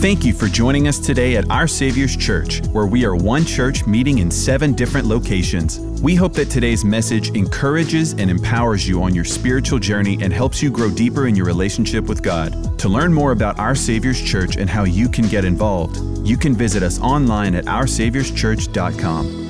Thank 0.00 0.24
you 0.24 0.32
for 0.32 0.46
joining 0.46 0.86
us 0.86 1.00
today 1.00 1.34
at 1.34 1.50
Our 1.50 1.66
Savior's 1.66 2.16
Church, 2.16 2.64
where 2.68 2.86
we 2.86 3.04
are 3.04 3.16
one 3.16 3.44
church 3.44 3.84
meeting 3.84 4.18
in 4.18 4.30
seven 4.30 4.72
different 4.72 5.08
locations. 5.08 5.80
We 6.00 6.14
hope 6.14 6.34
that 6.34 6.48
today's 6.50 6.84
message 6.84 7.30
encourages 7.30 8.12
and 8.12 8.30
empowers 8.30 8.86
you 8.86 9.02
on 9.02 9.12
your 9.12 9.24
spiritual 9.24 9.80
journey 9.80 10.16
and 10.22 10.32
helps 10.32 10.62
you 10.62 10.70
grow 10.70 10.88
deeper 10.88 11.26
in 11.26 11.34
your 11.34 11.46
relationship 11.46 12.04
with 12.04 12.22
God. 12.22 12.78
To 12.78 12.88
learn 12.88 13.12
more 13.12 13.32
about 13.32 13.58
Our 13.58 13.74
Savior's 13.74 14.22
Church 14.22 14.56
and 14.56 14.70
how 14.70 14.84
you 14.84 15.08
can 15.08 15.26
get 15.26 15.44
involved, 15.44 15.96
you 16.24 16.36
can 16.36 16.54
visit 16.54 16.84
us 16.84 17.00
online 17.00 17.56
at 17.56 17.64
OurSaviour'sChurch.com. 17.64 19.46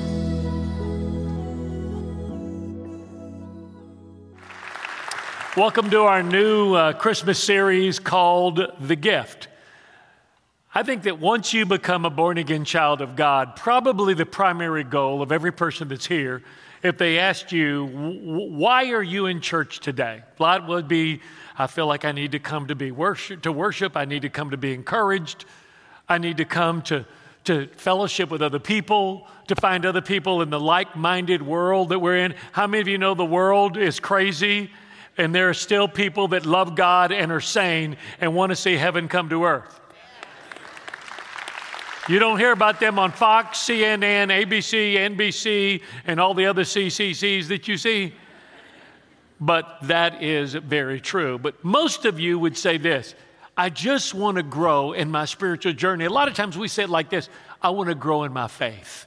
Welcome 5.55 5.91
to 5.91 5.99
our 5.99 6.23
new 6.23 6.73
uh, 6.73 6.93
Christmas 6.93 7.37
series 7.37 7.99
called 7.99 8.61
The 8.79 8.95
Gift. 8.95 9.47
I 10.73 10.83
think 10.83 11.03
that 11.03 11.19
once 11.19 11.51
you 11.51 11.65
become 11.65 12.05
a 12.05 12.11
born 12.11 12.37
again 12.37 12.63
child 12.63 13.01
of 13.01 13.15
God, 13.15 13.55
probably 13.55 14.13
the 14.13 14.25
primary 14.25 14.83
goal 14.83 15.23
of 15.23 15.31
every 15.31 15.51
person 15.51 15.87
that's 15.87 16.05
here, 16.05 16.43
if 16.83 16.97
they 16.99 17.17
asked 17.17 17.51
you, 17.51 17.87
why 17.87 18.91
are 18.91 19.01
you 19.01 19.25
in 19.25 19.41
church 19.41 19.79
today? 19.79 20.21
A 20.39 20.43
lot 20.43 20.67
would 20.67 20.87
be, 20.87 21.21
I 21.57 21.65
feel 21.65 21.87
like 21.87 22.05
I 22.05 22.11
need 22.11 22.33
to 22.33 22.39
come 22.39 22.67
to 22.67 22.75
be 22.75 22.91
worship, 22.91 23.41
to 23.41 23.51
worship. 23.51 23.97
I 23.97 24.05
need 24.05 24.21
to 24.21 24.29
come 24.29 24.51
to 24.51 24.57
be 24.57 24.73
encouraged. 24.73 25.45
I 26.07 26.19
need 26.19 26.37
to 26.37 26.45
come 26.45 26.83
to, 26.83 27.03
to 27.45 27.67
fellowship 27.69 28.29
with 28.29 28.43
other 28.43 28.59
people, 28.59 29.27
to 29.47 29.55
find 29.55 29.87
other 29.87 30.01
people 30.01 30.43
in 30.43 30.51
the 30.51 30.59
like 30.59 30.95
minded 30.95 31.41
world 31.41 31.89
that 31.89 31.99
we're 31.99 32.17
in. 32.17 32.35
How 32.51 32.67
many 32.67 32.81
of 32.81 32.87
you 32.87 32.99
know 32.99 33.15
the 33.15 33.25
world 33.25 33.75
is 33.75 33.99
crazy 33.99 34.69
and 35.17 35.33
there 35.33 35.49
are 35.49 35.55
still 35.55 35.87
people 35.87 36.29
that 36.29 36.45
love 36.45 36.75
God 36.75 37.11
and 37.11 37.31
are 37.31 37.41
sane 37.41 37.97
and 38.21 38.35
want 38.35 38.51
to 38.51 38.55
see 38.55 38.75
heaven 38.75 39.07
come 39.07 39.29
to 39.29 39.45
earth? 39.45 39.81
You 42.09 42.17
don't 42.17 42.39
hear 42.39 42.51
about 42.51 42.79
them 42.79 42.97
on 42.97 43.11
Fox, 43.11 43.59
CNN, 43.59 44.31
ABC, 44.31 44.95
NBC, 44.95 45.83
and 46.07 46.19
all 46.19 46.33
the 46.33 46.47
other 46.47 46.63
CCCs 46.63 47.49
that 47.49 47.67
you 47.67 47.77
see. 47.77 48.15
But 49.39 49.77
that 49.83 50.23
is 50.23 50.55
very 50.55 50.99
true. 50.99 51.37
But 51.37 51.63
most 51.63 52.05
of 52.05 52.19
you 52.19 52.39
would 52.39 52.57
say 52.57 52.79
this 52.79 53.13
I 53.55 53.69
just 53.69 54.15
want 54.15 54.37
to 54.37 54.43
grow 54.43 54.93
in 54.93 55.11
my 55.11 55.25
spiritual 55.25 55.73
journey. 55.73 56.05
A 56.05 56.09
lot 56.09 56.27
of 56.27 56.33
times 56.33 56.57
we 56.57 56.67
say 56.67 56.85
it 56.85 56.89
like 56.89 57.11
this 57.11 57.29
I 57.61 57.69
want 57.69 57.89
to 57.89 57.95
grow 57.95 58.23
in 58.23 58.33
my 58.33 58.47
faith. 58.47 59.05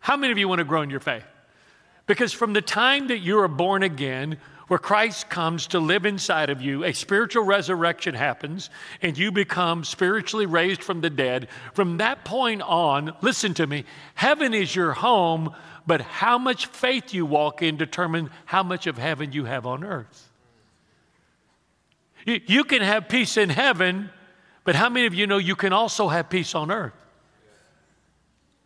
How 0.00 0.16
many 0.16 0.32
of 0.32 0.38
you 0.38 0.48
want 0.48 0.58
to 0.58 0.64
grow 0.64 0.82
in 0.82 0.90
your 0.90 0.98
faith? 0.98 1.24
Because 2.08 2.32
from 2.32 2.54
the 2.54 2.62
time 2.62 3.06
that 3.06 3.18
you 3.18 3.38
are 3.38 3.46
born 3.46 3.84
again, 3.84 4.38
where 4.68 4.78
Christ 4.78 5.28
comes 5.28 5.68
to 5.68 5.78
live 5.78 6.06
inside 6.06 6.50
of 6.50 6.60
you, 6.60 6.84
a 6.84 6.92
spiritual 6.92 7.44
resurrection 7.44 8.14
happens, 8.14 8.68
and 9.00 9.16
you 9.16 9.30
become 9.30 9.84
spiritually 9.84 10.46
raised 10.46 10.82
from 10.82 11.00
the 11.00 11.10
dead. 11.10 11.48
From 11.72 11.98
that 11.98 12.24
point 12.24 12.62
on, 12.62 13.14
listen 13.20 13.54
to 13.54 13.66
me, 13.66 13.84
heaven 14.14 14.54
is 14.54 14.74
your 14.74 14.92
home, 14.92 15.54
but 15.86 16.00
how 16.00 16.36
much 16.36 16.66
faith 16.66 17.14
you 17.14 17.24
walk 17.24 17.62
in 17.62 17.76
determines 17.76 18.30
how 18.44 18.64
much 18.64 18.88
of 18.88 18.98
heaven 18.98 19.32
you 19.32 19.44
have 19.44 19.66
on 19.66 19.84
earth. 19.84 20.30
You 22.24 22.64
can 22.64 22.82
have 22.82 23.08
peace 23.08 23.36
in 23.36 23.50
heaven, 23.50 24.10
but 24.64 24.74
how 24.74 24.88
many 24.88 25.06
of 25.06 25.14
you 25.14 25.28
know 25.28 25.38
you 25.38 25.54
can 25.54 25.72
also 25.72 26.08
have 26.08 26.28
peace 26.28 26.56
on 26.56 26.72
earth? 26.72 26.92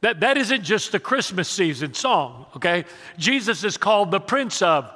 That, 0.01 0.21
that 0.21 0.39
isn't 0.39 0.63
just 0.63 0.93
the 0.93 0.99
Christmas 0.99 1.47
season 1.47 1.93
song, 1.93 2.47
okay? 2.57 2.87
Jesus 3.19 3.65
is 3.65 3.77
called 3.77 4.11
the 4.11 4.21
Prince 4.21 4.63
of 4.63 4.91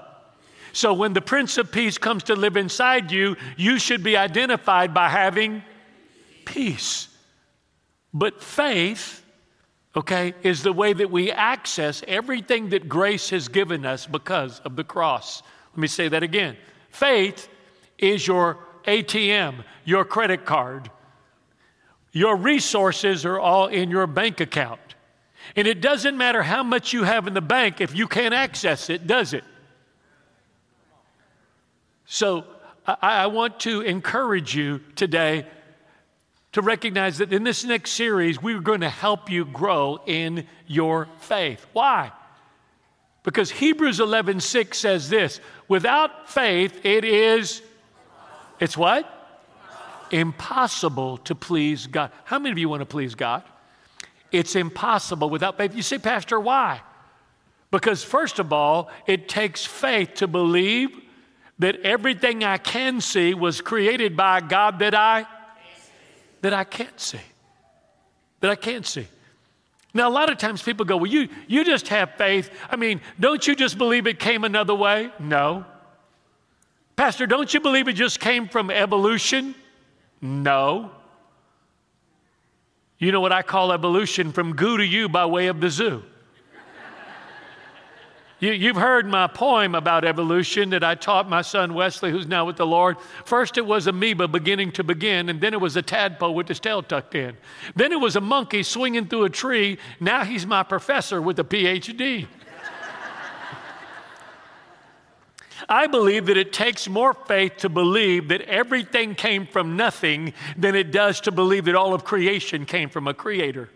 so 0.75 0.93
when 0.93 1.13
the 1.13 1.21
Prince 1.21 1.57
of 1.57 1.71
Peace 1.71 1.99
comes 1.99 2.25
to 2.25 2.35
live 2.35 2.57
inside 2.57 3.13
you, 3.13 3.37
you 3.57 3.79
should 3.79 4.03
be 4.03 4.17
identified 4.17 4.93
by 4.93 5.09
having 5.09 5.63
peace. 6.45 7.07
But 8.13 8.43
faith, 8.43 9.25
okay, 9.95 10.35
is 10.43 10.65
the 10.65 10.73
way 10.73 10.93
that 10.93 11.13
we 11.13 11.31
access 11.31 12.03
everything 12.09 12.71
that 12.71 12.89
grace 12.89 13.31
has 13.31 13.47
given 13.47 13.87
us 13.87 14.07
because 14.07 14.59
of 14.61 14.75
the 14.75 14.83
cross. 14.83 15.45
Let 15.73 15.79
me 15.79 15.87
say 15.87 16.09
that 16.09 16.25
again. 16.25 16.57
Faith 16.91 17.49
is 17.97 18.27
your 18.27 18.59
ATM, 18.85 19.63
your 19.85 20.05
credit 20.05 20.45
card. 20.45 20.91
Your 22.11 22.37
resources 22.37 23.25
are 23.25 23.39
all 23.39 23.69
in 23.69 23.91
your 23.91 24.09
bank 24.09 24.41
account. 24.41 24.81
And 25.55 25.69
it 25.69 25.81
doesn't 25.81 26.17
matter 26.17 26.43
how 26.43 26.65
much 26.65 26.93
you 26.93 27.05
have 27.05 27.29
in 27.29 27.35
the 27.35 27.41
bank 27.41 27.81
if 27.81 27.95
you 27.95 28.09
can't 28.09 28.35
access 28.35 28.91
it, 28.91 29.07
does 29.07 29.35
it? 29.35 29.45
So 32.15 32.45
I, 32.87 32.97
I 33.01 33.27
want 33.27 33.59
to 33.61 33.81
encourage 33.81 34.55
you 34.55 34.81
today 34.95 35.47
to 36.53 36.63
recognize 36.63 37.19
that 37.19 37.33
in 37.33 37.43
this 37.43 37.65
next 37.65 37.91
series, 37.91 38.41
we're 38.41 38.61
going 38.61 38.83
to 38.83 38.89
help 38.89 39.29
you 39.29 39.45
grow 39.45 39.99
in 40.07 40.47
your 40.69 41.09
faith. 41.19 41.67
Why? 41.73 42.13
Because 43.25 43.51
Hebrews 43.51 43.99
11 43.99 44.39
6 44.39 44.79
says 44.79 45.09
this 45.11 45.41
without 45.67 46.31
faith, 46.31 46.87
it 46.87 47.05
is, 47.05 47.63
it's 48.61 48.77
what? 48.77 49.11
Impossible 50.13 51.17
to 51.19 51.35
please 51.35 51.89
God. 51.89 52.13
How 52.23 52.39
many 52.39 52.53
of 52.53 52.59
you 52.59 52.69
want 52.69 52.83
to 52.83 52.87
please 52.87 53.17
God? 53.17 53.43
It's 54.31 54.55
impossible 54.55 55.31
without 55.31 55.57
faith. 55.57 55.75
You 55.75 55.83
say, 55.83 55.99
Pastor, 55.99 56.39
why? 56.39 56.81
Because, 57.73 58.05
first 58.05 58.39
of 58.39 58.53
all, 58.53 58.89
it 59.09 59.29
takes 59.29 59.65
faith 59.67 60.15
to 60.15 60.29
believe 60.29 61.01
that 61.59 61.81
everything 61.83 62.43
I 62.45 62.59
can 62.59 63.01
see 63.01 63.35
was 63.35 63.61
created 63.61 64.17
by 64.17 64.39
a 64.39 64.41
God 64.41 64.79
that 64.81 64.95
I 64.95 65.27
that 66.43 66.53
I 66.53 66.65
can't 66.65 67.01
see. 67.01 67.21
That 68.41 68.51
I 68.51 68.57
can't 68.57 68.85
see. 68.85 69.07
Now, 69.95 70.09
a 70.09 70.11
lot 70.11 70.31
of 70.31 70.39
times 70.39 70.61
people 70.61 70.85
go, 70.85 70.97
Well, 70.97 71.11
you, 71.11 71.29
you 71.47 71.65
just 71.65 71.89
have 71.89 72.13
faith. 72.17 72.51
I 72.69 72.77
mean, 72.77 73.01
don't 73.19 73.47
you 73.47 73.55
just 73.55 73.79
believe 73.79 74.07
it 74.07 74.19
came 74.19 74.45
another 74.45 74.75
way? 74.75 75.11
No. 75.19 75.65
Pastor, 76.97 77.27
don't 77.27 77.53
you 77.55 77.61
believe 77.61 77.89
it 77.89 77.95
just 77.95 78.21
came 78.21 78.49
from 78.49 78.71
evolution? 78.71 79.55
No. 80.21 80.91
You 82.99 83.13
know 83.13 83.21
what 83.21 83.33
I 83.33 83.43
call 83.43 83.73
evolution? 83.73 84.33
From 84.33 84.55
goo 84.55 84.77
to 84.77 84.85
you 84.85 85.09
by 85.09 85.27
way 85.27 85.47
of 85.47 85.61
the 85.61 85.71
zoo. 85.71 86.03
You, 88.41 88.69
have 88.69 88.77
heard 88.77 89.07
my 89.07 89.29
poem 89.29 89.75
about 89.77 90.05
evolution 90.05 90.71
that 90.71 90.83
I 90.83 90.97
taught 90.97 91.29
my 91.29 91.41
son 91.41 91.73
Wesley, 91.73 92.11
who's 92.11 92.27
now 92.27 92.45
with 92.45 92.57
the 92.57 92.67
Lord. 92.67 92.97
First, 93.25 93.57
it 93.57 93.65
was 93.65 93.87
amoeba 93.87 94.27
beginning 94.27 94.73
to 94.73 94.83
begin, 94.85 95.29
and 95.29 95.41
then 95.41 95.55
it 95.55 95.61
was 95.61 95.77
a 95.77 95.83
tadpole 95.83 96.35
with 96.35 96.49
his 96.49 96.59
tail 96.59 96.83
tucked 96.83 97.15
in. 97.15 97.37
Then 97.77 97.93
it 97.93 98.01
was 98.01 98.17
a 98.17 98.21
monkey 98.21 98.65
swinging 98.65 99.07
through 99.07 99.25
a 99.25 99.31
tree. 99.31 99.79
Now 100.01 100.25
he's 100.25 100.47
my 100.47 100.65
professor 100.65 101.23
with 101.23 101.39
a 101.39 101.45
PhD. 101.45 102.27
I 105.69 105.87
believe 105.87 106.27
that 106.27 106.37
it 106.37 106.53
takes 106.53 106.89
more 106.89 107.15
faith 107.15 107.59
to 107.59 107.69
believe 107.69 108.29
that 108.29 108.43
everything 108.43 109.15
came 109.15 109.47
from 109.47 109.77
nothing 109.77 110.35
than 110.57 110.75
it 110.75 110.91
does 110.91 111.21
to 111.23 111.31
believe 111.31 111.67
that 111.67 111.77
all 111.77 111.95
of 111.95 112.05
creation 112.05 112.67
came 112.67 112.89
from 112.89 113.07
a 113.07 113.15
creator. 113.15 113.71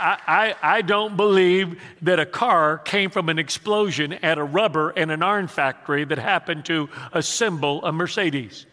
I, 0.00 0.54
I, 0.62 0.82
don't 0.82 1.16
believe 1.16 1.80
that 2.02 2.18
a 2.18 2.26
car 2.26 2.78
came 2.78 3.10
from 3.10 3.28
an 3.28 3.38
explosion 3.38 4.14
at 4.14 4.38
a 4.38 4.44
rubber 4.44 4.90
and 4.90 5.10
an 5.10 5.22
iron 5.22 5.46
factory 5.46 6.04
that 6.04 6.18
happened 6.18 6.64
to 6.66 6.88
assemble 7.12 7.84
a 7.84 7.92
Mercedes, 7.92 8.66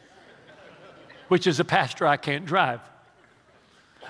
which 1.27 1.45
is 1.45 1.59
a 1.59 1.65
pastor 1.65 2.07
I 2.07 2.17
can't 2.17 2.45
drive. 2.45 2.79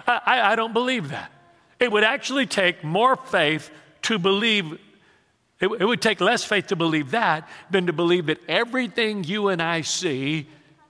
I, 0.06 0.22
I, 0.26 0.52
I 0.52 0.56
don't 0.56 0.74
believe 0.74 1.10
that. 1.10 1.32
It 1.80 1.92
would 1.92 2.04
actually 2.04 2.46
take 2.46 2.84
more 2.84 3.16
faith 3.16 3.72
to 4.04 4.20
believe, 4.20 4.80
it, 5.60 5.68
it 5.68 5.86
would 5.86 6.02
take 6.02 6.22
less 6.22 6.44
faith 6.44 6.68
to 6.68 6.76
believe 6.76 7.12
that 7.12 7.50
than 7.72 7.88
to 7.88 7.94
believe 7.94 8.28
that 8.28 8.40
everything 8.48 9.24
you 9.24 9.48
and 9.48 9.62
I 9.62 9.82
see 9.82 10.48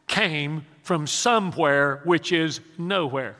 came 0.07 0.65
from 0.83 1.07
somewhere 1.07 2.01
which 2.03 2.31
is 2.31 2.59
nowhere. 2.77 3.35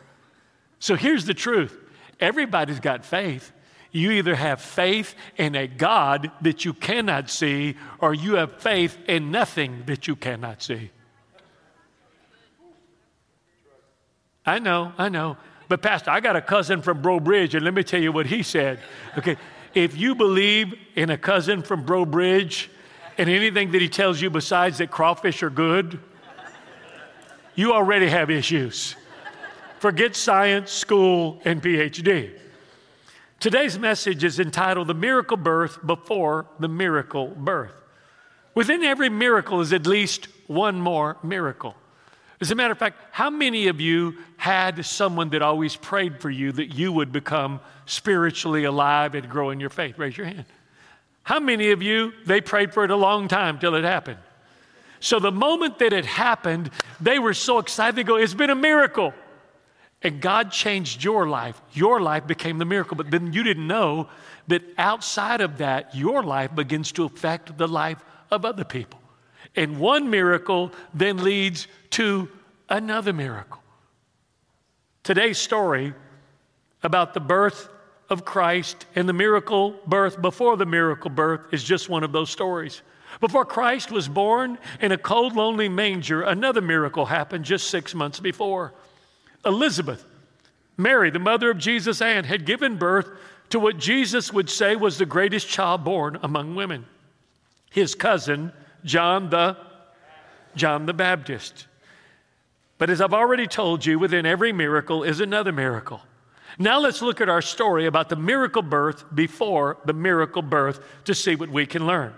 So 0.80 0.96
here's 0.96 1.26
the 1.26 1.34
truth 1.34 1.78
Everybody's 2.20 2.80
got 2.80 3.06
faith. 3.06 3.52
You 3.92 4.12
either 4.12 4.36
have 4.36 4.62
faith 4.62 5.16
in 5.38 5.56
a 5.56 5.68
God 5.68 6.32
that 6.42 6.66
you 6.66 6.74
cannot 6.74 7.30
see, 7.30 7.76
or 8.00 8.14
you 8.14 8.36
have 8.36 8.62
faith 8.62 8.98
in 9.08 9.32
nothing 9.32 9.84
that 9.86 10.08
you 10.08 10.16
cannot 10.16 10.62
see. 10.62 10.92
I 14.46 14.60
know, 14.60 14.94
I 14.98 15.10
know. 15.10 15.38
But, 15.68 15.82
Pastor, 15.82 16.12
I 16.12 16.22
got 16.22 16.36
a 16.36 16.42
cousin 16.42 16.82
from 16.82 17.02
Breaux 17.02 17.20
Bridge, 17.20 17.56
and 17.56 17.66
let 17.66 17.74
me 17.74 17.84
tell 17.84 18.02
you 18.02 18.12
what 18.12 18.26
he 18.26 18.44
said. 18.44 18.80
Okay, 19.18 19.36
if 19.74 19.98
you 19.98 20.16
believe 20.16 20.74
in 20.96 21.10
a 21.10 21.18
cousin 21.18 21.62
from 21.62 21.86
Breaux 21.86 22.06
Bridge 22.06 22.70
and 23.18 23.30
anything 23.30 23.72
that 23.72 23.82
he 23.82 23.90
tells 23.90 24.22
you 24.22 24.30
besides 24.30 24.78
that 24.78 24.92
crawfish 24.92 25.44
are 25.44 25.50
good, 25.50 26.00
you 27.56 27.74
already 27.74 28.08
have 28.08 28.30
issues. 28.30 28.96
Forget 29.80 30.16
science, 30.16 30.72
school, 30.72 31.40
and 31.46 31.62
PhD. 31.62 32.32
Today's 33.40 33.78
message 33.78 34.24
is 34.24 34.40
entitled 34.40 34.88
The 34.88 34.96
Miracle 34.96 35.38
Birth 35.38 35.86
Before 35.86 36.48
the 36.60 36.68
Miracle 36.68 37.28
Birth. 37.28 37.74
Within 38.56 38.84
every 38.84 39.10
miracle 39.10 39.62
is 39.62 39.72
at 39.72 39.86
least 39.86 40.30
one 40.48 40.82
more 40.82 41.18
miracle. 41.22 41.76
As 42.42 42.50
a 42.50 42.56
matter 42.56 42.72
of 42.72 42.80
fact, 42.80 43.00
how 43.12 43.30
many 43.30 43.68
of 43.68 43.80
you 43.80 44.18
had 44.38 44.84
someone 44.84 45.30
that 45.30 45.44
always 45.44 45.76
prayed 45.76 46.20
for 46.20 46.32
you 46.32 46.52
that 46.54 46.74
you 46.74 46.92
would 46.92 47.12
become 47.12 47.60
spiritually 47.86 48.64
alive 48.64 49.14
and 49.14 49.30
grow 49.30 49.52
in 49.52 49.60
your 49.60 49.70
faith? 49.70 50.00
Raise 50.00 50.18
your 50.18 50.26
hand. 50.26 50.46
How 51.22 51.40
many 51.40 51.70
of 51.70 51.84
you, 51.84 52.14
they 52.26 52.42
prayed 52.42 52.74
for 52.74 52.84
it 52.84 52.90
a 52.90 52.96
long 52.96 53.28
time 53.28 53.60
till 53.60 53.76
it 53.76 53.84
happened? 53.84 54.20
So 55.00 55.20
the 55.20 55.32
moment 55.32 55.78
that 55.80 55.94
it 55.94 56.06
happened, 56.06 56.72
they 57.00 57.20
were 57.20 57.36
so 57.36 57.60
excited. 57.60 57.96
They 57.96 58.04
go, 58.04 58.16
It's 58.16 58.34
been 58.34 58.50
a 58.50 58.56
miracle. 58.56 59.14
And 60.04 60.22
God 60.22 60.52
changed 60.52 61.04
your 61.04 61.28
life. 61.28 61.60
Your 61.74 62.00
life 62.00 62.28
became 62.28 62.60
the 62.60 62.66
miracle. 62.66 62.96
But 62.96 63.10
then 63.10 63.34
you 63.34 63.44
didn't 63.44 63.68
know 63.68 64.10
that 64.48 64.62
outside 64.78 65.42
of 65.42 65.58
that, 65.58 65.96
your 65.96 66.24
life 66.24 66.54
begins 66.56 66.92
to 66.94 67.06
affect 67.06 67.58
the 67.58 67.68
life 67.68 68.04
of 68.30 68.46
other 68.46 68.64
people. 68.64 69.00
And 69.56 69.80
one 69.80 70.10
miracle 70.10 70.72
then 70.94 71.24
leads 71.24 71.68
to 71.92 72.30
another 72.70 73.12
miracle. 73.12 73.62
Today's 75.04 75.40
story 75.40 75.94
about 76.84 77.14
the 77.14 77.20
birth 77.20 77.70
of 78.10 78.24
Christ 78.24 78.86
and 78.96 79.10
the 79.10 79.14
miracle 79.14 79.80
birth 79.88 80.22
before 80.22 80.58
the 80.58 80.66
miracle 80.66 81.10
birth 81.10 81.42
is 81.52 81.64
just 81.64 81.90
one 81.90 82.04
of 82.04 82.12
those 82.12 82.30
stories. 82.30 82.82
Before 83.20 83.46
Christ 83.46 83.92
was 83.92 84.08
born 84.08 84.58
in 84.80 84.92
a 84.92 84.98
cold, 84.98 85.36
lonely 85.36 85.70
manger, 85.70 86.22
another 86.22 86.62
miracle 86.62 87.06
happened 87.06 87.46
just 87.46 87.70
six 87.70 87.96
months 87.96 88.20
before. 88.20 88.74
Elizabeth, 89.48 90.06
Mary, 90.76 91.10
the 91.10 91.20
mother 91.20 91.50
of 91.50 91.58
Jesus' 91.58 92.02
and 92.02 92.26
had 92.26 92.46
given 92.46 92.78
birth 92.78 93.10
to 93.50 93.60
what 93.60 93.78
Jesus 93.78 94.32
would 94.34 94.50
say 94.50 94.76
was 94.76 94.98
the 94.98 95.06
greatest 95.06 95.48
child 95.48 95.84
born 95.84 96.20
among 96.22 96.54
women. 96.54 96.86
His 97.72 97.96
cousin, 97.96 98.52
John 98.84 99.30
the 99.30 99.58
John 100.56 100.86
the 100.86 100.94
Baptist. 100.94 101.68
But 102.78 102.90
as 102.90 103.00
I've 103.00 103.14
already 103.14 103.48
told 103.48 103.86
you, 103.86 104.00
within 104.00 104.26
every 104.26 104.52
miracle 104.52 105.04
is 105.04 105.20
another 105.20 105.52
miracle. 105.52 106.02
Now 106.60 106.80
let's 106.80 107.02
look 107.02 107.22
at 107.22 107.30
our 107.30 107.42
story 107.42 107.86
about 107.86 108.10
the 108.10 108.16
miracle 108.16 108.64
birth 108.64 109.04
before 109.14 109.78
the 109.86 109.94
miracle 109.94 110.42
birth 110.42 110.80
to 111.06 111.14
see 111.14 111.36
what 111.36 111.50
we 111.50 111.66
can 111.68 111.86
learn. 111.86 112.14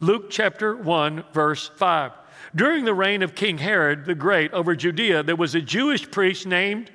Luke 0.00 0.28
chapter 0.28 0.76
1, 0.76 1.24
verse 1.32 1.68
5. 1.76 2.12
During 2.54 2.84
the 2.84 2.94
reign 2.94 3.22
of 3.22 3.34
King 3.34 3.58
Herod 3.58 4.04
the 4.04 4.14
Great 4.14 4.52
over 4.52 4.76
Judea, 4.76 5.22
there 5.22 5.36
was 5.36 5.54
a 5.54 5.60
Jewish 5.60 6.08
priest 6.08 6.46
named 6.46 6.90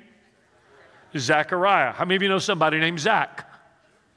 Zechariah. 1.16 1.92
How 1.92 2.04
many 2.04 2.16
of 2.16 2.22
you 2.22 2.28
know 2.28 2.38
somebody 2.38 2.78
named 2.78 3.00
Zach? 3.00 3.46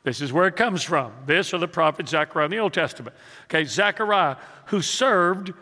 This 0.03 0.21
is 0.21 0.31
where 0.31 0.47
it 0.47 0.55
comes 0.55 0.83
from. 0.83 1.11
This 1.25 1.53
or 1.53 1.57
the 1.57 1.67
prophet 1.67 2.07
Zechariah 2.07 2.45
in 2.45 2.51
the 2.51 2.59
Old 2.59 2.73
Testament. 2.73 3.15
Okay, 3.45 3.65
Zechariah, 3.65 4.37
who 4.65 4.81
served 4.81 5.53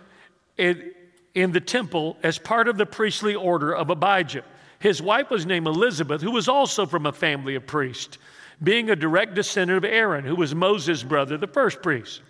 in, 0.58 0.92
in 1.34 1.52
the 1.52 1.60
temple 1.60 2.18
as 2.22 2.38
part 2.38 2.68
of 2.68 2.78
the 2.78 2.86
priestly 2.86 3.34
order 3.34 3.76
of 3.76 3.90
Abijah. 3.90 4.44
His 4.80 5.02
wife 5.02 5.30
was 5.30 5.46
named 5.46 5.68
Elizabeth, 5.68 6.22
who 6.22 6.32
was 6.32 6.48
also 6.48 6.86
from 6.86 7.06
a 7.06 7.12
family 7.12 7.56
of 7.56 7.68
priests, 7.68 8.18
being 8.62 8.90
a 8.90 8.96
direct 8.96 9.36
descendant 9.36 9.78
of 9.78 9.86
Aaron, 9.86 10.26
who 10.26 10.36
was 10.36 10.54
Moses' 10.54 11.04
brother, 11.04 11.38
the 11.38 11.48
first 11.48 11.82
priest. 11.82 12.22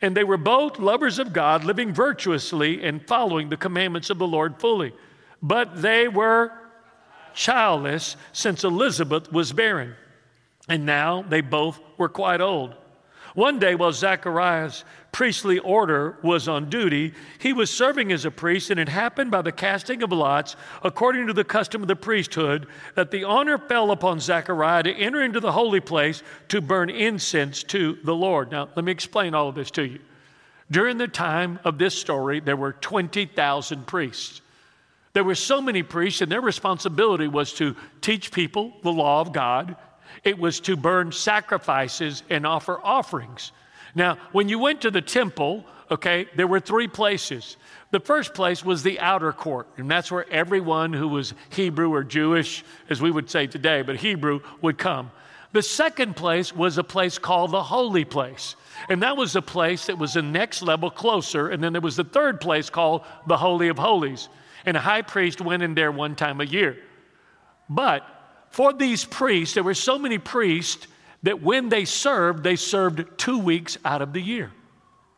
And 0.00 0.16
they 0.16 0.24
were 0.24 0.36
both 0.36 0.78
lovers 0.78 1.18
of 1.18 1.32
God, 1.32 1.64
living 1.64 1.92
virtuously 1.92 2.82
and 2.82 3.06
following 3.06 3.48
the 3.48 3.56
commandments 3.56 4.10
of 4.10 4.18
the 4.18 4.26
Lord 4.26 4.58
fully. 4.58 4.92
But 5.42 5.82
they 5.82 6.08
were 6.08 6.52
childless 7.34 8.16
since 8.32 8.64
Elizabeth 8.64 9.32
was 9.32 9.52
barren. 9.52 9.94
And 10.68 10.86
now 10.86 11.22
they 11.22 11.40
both 11.40 11.80
were 11.98 12.08
quite 12.08 12.40
old. 12.40 12.74
One 13.40 13.58
day, 13.58 13.74
while 13.74 13.90
Zechariah's 13.90 14.84
priestly 15.12 15.58
order 15.60 16.18
was 16.22 16.46
on 16.46 16.68
duty, 16.68 17.14
he 17.38 17.54
was 17.54 17.70
serving 17.70 18.12
as 18.12 18.26
a 18.26 18.30
priest, 18.30 18.68
and 18.68 18.78
it 18.78 18.90
happened 18.90 19.30
by 19.30 19.40
the 19.40 19.50
casting 19.50 20.02
of 20.02 20.12
lots, 20.12 20.56
according 20.82 21.26
to 21.26 21.32
the 21.32 21.42
custom 21.42 21.80
of 21.80 21.88
the 21.88 21.96
priesthood, 21.96 22.66
that 22.96 23.10
the 23.10 23.24
honor 23.24 23.56
fell 23.56 23.92
upon 23.92 24.20
Zachariah 24.20 24.82
to 24.82 24.92
enter 24.92 25.22
into 25.22 25.40
the 25.40 25.52
holy 25.52 25.80
place 25.80 26.22
to 26.48 26.60
burn 26.60 26.90
incense 26.90 27.62
to 27.62 27.96
the 28.04 28.14
Lord. 28.14 28.50
Now, 28.50 28.68
let 28.76 28.84
me 28.84 28.92
explain 28.92 29.34
all 29.34 29.48
of 29.48 29.54
this 29.54 29.70
to 29.70 29.86
you. 29.86 30.00
During 30.70 30.98
the 30.98 31.08
time 31.08 31.60
of 31.64 31.78
this 31.78 31.98
story, 31.98 32.40
there 32.40 32.56
were 32.56 32.74
20,000 32.74 33.86
priests. 33.86 34.42
There 35.14 35.24
were 35.24 35.34
so 35.34 35.62
many 35.62 35.82
priests, 35.82 36.20
and 36.20 36.30
their 36.30 36.42
responsibility 36.42 37.26
was 37.26 37.54
to 37.54 37.74
teach 38.02 38.32
people 38.32 38.74
the 38.82 38.92
law 38.92 39.22
of 39.22 39.32
God 39.32 39.76
it 40.24 40.38
was 40.38 40.60
to 40.60 40.76
burn 40.76 41.12
sacrifices 41.12 42.22
and 42.30 42.46
offer 42.46 42.80
offerings. 42.82 43.52
Now, 43.94 44.18
when 44.32 44.48
you 44.48 44.58
went 44.58 44.82
to 44.82 44.90
the 44.90 45.00
temple, 45.00 45.64
okay, 45.90 46.26
there 46.36 46.46
were 46.46 46.60
three 46.60 46.88
places. 46.88 47.56
The 47.90 48.00
first 48.00 48.34
place 48.34 48.64
was 48.64 48.82
the 48.82 49.00
outer 49.00 49.32
court, 49.32 49.66
and 49.76 49.90
that's 49.90 50.12
where 50.12 50.30
everyone 50.30 50.92
who 50.92 51.08
was 51.08 51.34
Hebrew 51.50 51.92
or 51.92 52.04
Jewish, 52.04 52.64
as 52.88 53.02
we 53.02 53.10
would 53.10 53.28
say 53.28 53.46
today, 53.46 53.82
but 53.82 53.96
Hebrew 53.96 54.40
would 54.62 54.78
come. 54.78 55.10
The 55.52 55.62
second 55.62 56.14
place 56.14 56.54
was 56.54 56.78
a 56.78 56.84
place 56.84 57.18
called 57.18 57.50
the 57.50 57.62
holy 57.62 58.04
place. 58.04 58.54
And 58.88 59.02
that 59.02 59.16
was 59.16 59.34
a 59.34 59.42
place 59.42 59.86
that 59.86 59.98
was 59.98 60.14
the 60.14 60.22
next 60.22 60.62
level 60.62 60.90
closer. 60.90 61.48
And 61.48 61.62
then 61.62 61.72
there 61.72 61.82
was 61.82 61.96
the 61.96 62.04
third 62.04 62.40
place 62.40 62.70
called 62.70 63.04
the 63.26 63.36
Holy 63.36 63.68
of 63.68 63.78
Holies. 63.78 64.28
And 64.64 64.76
a 64.76 64.80
high 64.80 65.02
priest 65.02 65.40
went 65.40 65.64
in 65.64 65.74
there 65.74 65.90
one 65.90 66.14
time 66.14 66.40
a 66.40 66.44
year. 66.44 66.76
But 67.68 68.06
for 68.50 68.72
these 68.72 69.04
priests, 69.04 69.54
there 69.54 69.62
were 69.62 69.74
so 69.74 69.98
many 69.98 70.18
priests 70.18 70.86
that 71.22 71.42
when 71.42 71.68
they 71.68 71.84
served, 71.84 72.42
they 72.42 72.56
served 72.56 73.04
two 73.16 73.38
weeks 73.38 73.78
out 73.84 74.02
of 74.02 74.12
the 74.12 74.20
year. 74.20 74.50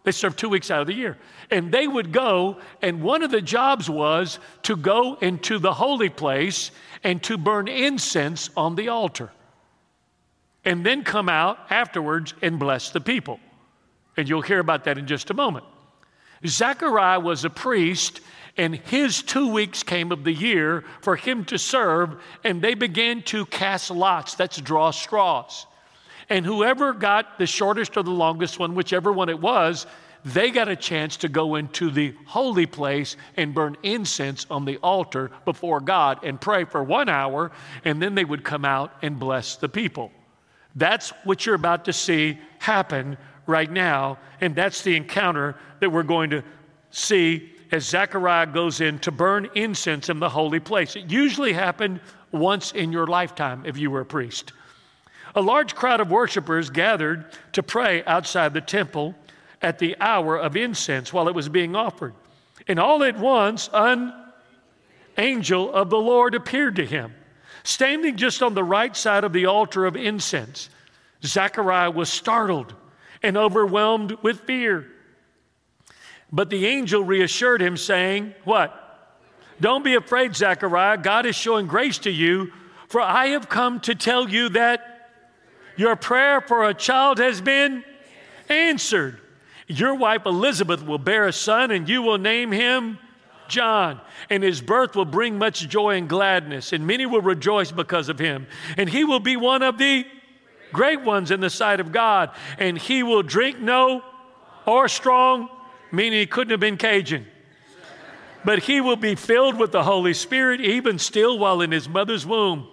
They 0.05 0.12
served 0.12 0.38
two 0.38 0.49
weeks 0.49 0.70
out 0.70 0.81
of 0.81 0.87
the 0.87 0.94
year. 0.94 1.17
And 1.50 1.73
they 1.73 1.87
would 1.87 2.12
go, 2.12 2.58
and 2.82 3.02
one 3.02 3.23
of 3.23 3.31
the 3.31 3.40
jobs 3.40 3.88
was 3.88 4.38
to 4.64 4.76
go 4.76 5.14
into 5.14 5.58
the 5.58 5.73
holy 5.73 6.08
place 6.08 6.73
and 7.05 7.23
to 7.25 7.38
burn 7.38 7.69
incense 7.69 8.50
on 8.56 8.75
the 8.75 8.88
altar. 8.88 9.31
And 10.64 10.85
then 10.85 11.02
come 11.02 11.28
out 11.28 11.58
afterwards 11.70 12.35
and 12.43 12.58
bless 12.58 12.90
the 12.90 13.00
people. 13.00 13.40
And 14.17 14.28
you'll 14.28 14.43
hear 14.43 14.58
about 14.58 14.85
that 14.85 14.99
in 14.99 15.06
just 15.06 15.31
a 15.31 15.35
moment. 15.35 15.64
Zechariah 16.47 17.21
was 17.21 17.44
a 17.44 17.50
priest 17.50 18.21
and 18.56 18.77
his 18.77 19.23
two 19.23 19.49
weeks 19.49 19.83
came 19.83 20.12
of 20.12 20.25
the 20.25 20.33
year 20.33 20.85
for 21.00 21.17
him 21.17 21.44
to 21.47 21.59
serve, 21.59 22.21
and 22.44 22.61
they 22.61 22.75
began 22.75 23.23
to 23.23 23.47
cast 23.47 23.91
lots. 23.91 24.35
That's 24.35 24.61
draw 24.61 24.91
straws. 24.91 25.67
And 26.29 26.44
whoever 26.44 26.93
got 26.93 27.39
the 27.39 27.47
shortest 27.47 27.97
or 27.97 28.03
the 28.03 28.11
longest 28.11 28.59
one, 28.59 28.75
whichever 28.75 29.12
one 29.12 29.29
it 29.29 29.41
was, 29.41 29.87
they 30.25 30.50
got 30.50 30.69
a 30.69 30.77
chance 30.77 31.17
to 31.19 31.29
go 31.29 31.56
into 31.56 31.91
the 31.91 32.14
holy 32.26 32.66
place 32.66 33.16
and 33.37 33.55
burn 33.55 33.76
incense 33.83 34.47
on 34.50 34.64
the 34.64 34.76
altar 34.78 35.31
before 35.45 35.81
God 35.81 36.21
and 36.23 36.40
pray 36.40 36.64
for 36.64 36.83
one 36.85 37.09
hour, 37.09 37.50
and 37.85 38.00
then 38.00 38.14
they 38.14 38.25
would 38.25 38.45
come 38.45 38.64
out 38.64 38.93
and 39.02 39.19
bless 39.19 39.57
the 39.57 39.69
people. 39.69 40.12
That's 40.76 41.11
what 41.25 41.45
you're 41.45 41.55
about 41.55 41.87
to 41.87 41.93
see 41.93 42.38
happen 42.59 43.16
right 43.46 43.70
now, 43.70 44.18
and 44.40 44.54
that's 44.54 44.82
the 44.82 44.96
encounter 44.96 45.56
that 45.80 45.90
we're 45.90 46.02
going 46.02 46.30
to 46.30 46.42
see 46.90 47.50
as 47.70 47.88
Zechariah 47.88 48.46
goes 48.46 48.80
in 48.80 48.99
to 49.00 49.11
burn 49.11 49.49
incense 49.54 50.08
in 50.08 50.20
the 50.20 50.28
holy 50.28 50.61
place. 50.61 50.94
It 50.94 51.11
usually 51.11 51.52
happened 51.52 52.00
once 52.30 52.72
in 52.72 52.92
your 52.92 53.06
lifetime 53.06 53.64
if 53.64 53.78
you 53.78 53.90
were 53.90 54.00
a 54.00 54.06
priest. 54.06 54.52
A 55.34 55.40
large 55.40 55.75
crowd 55.75 56.00
of 56.00 56.11
worshipers 56.11 56.68
gathered 56.68 57.25
to 57.52 57.62
pray 57.62 58.04
outside 58.04 58.52
the 58.52 58.61
temple 58.61 59.14
at 59.62 59.78
the 59.78 59.96
hour 60.00 60.37
of 60.37 60.56
incense 60.56 61.12
while 61.12 61.28
it 61.28 61.34
was 61.34 61.49
being 61.49 61.75
offered. 61.75 62.12
And 62.68 62.78
all 62.78 63.02
at 63.02 63.18
once, 63.18 63.70
an 63.72 64.12
angel 65.16 65.72
of 65.72 65.88
the 65.88 65.99
Lord 65.99 66.34
appeared 66.34 66.76
to 66.76 66.87
him, 66.87 67.14
standing 67.64 68.16
just 68.16 68.42
on 68.42 68.54
the 68.54 68.64
right 68.64 68.94
side 68.94 69.25
of 69.25 69.32
the 69.32 69.46
altar 69.46 69.87
of 69.87 69.96
incense. 69.96 70.68
Zechariah 71.25 71.90
was 71.90 72.12
startled 72.12 72.75
and 73.23 73.37
overwhelmed 73.37 74.12
with 74.23 74.41
fear. 74.41 74.87
But 76.33 76.50
the 76.50 76.67
angel 76.67 77.05
reassured 77.05 77.61
him, 77.61 77.76
saying, 77.76 78.35
What? 78.45 78.79
Don't 79.61 79.85
be 79.85 79.95
afraid, 79.95 80.35
Zechariah. 80.35 80.99
God 80.99 81.26
is 81.26 81.37
showing 81.37 81.67
grace 81.67 81.99
to 81.99 82.11
you, 82.11 82.52
for 82.88 83.00
I 83.00 83.26
have 83.29 83.49
come 83.49 83.81
to 83.81 83.95
tell 83.95 84.29
you 84.29 84.49
that 84.50 85.11
your 85.76 85.95
prayer 85.95 86.41
for 86.41 86.69
a 86.69 86.75
child 86.75 87.19
has 87.19 87.41
been 87.41 87.85
answered. 88.49 89.21
Your 89.67 89.95
wife 89.95 90.26
Elizabeth 90.26 90.85
will 90.85 90.99
bear 90.99 91.26
a 91.26 91.33
son, 91.33 91.71
and 91.71 91.88
you 91.88 92.02
will 92.02 92.19
name 92.19 92.50
him 92.50 92.99
John. 93.49 94.00
And 94.29 94.43
his 94.43 94.61
birth 94.61 94.97
will 94.97 95.05
bring 95.05 95.38
much 95.38 95.69
joy 95.69 95.97
and 95.97 96.09
gladness, 96.09 96.73
and 96.73 96.87
many 96.87 97.07
will 97.07 97.23
rejoice 97.23 97.71
because 97.71 98.09
of 98.09 98.19
him. 98.19 98.47
And 98.76 98.88
he 98.88 99.05
will 99.05 99.21
be 99.21 99.37
one 99.37 99.62
of 99.62 99.79
the 99.79 100.07
great 100.73 101.02
ones 101.02 101.31
in 101.31 101.41
the 101.41 101.50
sight 101.50 101.81
of 101.81 101.93
God, 101.93 102.31
and 102.59 102.79
he 102.79 103.02
will 103.02 103.23
drink 103.23 103.61
no 103.61 104.02
or 104.67 104.88
strong 104.88 105.49
meaning 105.93 106.19
he 106.19 106.26
couldn't 106.26 106.50
have 106.50 106.61
been 106.61 106.79
Cajun. 106.79 107.26
But 108.45 108.61
he 108.64 108.81
will 108.81 108.97
be 108.97 109.14
filled 109.14 109.57
with 109.57 109.71
the 109.71 109.85
Holy 109.85 110.14
Spirit 110.14 110.61
even 110.61 110.99
still 110.99 111.38
while 111.38 111.61
in 111.61 111.71
his 111.71 111.88
mother's 111.88 112.26
womb. 112.26 112.67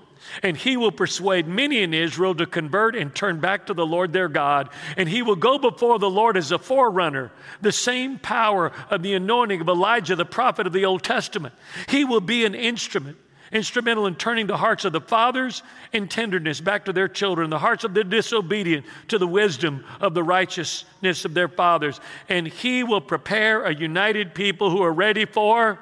And 0.44 0.58
he 0.58 0.78
will 0.78 0.92
persuade 0.92 1.48
many 1.48 1.82
in 1.82 1.94
Israel 1.94 2.36
to 2.36 2.46
convert 2.46 2.96
and 2.96 3.14
turn 3.14 3.40
back 3.40 3.68
to 3.68 3.74
the 3.74 3.86
Lord 3.86 4.12
their 4.12 4.28
God. 4.28 4.70
And 4.98 5.08
he 5.08 5.22
will 5.22 5.36
go 5.36 5.58
before 5.58 5.98
the 5.98 6.10
Lord 6.10 6.38
as 6.38 6.52
a 6.52 6.60
forerunner, 6.60 7.32
the 7.62 7.72
same 7.72 8.20
power 8.20 8.72
of 8.90 9.02
the 9.02 9.14
anointing 9.14 9.62
of 9.62 9.70
Elijah, 9.70 10.16
the 10.16 10.26
prophet 10.26 10.68
of 10.68 10.74
the 10.74 10.86
Old 10.86 11.04
Testament. 11.04 11.54
He 11.88 12.04
will 12.04 12.22
be 12.22 12.46
an 12.46 12.54
instrument 12.54 13.18
instrumental 13.52 14.06
in 14.06 14.16
turning 14.16 14.48
the 14.48 14.58
hearts 14.58 14.86
of 14.86 14.94
the 14.94 15.02
fathers 15.02 15.64
in 15.92 16.08
tenderness 16.08 16.62
back 16.62 16.86
to 16.86 16.94
their 16.94 17.08
children, 17.08 17.50
the 17.50 17.60
hearts 17.60 17.84
of 17.84 17.94
the 17.94 18.04
disobedient 18.04 18.86
to 19.08 19.18
the 19.18 19.28
wisdom 19.28 19.84
of 20.00 20.14
the 20.14 20.24
righteousness 20.24 21.26
of 21.26 21.34
their 21.34 21.48
fathers. 21.48 22.00
And 22.28 22.48
he 22.48 22.84
will 22.84 23.02
prepare 23.02 23.64
a 23.64 23.74
united 23.74 24.36
people 24.36 24.70
who 24.70 24.82
are 24.84 24.94
ready 24.94 25.26
for 25.26 25.80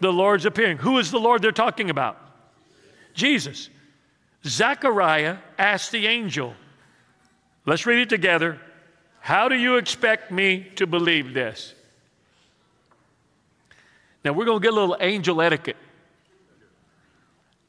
the 0.00 0.12
Lord's 0.12 0.44
appearing. 0.44 0.78
Who 0.78 0.98
is 0.98 1.10
the 1.10 1.18
Lord 1.18 1.42
they're 1.42 1.52
talking 1.52 1.90
about? 1.90 2.18
Jesus. 3.14 3.70
Zechariah 4.44 5.38
asked 5.58 5.90
the 5.90 6.06
angel, 6.06 6.54
let's 7.66 7.86
read 7.86 7.98
it 7.98 8.08
together. 8.08 8.60
How 9.20 9.48
do 9.48 9.56
you 9.56 9.76
expect 9.76 10.30
me 10.30 10.70
to 10.76 10.86
believe 10.86 11.34
this? 11.34 11.74
Now, 14.24 14.32
we're 14.32 14.44
going 14.44 14.60
to 14.60 14.62
get 14.62 14.72
a 14.72 14.76
little 14.76 14.96
angel 15.00 15.40
etiquette. 15.42 15.76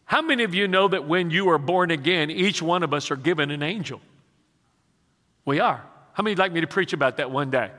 How 0.09 0.23
many 0.23 0.43
of 0.43 0.55
you 0.55 0.67
know 0.67 0.87
that 0.87 1.07
when 1.07 1.29
you 1.29 1.51
are 1.51 1.59
born 1.59 1.91
again, 1.91 2.31
each 2.31 2.63
one 2.63 2.81
of 2.81 2.95
us 2.95 3.11
are 3.11 3.15
given 3.15 3.51
an 3.51 3.61
angel? 3.61 4.01
We 5.45 5.59
are. 5.59 5.85
How 6.13 6.23
many 6.23 6.31
would 6.31 6.39
like 6.39 6.51
me 6.51 6.61
to 6.61 6.67
preach 6.67 6.93
about 6.93 7.17
that 7.17 7.29
one 7.29 7.51
day? 7.51 7.69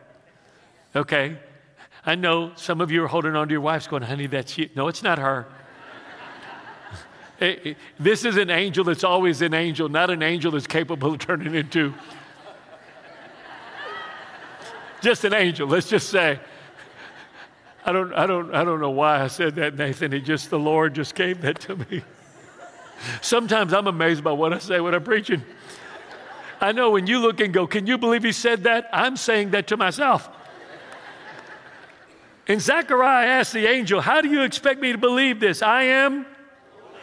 Okay. 0.94 1.36
I 2.06 2.14
know 2.14 2.52
some 2.54 2.80
of 2.80 2.92
you 2.92 3.02
are 3.02 3.08
holding 3.08 3.34
on 3.34 3.48
to 3.48 3.52
your 3.52 3.60
wives 3.60 3.88
going, 3.88 4.04
honey, 4.04 4.28
that's 4.28 4.56
you. 4.56 4.70
No, 4.76 4.86
it's 4.86 5.02
not 5.02 5.18
her. 5.18 5.48
it, 7.40 7.66
it, 7.66 7.76
this 7.98 8.24
is 8.24 8.36
an 8.36 8.48
angel 8.48 8.84
that's 8.84 9.02
always 9.02 9.42
an 9.42 9.52
angel, 9.52 9.88
not 9.88 10.08
an 10.08 10.22
angel 10.22 10.52
that's 10.52 10.68
capable 10.68 11.14
of 11.14 11.18
turning 11.18 11.56
into 11.56 11.92
just 15.00 15.24
an 15.24 15.34
angel, 15.34 15.66
let's 15.66 15.88
just 15.88 16.10
say. 16.10 16.38
I 17.84 17.90
don't, 17.90 18.14
I, 18.14 18.24
don't, 18.26 18.54
I 18.54 18.62
don't 18.62 18.80
know 18.80 18.90
why 18.90 19.20
I 19.20 19.26
said 19.26 19.56
that, 19.56 19.74
Nathan. 19.74 20.12
It 20.12 20.20
just, 20.20 20.48
the 20.48 20.60
Lord 20.60 20.94
just 20.94 21.16
gave 21.16 21.40
that 21.40 21.58
to 21.62 21.74
me. 21.74 22.04
Sometimes 23.20 23.72
I'm 23.72 23.86
amazed 23.86 24.22
by 24.22 24.32
what 24.32 24.52
I 24.52 24.58
say 24.58 24.80
when 24.80 24.94
I'm 24.94 25.04
preaching. 25.04 25.42
I 26.60 26.72
know 26.72 26.90
when 26.90 27.06
you 27.06 27.20
look 27.20 27.40
and 27.40 27.52
go, 27.52 27.66
Can 27.66 27.86
you 27.86 27.98
believe 27.98 28.22
he 28.22 28.32
said 28.32 28.64
that? 28.64 28.88
I'm 28.92 29.16
saying 29.16 29.50
that 29.50 29.66
to 29.68 29.76
myself. 29.76 30.28
And 32.46 32.60
Zechariah 32.60 33.26
asked 33.26 33.52
the 33.52 33.66
angel, 33.66 34.00
How 34.00 34.20
do 34.20 34.28
you 34.28 34.42
expect 34.42 34.80
me 34.80 34.92
to 34.92 34.98
believe 34.98 35.40
this? 35.40 35.62
I 35.62 35.84
am 35.84 36.26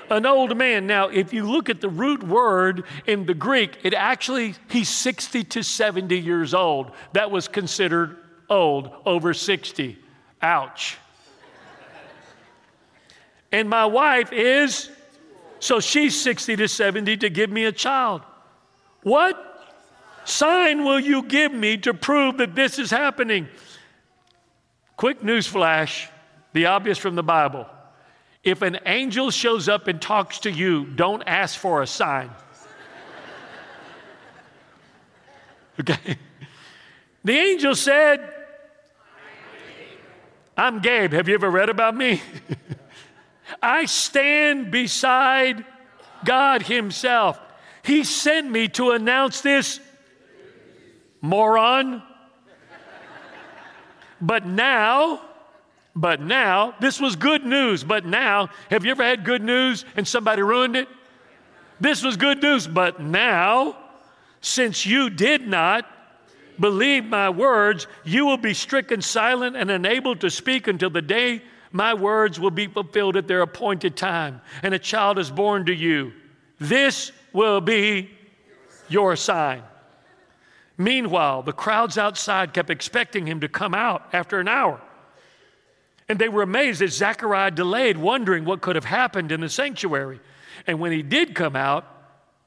an 0.10 0.26
old 0.26 0.56
man. 0.58 0.88
Now, 0.88 1.08
if 1.08 1.34
you 1.34 1.50
look 1.50 1.70
at 1.70 1.82
the 1.82 1.90
root 1.90 2.24
word 2.24 2.84
in 3.06 3.26
the 3.26 3.34
Greek, 3.34 3.80
it 3.84 3.94
actually, 3.94 4.56
he's 4.70 4.90
60 4.90 5.44
to 5.46 5.64
70 5.64 6.18
years 6.18 6.54
old. 6.54 6.92
That 7.14 7.32
was 7.32 7.48
considered 7.48 8.18
old, 8.50 8.92
over 9.06 9.34
60. 9.34 9.98
Ouch. 10.42 10.98
And 13.52 13.70
my 13.70 13.86
wife 13.86 14.34
is 14.34 14.92
so 15.60 15.80
she's 15.80 16.20
60 16.20 16.56
to 16.58 16.68
70 16.68 17.18
to 17.18 17.30
give 17.30 17.50
me 17.50 17.66
a 17.66 17.72
child. 17.72 18.22
What 19.04 19.44
sign 20.26 20.84
will 20.84 21.00
you 21.00 21.24
give 21.24 21.54
me 21.54 21.78
to 21.78 21.94
prove 21.94 22.38
that 22.38 22.56
this 22.56 22.80
is 22.80 22.92
happening? 22.92 23.48
Quick 24.96 25.24
news 25.24 25.48
flash 25.48 26.10
the 26.54 26.66
obvious 26.66 26.98
from 26.98 27.16
the 27.16 27.24
Bible. 27.24 27.68
If 28.44 28.62
an 28.62 28.80
angel 28.86 29.30
shows 29.30 29.70
up 29.70 29.88
and 29.88 30.02
talks 30.02 30.40
to 30.40 30.52
you, 30.52 30.86
don't 30.86 31.22
ask 31.28 31.60
for 31.60 31.82
a 31.82 31.88
sign. 31.88 32.32
Okay? 35.80 36.18
The 37.24 37.38
angel 37.38 37.76
said, 37.76 38.34
I'm 40.58 40.80
Gabe. 40.80 41.14
Have 41.14 41.28
you 41.28 41.36
ever 41.36 41.52
read 41.52 41.70
about 41.70 41.96
me? 41.96 42.20
I 43.62 43.86
stand 43.86 44.72
beside 44.72 45.66
God 46.26 46.64
Himself. 46.64 47.40
He 47.84 48.04
sent 48.04 48.50
me 48.50 48.68
to 48.70 48.92
announce 48.92 49.42
this, 49.42 49.80
moron. 51.22 52.04
But 54.20 54.46
now, 54.46 55.22
but 55.96 56.22
now, 56.22 56.76
this 56.80 57.00
was 57.00 57.16
good 57.16 57.46
news. 57.46 57.84
But 57.84 58.06
now, 58.06 58.50
have 58.70 58.86
you 58.86 58.92
ever 58.92 59.04
had 59.04 59.24
good 59.24 59.44
news 59.44 59.86
and 59.96 60.08
somebody 60.08 60.42
ruined 60.42 60.76
it? 60.76 60.88
This 61.80 62.04
was 62.04 62.18
good 62.18 62.42
news. 62.42 62.68
But 62.68 63.00
now, 63.00 63.78
since 64.42 64.86
you 64.86 65.10
did 65.10 65.48
not 65.48 65.86
believe 66.60 67.06
my 67.06 67.30
words, 67.30 67.88
you 68.04 68.26
will 68.26 68.38
be 68.38 68.54
stricken 68.54 69.02
silent 69.02 69.56
and 69.56 69.70
unable 69.70 70.16
to 70.18 70.30
speak 70.30 70.68
until 70.68 70.90
the 70.90 71.02
day 71.02 71.42
my 71.72 71.94
words 71.94 72.40
will 72.40 72.52
be 72.52 72.68
fulfilled 72.68 73.18
at 73.18 73.28
their 73.28 73.42
appointed 73.42 73.96
time, 73.96 74.42
and 74.64 74.74
a 74.74 74.80
child 74.80 75.20
is 75.20 75.30
born 75.30 75.66
to 75.66 75.74
you. 75.74 76.14
This 76.60 77.12
will 77.34 77.62
be 77.62 78.10
your 78.90 79.16
sign. 79.16 79.64
Meanwhile, 80.78 81.44
the 81.44 81.54
crowds 81.54 81.98
outside 81.98 82.54
kept 82.54 82.70
expecting 82.70 83.26
him 83.26 83.42
to 83.42 83.50
come 83.50 83.74
out 83.74 84.10
after 84.14 84.40
an 84.40 84.48
hour. 84.48 84.80
And 86.08 86.20
they 86.20 86.30
were 86.30 86.44
amazed 86.44 86.82
that 86.82 86.94
Zechariah 86.94 87.52
delayed, 87.52 87.98
wondering 87.98 88.46
what 88.46 88.62
could 88.62 88.76
have 88.76 88.86
happened 88.86 89.32
in 89.32 89.42
the 89.42 89.50
sanctuary. 89.50 90.20
And 90.66 90.80
when 90.80 90.92
he 90.92 91.02
did 91.02 91.36
come 91.36 91.56
out, 91.56 91.86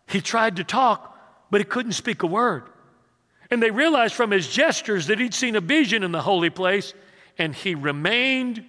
he 0.06 0.20
tried 0.20 0.56
to 0.56 0.64
talk, 0.64 1.18
but 1.50 1.60
he 1.60 1.64
couldn't 1.64 1.92
speak 1.92 2.22
a 2.22 2.26
word. 2.26 2.64
And 3.50 3.62
they 3.62 3.70
realized 3.70 4.14
from 4.14 4.30
his 4.30 4.48
gestures 4.48 5.08
that 5.08 5.18
he'd 5.18 5.34
seen 5.34 5.56
a 5.56 5.60
vision 5.60 6.04
in 6.04 6.12
the 6.12 6.22
holy 6.22 6.50
place, 6.50 6.94
and 7.36 7.54
he 7.54 7.74
remained 7.74 8.64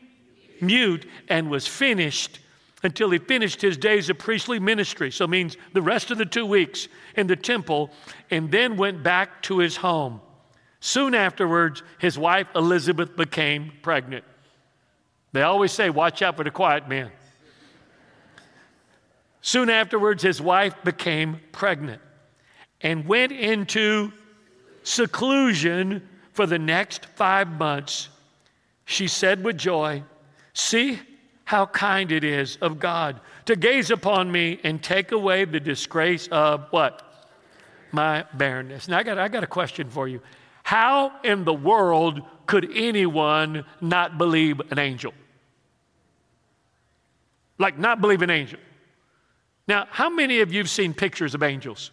mute 0.62 1.06
and 1.28 1.50
was 1.50 1.68
finished 1.68 2.40
until 2.84 3.10
he 3.12 3.20
finished 3.20 3.62
his 3.62 3.78
days 3.78 4.10
of 4.10 4.18
priestly 4.18 4.60
ministry. 4.60 5.12
So 5.12 5.28
means 5.28 5.58
the 5.74 5.82
rest 5.82 6.12
of 6.12 6.18
the 6.18 6.26
two 6.26 6.46
weeks 6.46 6.88
in 7.16 7.28
the 7.28 7.36
temple, 7.36 7.92
and 8.32 8.52
then 8.52 8.78
went 8.78 9.04
back 9.04 9.42
to 9.44 9.60
his 9.60 9.78
home. 9.78 10.22
Soon 10.80 11.14
afterwards, 11.14 11.84
his 12.00 12.18
wife 12.18 12.48
Elizabeth 12.56 13.16
became 13.16 13.72
pregnant. 13.84 14.26
They 15.32 15.44
always 15.44 15.72
say, 15.72 15.90
watch 15.90 16.22
out 16.22 16.38
for 16.38 16.44
the 16.44 16.52
quiet 16.52 16.90
man. 16.90 17.12
Soon 19.42 19.70
afterwards, 19.70 20.24
his 20.24 20.42
wife 20.42 20.76
became 20.84 21.40
pregnant 21.52 22.02
and 22.82 23.08
went 23.08 23.32
into 23.32 24.12
seclusion 24.84 26.08
for 26.34 26.46
the 26.46 26.60
next 26.60 27.06
five 27.16 27.48
months. 27.48 28.10
She 28.86 29.08
said 29.08 29.44
with 29.44 29.58
joy, 29.58 30.04
See 30.54 31.00
how 31.46 31.66
kind 31.66 32.12
it 32.12 32.24
is 32.24 32.58
of 32.62 32.80
God 32.80 33.20
to 33.46 33.56
gaze 33.56 33.92
upon 33.92 34.32
me 34.32 34.60
and 34.64 34.82
take 34.82 35.12
away 35.12 35.46
the 35.46 35.60
disgrace 35.60 36.28
of 36.28 36.68
what? 36.72 37.30
My 37.92 38.26
barrenness. 38.34 38.88
Now, 38.88 39.00
I 39.00 39.04
got, 39.04 39.18
I 39.18 39.28
got 39.28 39.44
a 39.44 39.48
question 39.48 39.90
for 39.90 40.08
you. 40.08 40.22
How 40.64 41.12
in 41.24 41.44
the 41.44 41.54
world 41.54 42.22
could 42.46 42.70
anyone 42.74 43.66
not 43.82 44.18
believe 44.18 44.62
an 44.72 44.80
angel? 44.80 45.14
Like, 47.58 47.78
not 47.78 48.00
believe 48.00 48.22
an 48.22 48.30
angel. 48.30 48.60
Now, 49.68 49.88
how 49.90 50.10
many 50.10 50.40
of 50.40 50.52
you 50.54 50.60
have 50.60 50.70
seen 50.70 50.94
pictures 50.94 51.36
of 51.36 51.44
angels? 51.44 51.92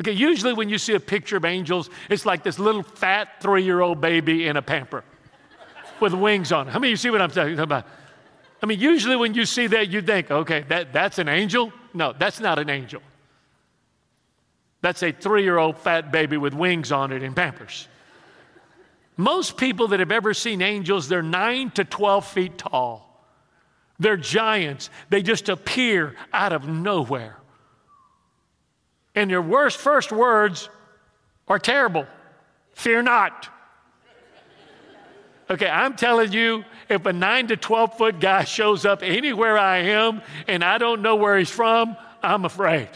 Okay, 0.00 0.12
usually 0.12 0.52
when 0.52 0.68
you 0.68 0.78
see 0.78 0.94
a 0.94 1.00
picture 1.00 1.36
of 1.36 1.44
angels, 1.44 1.90
it's 2.10 2.26
like 2.26 2.42
this 2.42 2.58
little 2.58 2.82
fat 2.82 3.40
three 3.40 3.62
year 3.62 3.80
old 3.80 4.00
baby 4.00 4.48
in 4.48 4.56
a 4.56 4.62
pamper 4.62 5.04
with 6.02 6.12
wings 6.12 6.52
on. 6.52 6.66
How 6.66 6.78
many 6.78 6.88
of 6.88 6.90
you 6.90 6.96
see 6.98 7.08
what 7.08 7.22
I'm 7.22 7.30
talking 7.30 7.58
about? 7.58 7.86
I 8.62 8.66
mean, 8.66 8.78
usually 8.78 9.16
when 9.16 9.32
you 9.32 9.46
see 9.46 9.66
that, 9.68 9.88
you 9.88 10.02
think, 10.02 10.30
okay, 10.30 10.64
that, 10.68 10.92
that's 10.92 11.18
an 11.18 11.28
angel. 11.28 11.72
No, 11.94 12.12
that's 12.12 12.40
not 12.40 12.58
an 12.58 12.68
angel. 12.68 13.00
That's 14.82 15.02
a 15.02 15.12
three 15.12 15.44
year 15.44 15.56
old 15.56 15.78
fat 15.78 16.12
baby 16.12 16.36
with 16.36 16.52
wings 16.52 16.92
on 16.92 17.12
it 17.12 17.22
in 17.22 17.32
Pampers. 17.34 17.88
Most 19.16 19.56
people 19.56 19.88
that 19.88 20.00
have 20.00 20.12
ever 20.12 20.34
seen 20.34 20.60
angels, 20.60 21.08
they're 21.08 21.22
nine 21.22 21.70
to 21.72 21.84
12 21.84 22.26
feet 22.26 22.58
tall. 22.58 23.08
They're 23.98 24.16
giants. 24.16 24.90
They 25.10 25.22
just 25.22 25.48
appear 25.48 26.16
out 26.32 26.52
of 26.52 26.68
nowhere. 26.68 27.36
And 29.14 29.30
their 29.30 29.42
worst 29.42 29.78
first 29.78 30.10
words 30.10 30.68
are 31.46 31.58
terrible 31.58 32.06
fear 32.74 33.02
not. 33.02 33.48
Okay, 35.50 35.68
I'm 35.68 35.96
telling 35.96 36.32
you, 36.32 36.64
if 36.88 37.04
a 37.04 37.12
9 37.12 37.48
to 37.48 37.56
12 37.56 37.98
foot 37.98 38.20
guy 38.20 38.44
shows 38.44 38.84
up 38.84 39.02
anywhere 39.02 39.58
I 39.58 39.78
am 39.78 40.22
and 40.46 40.64
I 40.64 40.78
don't 40.78 41.02
know 41.02 41.16
where 41.16 41.38
he's 41.38 41.50
from, 41.50 41.96
I'm 42.22 42.44
afraid. 42.44 42.88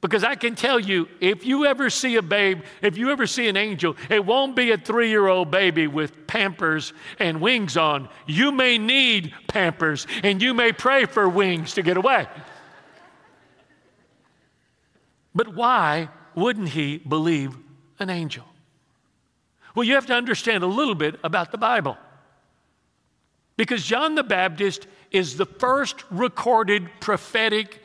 Because 0.00 0.22
I 0.22 0.36
can 0.36 0.54
tell 0.54 0.78
you, 0.78 1.08
if 1.20 1.44
you 1.44 1.66
ever 1.66 1.90
see 1.90 2.16
a 2.16 2.22
babe, 2.22 2.62
if 2.82 2.96
you 2.96 3.10
ever 3.10 3.26
see 3.26 3.48
an 3.48 3.56
angel, 3.56 3.96
it 4.08 4.24
won't 4.24 4.54
be 4.54 4.70
a 4.70 4.78
three 4.78 5.10
year 5.10 5.26
old 5.26 5.50
baby 5.50 5.88
with 5.88 6.26
pampers 6.28 6.92
and 7.18 7.40
wings 7.40 7.76
on. 7.76 8.08
You 8.26 8.52
may 8.52 8.78
need 8.78 9.34
pampers 9.48 10.06
and 10.22 10.40
you 10.40 10.54
may 10.54 10.72
pray 10.72 11.04
for 11.04 11.28
wings 11.28 11.74
to 11.74 11.82
get 11.82 11.96
away. 11.96 12.28
But 15.34 15.54
why 15.54 16.10
wouldn't 16.36 16.68
he 16.70 16.98
believe 16.98 17.56
an 17.98 18.08
angel? 18.08 18.44
Well, 19.74 19.84
you 19.84 19.94
have 19.94 20.06
to 20.06 20.14
understand 20.14 20.64
a 20.64 20.66
little 20.66 20.94
bit 20.94 21.18
about 21.22 21.52
the 21.52 21.58
Bible. 21.58 21.96
Because 23.56 23.84
John 23.84 24.14
the 24.14 24.22
Baptist 24.22 24.86
is 25.10 25.36
the 25.36 25.46
first 25.46 26.04
recorded 26.10 26.88
prophetic 27.00 27.80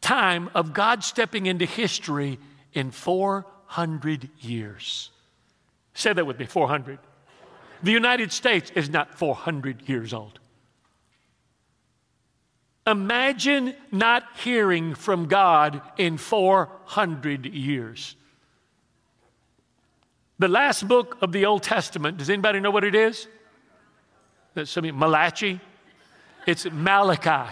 time 0.00 0.48
of 0.54 0.72
God 0.72 1.02
stepping 1.02 1.46
into 1.46 1.64
history 1.64 2.38
in 2.72 2.92
400 2.92 4.28
years. 4.40 5.10
Say 5.94 6.12
that 6.12 6.24
with 6.24 6.38
me 6.38 6.46
400. 6.46 6.98
The 7.82 7.90
United 7.90 8.32
States 8.32 8.70
is 8.74 8.88
not 8.88 9.18
400 9.18 9.88
years 9.88 10.14
old. 10.14 10.38
Imagine 12.86 13.74
not 13.90 14.22
hearing 14.36 14.94
from 14.94 15.26
God 15.26 15.82
in 15.98 16.18
400 16.18 17.46
years. 17.46 18.14
The 20.38 20.48
last 20.48 20.86
book 20.86 21.16
of 21.22 21.32
the 21.32 21.46
Old 21.46 21.62
Testament, 21.62 22.18
does 22.18 22.28
anybody 22.28 22.60
know 22.60 22.70
what 22.70 22.84
it 22.84 22.94
is? 22.94 23.26
Malachi? 24.54 25.60
It's 26.46 26.66
Malachi. 26.70 27.50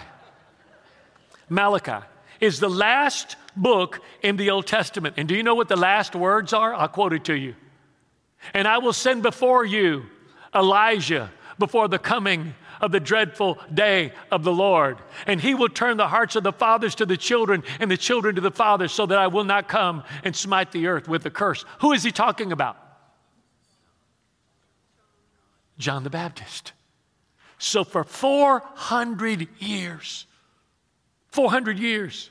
Malachi 1.49 2.05
is 2.39 2.59
the 2.59 2.69
last 2.69 3.35
book 3.55 4.01
in 4.21 4.37
the 4.37 4.49
Old 4.51 4.67
Testament. 4.67 5.15
And 5.17 5.27
do 5.27 5.35
you 5.35 5.43
know 5.43 5.55
what 5.55 5.67
the 5.67 5.75
last 5.75 6.15
words 6.15 6.53
are? 6.53 6.73
I'll 6.73 6.87
quote 6.87 7.13
it 7.13 7.25
to 7.25 7.35
you. 7.35 7.55
And 8.53 8.67
I 8.67 8.77
will 8.77 8.93
send 8.93 9.23
before 9.23 9.65
you 9.65 10.05
Elijah 10.53 11.31
before 11.57 11.87
the 11.87 11.99
coming 11.99 12.53
of 12.81 12.91
the 12.91 12.99
dreadful 12.99 13.57
day 13.73 14.11
of 14.31 14.43
the 14.43 14.51
Lord. 14.51 14.97
And 15.27 15.39
he 15.39 15.53
will 15.53 15.69
turn 15.69 15.97
the 15.97 16.07
hearts 16.07 16.35
of 16.35 16.43
the 16.43 16.51
fathers 16.51 16.95
to 16.95 17.05
the 17.05 17.17
children 17.17 17.63
and 17.79 17.89
the 17.89 17.97
children 17.97 18.35
to 18.35 18.41
the 18.41 18.51
fathers, 18.51 18.91
so 18.91 19.05
that 19.05 19.17
I 19.17 19.27
will 19.27 19.43
not 19.43 19.67
come 19.67 20.03
and 20.23 20.35
smite 20.35 20.71
the 20.71 20.87
earth 20.87 21.07
with 21.07 21.25
a 21.25 21.29
curse. 21.29 21.65
Who 21.79 21.93
is 21.93 22.03
he 22.03 22.11
talking 22.11 22.51
about? 22.51 22.77
John 25.77 26.03
the 26.03 26.09
Baptist. 26.09 26.73
So 27.57 27.83
for 27.83 28.03
400 28.03 29.47
years, 29.59 30.25
400 31.29 31.79
years, 31.79 32.29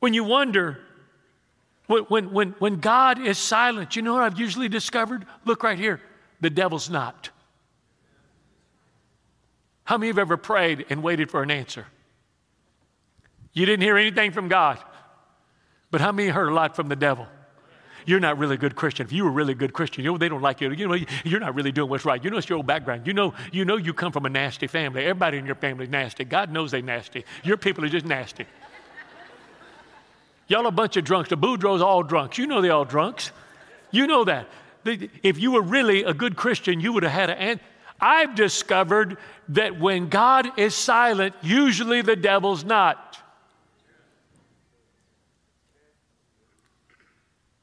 when 0.00 0.14
you 0.14 0.24
wonder, 0.24 0.78
when, 1.86 2.30
when, 2.30 2.50
when 2.58 2.80
God 2.80 3.20
is 3.20 3.38
silent, 3.38 3.96
you 3.96 4.02
know 4.02 4.14
what 4.14 4.22
I've 4.22 4.38
usually 4.38 4.68
discovered? 4.68 5.26
Look 5.44 5.62
right 5.62 5.78
here 5.78 6.00
the 6.40 6.50
devil's 6.50 6.90
not. 6.90 7.30
How 9.84 9.98
many 9.98 10.10
of 10.10 10.16
have 10.16 10.22
ever 10.22 10.36
prayed 10.36 10.86
and 10.88 11.02
waited 11.02 11.30
for 11.30 11.42
an 11.42 11.50
answer? 11.50 11.86
You 13.52 13.66
didn't 13.66 13.82
hear 13.82 13.96
anything 13.96 14.32
from 14.32 14.48
God, 14.48 14.78
but 15.90 16.00
how 16.00 16.10
many 16.10 16.28
heard 16.28 16.48
a 16.48 16.54
lot 16.54 16.74
from 16.74 16.88
the 16.88 16.96
devil? 16.96 17.26
You're 18.06 18.20
not 18.20 18.38
really 18.38 18.56
a 18.56 18.58
good 18.58 18.76
Christian. 18.76 19.06
If 19.06 19.12
you 19.12 19.24
were 19.24 19.30
really 19.30 19.52
a 19.52 19.56
good 19.56 19.72
Christian, 19.72 20.04
you 20.04 20.12
know 20.12 20.18
they 20.18 20.28
don't 20.28 20.42
like 20.42 20.60
you. 20.60 20.70
You 20.72 20.88
know 20.88 20.98
you're 21.24 21.40
not 21.40 21.54
really 21.54 21.72
doing 21.72 21.88
what's 21.88 22.04
right. 22.04 22.22
You 22.22 22.30
know 22.30 22.36
it's 22.36 22.48
your 22.48 22.56
old 22.56 22.66
background. 22.66 23.06
You 23.06 23.14
know 23.14 23.34
you 23.52 23.64
know 23.64 23.76
you 23.76 23.94
come 23.94 24.12
from 24.12 24.26
a 24.26 24.28
nasty 24.28 24.66
family. 24.66 25.02
Everybody 25.02 25.38
in 25.38 25.46
your 25.46 25.54
family 25.54 25.84
is 25.84 25.90
nasty. 25.90 26.24
God 26.24 26.50
knows 26.50 26.70
they're 26.70 26.82
nasty. 26.82 27.24
Your 27.44 27.56
people 27.56 27.84
are 27.84 27.88
just 27.88 28.04
nasty. 28.04 28.46
Y'all 30.48 30.66
a 30.66 30.70
bunch 30.70 30.96
of 30.98 31.04
drunks. 31.04 31.30
The 31.30 31.38
Boudreaux's 31.38 31.80
all 31.80 32.02
drunks. 32.02 32.36
You 32.36 32.46
know 32.46 32.60
they 32.60 32.68
all 32.68 32.84
drunks. 32.84 33.30
You 33.90 34.06
know 34.06 34.24
that. 34.24 34.48
If 34.84 35.38
you 35.38 35.52
were 35.52 35.62
really 35.62 36.02
a 36.02 36.12
good 36.12 36.36
Christian, 36.36 36.80
you 36.80 36.92
would 36.92 37.04
have 37.04 37.12
had 37.12 37.30
an. 37.30 37.60
I've 38.04 38.34
discovered 38.34 39.16
that 39.48 39.80
when 39.80 40.10
God 40.10 40.58
is 40.58 40.74
silent, 40.74 41.34
usually 41.40 42.02
the 42.02 42.16
devil's 42.16 42.62
not. 42.62 43.16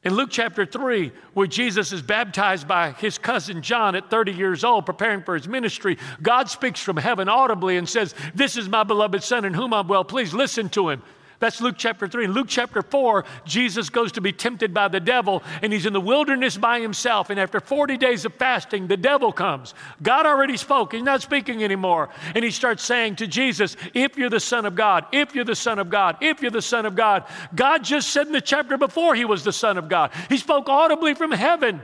In 0.03 0.15
Luke 0.15 0.29
chapter 0.31 0.65
3, 0.65 1.11
where 1.35 1.45
Jesus 1.45 1.91
is 1.91 2.01
baptized 2.01 2.67
by 2.67 2.93
his 2.93 3.19
cousin 3.19 3.61
John 3.61 3.95
at 3.95 4.09
30 4.09 4.31
years 4.31 4.63
old, 4.63 4.87
preparing 4.87 5.21
for 5.21 5.35
his 5.35 5.47
ministry, 5.47 5.99
God 6.23 6.49
speaks 6.49 6.79
from 6.79 6.97
heaven 6.97 7.29
audibly 7.29 7.77
and 7.77 7.87
says, 7.87 8.15
This 8.33 8.57
is 8.57 8.67
my 8.67 8.83
beloved 8.83 9.21
Son 9.21 9.45
in 9.45 9.53
whom 9.53 9.75
I'm 9.75 9.87
well 9.87 10.03
pleased. 10.03 10.33
Listen 10.33 10.69
to 10.69 10.89
him. 10.89 11.03
That's 11.41 11.59
Luke 11.59 11.75
chapter 11.75 12.07
3. 12.07 12.25
In 12.25 12.31
Luke 12.33 12.45
chapter 12.47 12.83
4, 12.83 13.25
Jesus 13.45 13.89
goes 13.89 14.11
to 14.11 14.21
be 14.21 14.31
tempted 14.31 14.75
by 14.75 14.87
the 14.87 14.99
devil, 14.99 15.41
and 15.63 15.73
he's 15.73 15.87
in 15.87 15.91
the 15.91 15.99
wilderness 15.99 16.55
by 16.55 16.79
himself. 16.79 17.31
And 17.31 17.39
after 17.39 17.59
40 17.59 17.97
days 17.97 18.25
of 18.25 18.35
fasting, 18.35 18.85
the 18.85 18.95
devil 18.95 19.31
comes. 19.31 19.73
God 20.03 20.27
already 20.27 20.55
spoke, 20.55 20.93
he's 20.93 21.01
not 21.01 21.23
speaking 21.23 21.63
anymore. 21.63 22.09
And 22.35 22.45
he 22.45 22.51
starts 22.51 22.83
saying 22.83 23.15
to 23.17 23.27
Jesus, 23.27 23.75
If 23.95 24.17
you're 24.17 24.29
the 24.29 24.39
Son 24.39 24.67
of 24.67 24.75
God, 24.75 25.07
if 25.11 25.33
you're 25.33 25.43
the 25.43 25.55
Son 25.55 25.79
of 25.79 25.89
God, 25.89 26.17
if 26.21 26.43
you're 26.43 26.51
the 26.51 26.61
Son 26.61 26.85
of 26.85 26.95
God. 26.95 27.25
God 27.55 27.83
just 27.83 28.11
said 28.11 28.27
in 28.27 28.33
the 28.33 28.39
chapter 28.39 28.77
before 28.77 29.15
he 29.15 29.25
was 29.25 29.43
the 29.43 29.51
Son 29.51 29.79
of 29.79 29.89
God. 29.89 30.11
He 30.29 30.37
spoke 30.37 30.69
audibly 30.69 31.15
from 31.15 31.31
heaven. 31.31 31.81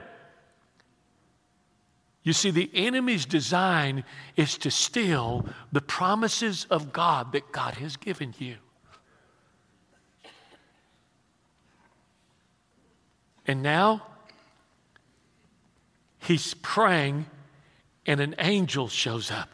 You 2.21 2.33
see, 2.33 2.51
the 2.51 2.69
enemy's 2.75 3.25
design 3.25 4.03
is 4.35 4.59
to 4.59 4.69
steal 4.69 5.47
the 5.71 5.81
promises 5.81 6.67
of 6.69 6.93
God 6.93 7.31
that 7.31 7.51
God 7.51 7.73
has 7.75 7.97
given 7.97 8.35
you. 8.37 8.57
And 13.47 13.63
now 13.63 14.03
he's 16.19 16.53
praying, 16.53 17.25
and 18.05 18.19
an 18.19 18.35
angel 18.39 18.89
shows 18.89 19.31
up, 19.31 19.49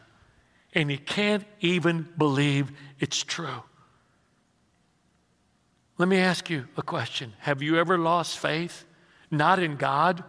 and 0.74 0.90
he 0.90 0.98
can't 0.98 1.44
even 1.60 2.08
believe 2.18 2.72
it's 2.98 3.22
true. 3.22 3.62
Let 5.96 6.08
me 6.08 6.18
ask 6.18 6.50
you 6.50 6.66
a 6.76 6.82
question 6.82 7.32
Have 7.38 7.62
you 7.62 7.78
ever 7.78 7.96
lost 7.96 8.38
faith, 8.38 8.84
not 9.30 9.60
in 9.60 9.76
God, 9.76 10.24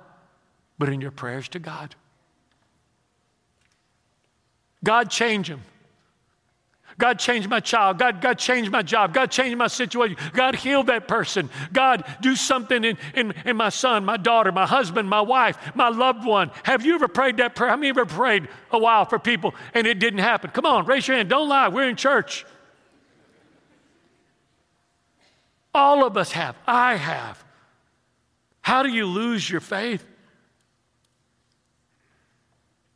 but 0.78 0.90
in 0.90 1.02
your 1.02 1.12
prayers 1.12 1.50
to 1.50 1.60
God? 1.60 1.96
God, 4.84 5.10
change 5.10 5.50
him. 5.50 5.62
God 6.98 7.20
changed 7.20 7.50
my 7.50 7.60
child. 7.60 8.00
God, 8.00 8.22
God 8.22 8.40
changed 8.40 8.72
my 8.72 8.82
job. 8.82 9.14
God 9.14 9.30
changed 9.30 9.58
my 9.58 9.68
situation. 9.68 10.18
God 10.34 10.56
healed 10.56 10.88
that 10.88 11.08
person. 11.10 11.50
God, 11.74 12.06
do 12.22 12.36
something 12.36 12.84
in, 12.86 12.98
in, 13.14 13.34
in 13.46 13.58
my 13.58 13.68
son, 13.68 14.06
my 14.06 14.16
daughter, 14.16 14.52
my 14.52 14.66
husband, 14.66 15.10
my 15.10 15.20
wife, 15.20 15.58
my 15.76 15.90
loved 15.90 16.26
one. 16.26 16.52
Have 16.64 16.86
you 16.86 16.96
ever 16.96 17.10
prayed 17.10 17.38
that 17.38 17.54
prayer? 17.54 17.70
How 17.70 17.76
many 17.76 17.90
ever 17.90 18.06
prayed 18.06 18.48
a 18.72 18.80
while 18.80 19.04
for 19.04 19.20
people 19.20 19.54
and 19.74 19.86
it 19.86 20.00
didn't 20.00 20.20
happen? 20.20 20.52
Come 20.52 20.66
on, 20.66 20.86
raise 20.86 21.06
your 21.06 21.18
hand. 21.18 21.28
Don't 21.28 21.50
lie. 21.50 21.68
We're 21.68 21.90
in 21.90 21.98
church. 21.98 22.46
All 25.74 26.06
of 26.06 26.16
us 26.16 26.32
have. 26.32 26.56
I 26.66 26.96
have. 26.96 27.44
How 28.62 28.84
do 28.84 28.90
you 28.90 29.06
lose 29.06 29.50
your 29.50 29.60
faith? 29.60 30.04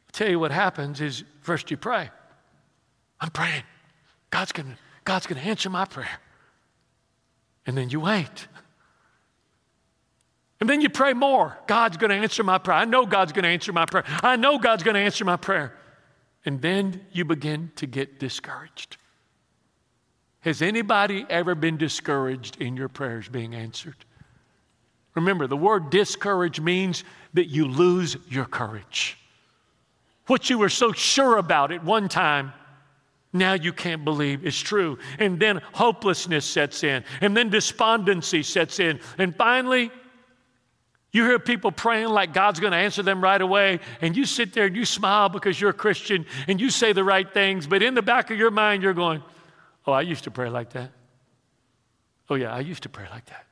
I'll 0.07 0.13
tell 0.13 0.29
you 0.29 0.39
what 0.39 0.51
happens 0.51 1.01
is 1.01 1.25
first 1.41 1.69
you 1.69 1.75
pray. 1.75 2.09
I'm 3.19 3.31
praying. 3.31 3.63
God's 4.29 4.51
going 4.51 4.77
God's 5.05 5.25
to 5.25 5.37
answer 5.37 5.69
my 5.69 5.85
prayer. 5.85 6.19
And 7.65 7.77
then 7.77 7.89
you 7.89 7.99
wait. 7.99 8.47
And 10.59 10.69
then 10.69 10.81
you 10.81 10.89
pray 10.89 11.13
more. 11.13 11.57
God's 11.67 11.97
going 11.97 12.09
to 12.09 12.15
answer 12.15 12.43
my 12.43 12.57
prayer. 12.57 12.77
I 12.77 12.85
know 12.85 13.05
God's 13.05 13.31
going 13.31 13.43
to 13.43 13.49
answer 13.49 13.71
my 13.73 13.85
prayer. 13.85 14.03
I 14.21 14.35
know 14.35 14.59
God's 14.59 14.83
going 14.83 14.95
to 14.95 15.01
answer 15.01 15.25
my 15.25 15.37
prayer. 15.37 15.73
And 16.45 16.61
then 16.61 17.01
you 17.11 17.25
begin 17.25 17.71
to 17.77 17.87
get 17.87 18.19
discouraged. 18.19 18.97
Has 20.41 20.61
anybody 20.61 21.25
ever 21.29 21.55
been 21.55 21.77
discouraged 21.77 22.61
in 22.61 22.77
your 22.77 22.89
prayers 22.89 23.27
being 23.27 23.55
answered? 23.55 23.95
Remember, 25.15 25.47
the 25.47 25.57
word 25.57 25.89
discourage 25.89 26.59
means 26.59 27.03
that 27.33 27.45
you 27.45 27.67
lose 27.67 28.15
your 28.29 28.45
courage. 28.45 29.17
What 30.27 30.49
you 30.49 30.57
were 30.57 30.69
so 30.69 30.91
sure 30.91 31.37
about 31.37 31.71
at 31.71 31.83
one 31.83 32.07
time 32.07 32.53
now 33.31 33.53
you 33.53 33.73
can't 33.73 34.03
believe 34.03 34.45
it's 34.45 34.59
true. 34.59 34.97
And 35.19 35.39
then 35.39 35.61
hopelessness 35.73 36.45
sets 36.45 36.83
in, 36.83 37.03
and 37.21 37.35
then 37.35 37.49
despondency 37.49 38.43
sets 38.43 38.79
in. 38.79 38.99
And 39.17 39.35
finally, 39.35 39.91
you 41.11 41.25
hear 41.25 41.39
people 41.39 41.71
praying 41.71 42.09
like 42.09 42.33
God's 42.33 42.59
going 42.59 42.71
to 42.71 42.77
answer 42.77 43.01
them 43.01 43.23
right 43.23 43.41
away, 43.41 43.79
and 44.01 44.15
you 44.15 44.25
sit 44.25 44.53
there 44.53 44.65
and 44.65 44.75
you 44.75 44.85
smile 44.85 45.29
because 45.29 45.59
you're 45.59 45.71
a 45.71 45.73
Christian 45.73 46.25
and 46.47 46.61
you 46.61 46.69
say 46.69 46.93
the 46.93 47.03
right 47.03 47.31
things, 47.31 47.65
but 47.67 47.81
in 47.81 47.95
the 47.95 48.01
back 48.01 48.31
of 48.31 48.37
your 48.37 48.51
mind, 48.51 48.83
you're 48.83 48.93
going, 48.93 49.23
Oh, 49.87 49.91
I 49.91 50.01
used 50.01 50.25
to 50.25 50.31
pray 50.31 50.49
like 50.49 50.71
that. 50.73 50.91
Oh, 52.29 52.35
yeah, 52.35 52.53
I 52.53 52.59
used 52.59 52.83
to 52.83 52.89
pray 52.89 53.07
like 53.09 53.25
that. 53.25 53.47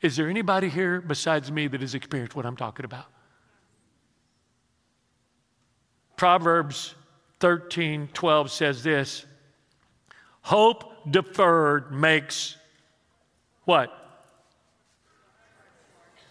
Is 0.00 0.16
there 0.16 0.30
anybody 0.30 0.70
here 0.70 1.00
besides 1.00 1.52
me 1.52 1.66
that 1.68 1.82
has 1.82 1.94
experienced 1.94 2.34
what 2.34 2.46
I'm 2.46 2.56
talking 2.56 2.86
about? 2.86 3.04
Proverbs 6.16 6.94
13 7.40 8.08
12 8.12 8.50
says 8.50 8.82
this 8.82 9.26
Hope 10.42 11.10
deferred 11.10 11.92
makes 11.92 12.56
what? 13.64 13.96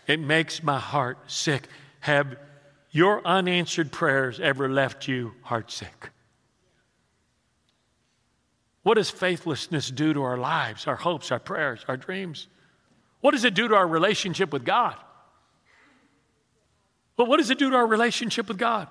It 0.08 0.19
makes 0.19 0.63
my 0.63 0.80
heart 0.80 1.17
sick. 1.28 1.67
Have 2.00 2.36
your 2.91 3.26
unanswered 3.26 3.91
prayers 3.91 4.39
ever 4.39 4.67
left 4.69 5.08
you 5.08 5.34
heartsick? 5.45 6.10
What 8.82 8.95
does 8.95 9.10
faithlessness 9.10 9.91
do 9.91 10.13
to 10.13 10.24
our 10.24 10.38
lives, 10.38 10.88
our 10.88 10.95
hopes, 10.95 11.32
our 11.32 11.39
prayers, 11.39 11.86
our 11.88 11.98
dreams? 11.98 12.48
What 13.22 13.32
does 13.32 13.43
it 13.43 13.54
do 13.54 13.67
to 13.67 13.76
our 13.76 13.88
relationship 13.88 14.52
with 14.52 14.65
God? 14.65 14.95
But 17.15 17.28
what 17.28 17.38
does 17.38 17.50
it 17.50 17.60
do 17.60 17.69
to 17.69 17.76
our 17.76 17.86
relationship 17.86 18.48
with 18.48 18.58
God? 18.58 18.88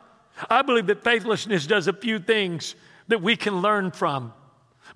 I 0.49 0.62
believe 0.62 0.87
that 0.87 1.03
faithlessness 1.03 1.67
does 1.67 1.88
a 1.88 1.93
few 1.93 2.19
things 2.19 2.75
that 3.09 3.21
we 3.21 3.37
can 3.37 3.61
learn 3.61 3.91
from. 3.91 4.33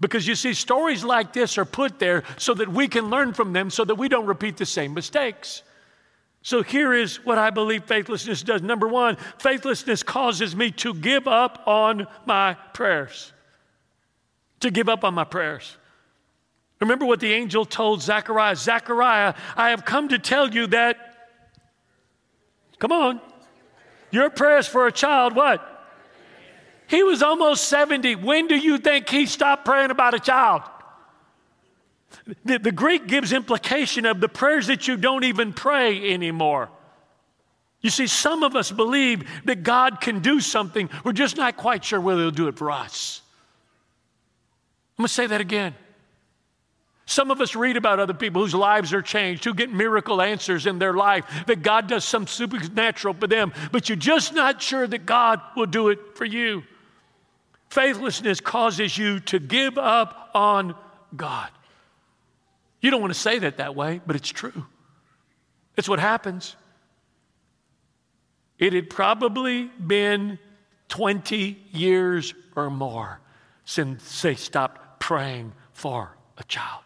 Because 0.00 0.26
you 0.26 0.34
see, 0.34 0.54
stories 0.54 1.04
like 1.04 1.32
this 1.32 1.58
are 1.58 1.64
put 1.64 1.98
there 1.98 2.24
so 2.38 2.54
that 2.54 2.68
we 2.68 2.88
can 2.88 3.10
learn 3.10 3.32
from 3.32 3.52
them 3.52 3.70
so 3.70 3.84
that 3.84 3.94
we 3.94 4.08
don't 4.08 4.26
repeat 4.26 4.56
the 4.56 4.66
same 4.66 4.94
mistakes. 4.94 5.62
So 6.42 6.62
here 6.62 6.92
is 6.92 7.24
what 7.24 7.38
I 7.38 7.50
believe 7.50 7.84
faithlessness 7.84 8.42
does. 8.42 8.62
Number 8.62 8.88
one, 8.88 9.16
faithlessness 9.38 10.02
causes 10.02 10.56
me 10.56 10.70
to 10.72 10.92
give 10.92 11.28
up 11.28 11.62
on 11.66 12.06
my 12.26 12.54
prayers. 12.74 13.32
To 14.60 14.70
give 14.70 14.88
up 14.88 15.04
on 15.04 15.14
my 15.14 15.24
prayers. 15.24 15.76
Remember 16.80 17.06
what 17.06 17.20
the 17.20 17.32
angel 17.32 17.64
told 17.64 18.02
Zechariah 18.02 18.56
Zechariah, 18.56 19.34
I 19.56 19.70
have 19.70 19.84
come 19.84 20.08
to 20.08 20.18
tell 20.18 20.52
you 20.52 20.66
that, 20.68 20.96
come 22.80 22.90
on, 22.90 23.20
your 24.12 24.30
prayers 24.30 24.68
for 24.68 24.86
a 24.86 24.92
child, 24.92 25.34
what? 25.34 25.68
He 26.86 27.02
was 27.02 27.22
almost 27.22 27.68
70. 27.68 28.16
When 28.16 28.46
do 28.46 28.54
you 28.54 28.78
think 28.78 29.08
he 29.08 29.26
stopped 29.26 29.64
praying 29.64 29.90
about 29.90 30.14
a 30.14 30.20
child? 30.20 30.62
The, 32.44 32.58
the, 32.58 32.72
Greek 32.72 33.06
gives 33.06 33.32
implication 33.32 34.04
of 34.04 34.20
the 34.20 34.28
prayers 34.28 34.66
that 34.66 34.86
you 34.86 34.98
don't 34.98 35.24
even 35.24 35.54
pray 35.54 36.12
anymore. 36.12 36.68
You 37.80 37.90
see, 37.90 38.06
some 38.06 38.42
of 38.42 38.54
us 38.54 38.70
believe 38.70 39.28
that 39.46 39.62
God 39.62 40.00
can 40.00 40.20
do 40.20 40.40
something. 40.40 40.90
We're 41.02 41.12
just 41.12 41.36
not 41.36 41.56
quite 41.56 41.82
sure 41.84 42.00
whether 42.00 42.20
He'll 42.20 42.30
do 42.30 42.48
it 42.48 42.58
for 42.58 42.70
us. 42.70 43.22
I'm 44.98 45.02
going 45.04 45.08
to 45.08 45.14
say 45.14 45.26
that 45.26 45.40
again. 45.40 45.74
Some 47.12 47.30
of 47.30 47.42
us 47.42 47.54
read 47.54 47.76
about 47.76 48.00
other 48.00 48.14
people 48.14 48.40
whose 48.40 48.54
lives 48.54 48.94
are 48.94 49.02
changed, 49.02 49.44
who 49.44 49.52
get 49.52 49.70
miracle 49.70 50.22
answers 50.22 50.64
in 50.64 50.78
their 50.78 50.94
life, 50.94 51.26
that 51.46 51.62
God 51.62 51.86
does 51.86 52.06
some 52.06 52.26
supernatural 52.26 53.12
for 53.12 53.26
them, 53.26 53.52
but 53.70 53.90
you're 53.90 53.96
just 53.96 54.32
not 54.32 54.62
sure 54.62 54.86
that 54.86 55.04
God 55.04 55.38
will 55.54 55.66
do 55.66 55.90
it 55.90 56.16
for 56.16 56.24
you. 56.24 56.62
Faithlessness 57.68 58.40
causes 58.40 58.96
you 58.96 59.20
to 59.20 59.38
give 59.38 59.76
up 59.76 60.30
on 60.32 60.74
God. 61.14 61.50
You 62.80 62.90
don't 62.90 63.02
want 63.02 63.12
to 63.12 63.20
say 63.20 63.40
that 63.40 63.58
that 63.58 63.76
way, 63.76 64.00
but 64.06 64.16
it's 64.16 64.30
true. 64.30 64.64
It's 65.76 65.90
what 65.90 65.98
happens. 65.98 66.56
It 68.58 68.72
had 68.72 68.88
probably 68.88 69.64
been 69.64 70.38
20 70.88 71.62
years 71.72 72.32
or 72.56 72.70
more 72.70 73.20
since 73.66 74.22
they 74.22 74.34
stopped 74.34 74.98
praying 74.98 75.52
for 75.74 76.16
a 76.38 76.44
child. 76.44 76.81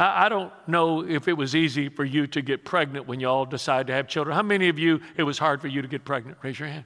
I, 0.00 0.26
I 0.26 0.28
don't 0.28 0.52
know 0.66 1.06
if 1.06 1.28
it 1.28 1.34
was 1.34 1.54
easy 1.54 1.88
for 1.88 2.04
you 2.04 2.26
to 2.28 2.40
get 2.40 2.64
pregnant 2.64 3.06
when 3.06 3.20
you 3.20 3.28
all 3.28 3.44
decided 3.44 3.86
to 3.88 3.92
have 3.92 4.08
children. 4.08 4.34
How 4.34 4.42
many 4.42 4.68
of 4.68 4.78
you 4.78 5.00
it 5.16 5.22
was 5.22 5.38
hard 5.38 5.60
for 5.60 5.68
you 5.68 5.82
to 5.82 5.88
get 5.88 6.04
pregnant? 6.04 6.38
Raise 6.42 6.58
your 6.58 6.68
hand. 6.68 6.84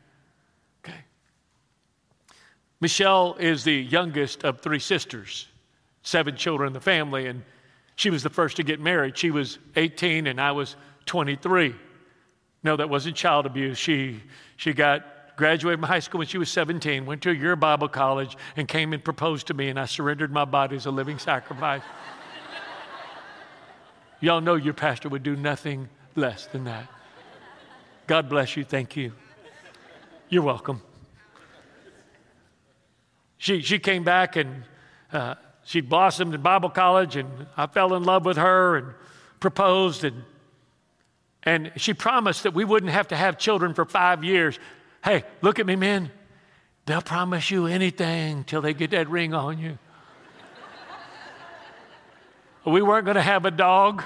Okay. 0.85 0.99
Michelle 2.81 3.37
is 3.39 3.65
the 3.65 3.73
youngest 3.73 4.45
of 4.45 4.61
three 4.61 4.81
sisters 4.81 5.49
seven 6.03 6.37
children 6.37 6.67
in 6.67 6.73
the 6.75 6.81
family, 6.81 7.29
and 7.29 7.43
she 7.97 8.11
was 8.11 8.23
the 8.23 8.29
first 8.29 8.57
to 8.57 8.63
get 8.63 8.79
married. 8.79 9.17
She 9.17 9.31
was 9.31 9.59
18 9.77 10.27
and 10.27 10.39
I 10.39 10.53
was 10.53 10.77
23. 11.07 11.75
No, 12.63 12.77
that 12.77 12.91
wasn't 12.91 13.17
child 13.17 13.47
abuse. 13.47 13.79
She, 13.79 14.21
she 14.59 14.75
got 14.75 15.03
graduated 15.37 15.81
from 15.81 15.89
high 15.89 16.01
school 16.01 16.19
when 16.19 16.27
she 16.27 16.37
was 16.37 16.51
17, 16.51 17.07
went 17.07 17.23
to 17.23 17.31
a 17.31 17.35
year 17.35 17.57
Bible 17.57 17.89
college, 17.89 18.37
and 18.57 18.69
came 18.69 18.93
and 18.93 19.03
proposed 19.03 19.47
to 19.47 19.55
me, 19.55 19.71
and 19.71 19.81
I 19.81 19.87
surrendered 19.87 20.31
my 20.31 20.45
body 20.45 20.77
as 20.77 20.85
a 20.85 20.91
living 20.91 21.19
sacrifice. 21.19 21.83
Y'all 24.25 24.41
know 24.41 24.55
your 24.55 24.73
pastor 24.73 25.11
would 25.11 25.23
do 25.23 25.37
nothing 25.37 25.87
less 26.15 26.47
than 26.47 26.65
that. 26.65 26.87
God 28.07 28.31
bless 28.31 28.57
you. 28.57 28.65
Thank 28.65 28.97
you. 28.97 29.13
You're 30.31 30.43
welcome. 30.43 30.81
She, 33.37 33.61
she 33.61 33.79
came 33.79 34.03
back 34.03 34.37
and 34.37 34.65
uh, 35.13 35.35
she 35.67 35.83
blossomed 35.83 36.33
in 36.33 36.41
Bible 36.41 36.71
college, 36.71 37.17
and 37.17 37.29
I 37.55 37.67
fell 37.67 37.93
in 37.93 38.05
love 38.05 38.25
with 38.25 38.39
her 38.39 38.79
and 38.79 38.95
proposed. 39.41 40.05
And, 40.05 40.25
and 41.43 41.73
she 41.77 41.93
promised 41.93 42.45
that 42.45 42.55
we 42.55 42.65
wouldn't 42.65 42.93
have 42.93 43.09
to 43.09 43.17
have 43.17 43.37
children 43.37 43.75
for 43.75 43.85
five 43.85 44.25
years. 44.25 44.59
Hey, 45.05 45.25
look 45.43 45.59
at 45.59 45.67
me, 45.67 45.77
men. 45.77 46.11
They'll 46.87 47.03
promise 47.03 47.51
you 47.51 47.67
anything 47.67 48.45
till 48.45 48.63
they 48.63 48.73
get 48.73 48.93
that 48.93 49.11
ring 49.11 49.35
on 49.35 49.59
you. 49.59 49.79
We 52.71 52.83
weren't 52.83 53.05
going 53.05 53.17
to 53.17 53.23
have 53.23 53.45
a 53.45 53.51
dog. 53.51 54.03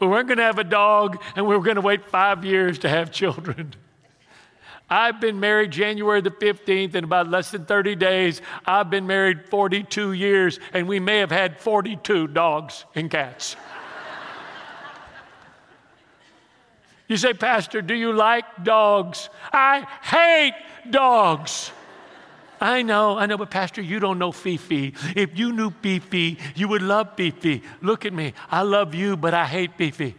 We 0.00 0.08
weren't 0.08 0.26
going 0.26 0.38
to 0.38 0.44
have 0.44 0.58
a 0.58 0.64
dog, 0.64 1.22
and 1.36 1.46
we 1.46 1.56
were 1.56 1.62
going 1.62 1.76
to 1.76 1.80
wait 1.80 2.04
five 2.04 2.44
years 2.44 2.80
to 2.80 2.88
have 2.88 3.12
children. 3.12 3.72
I've 4.90 5.20
been 5.20 5.40
married 5.40 5.70
January 5.70 6.20
the 6.20 6.30
15th 6.30 6.94
in 6.94 7.04
about 7.04 7.28
less 7.28 7.50
than 7.50 7.64
30 7.64 7.94
days. 7.94 8.42
I've 8.66 8.90
been 8.90 9.06
married 9.06 9.46
42 9.48 10.12
years, 10.12 10.60
and 10.74 10.86
we 10.86 11.00
may 11.00 11.18
have 11.18 11.30
had 11.30 11.58
42 11.58 12.26
dogs 12.26 12.84
and 12.94 13.10
cats. 13.10 13.56
you 17.08 17.16
say, 17.16 17.32
Pastor, 17.32 17.80
do 17.80 17.94
you 17.94 18.12
like 18.12 18.64
dogs? 18.64 19.30
I 19.52 19.86
hate 20.02 20.56
dogs. 20.90 21.70
I 22.62 22.82
know, 22.82 23.18
I 23.18 23.26
know, 23.26 23.36
but 23.36 23.50
Pastor, 23.50 23.82
you 23.82 23.98
don't 23.98 24.20
know 24.20 24.30
Fifi. 24.30 24.94
If 25.16 25.36
you 25.36 25.52
knew 25.52 25.70
Fifi, 25.82 26.38
you 26.54 26.68
would 26.68 26.80
love 26.80 27.16
Fifi. 27.16 27.60
Look 27.80 28.06
at 28.06 28.12
me. 28.12 28.34
I 28.48 28.62
love 28.62 28.94
you, 28.94 29.16
but 29.16 29.34
I 29.34 29.46
hate 29.46 29.74
Fifi. 29.76 30.14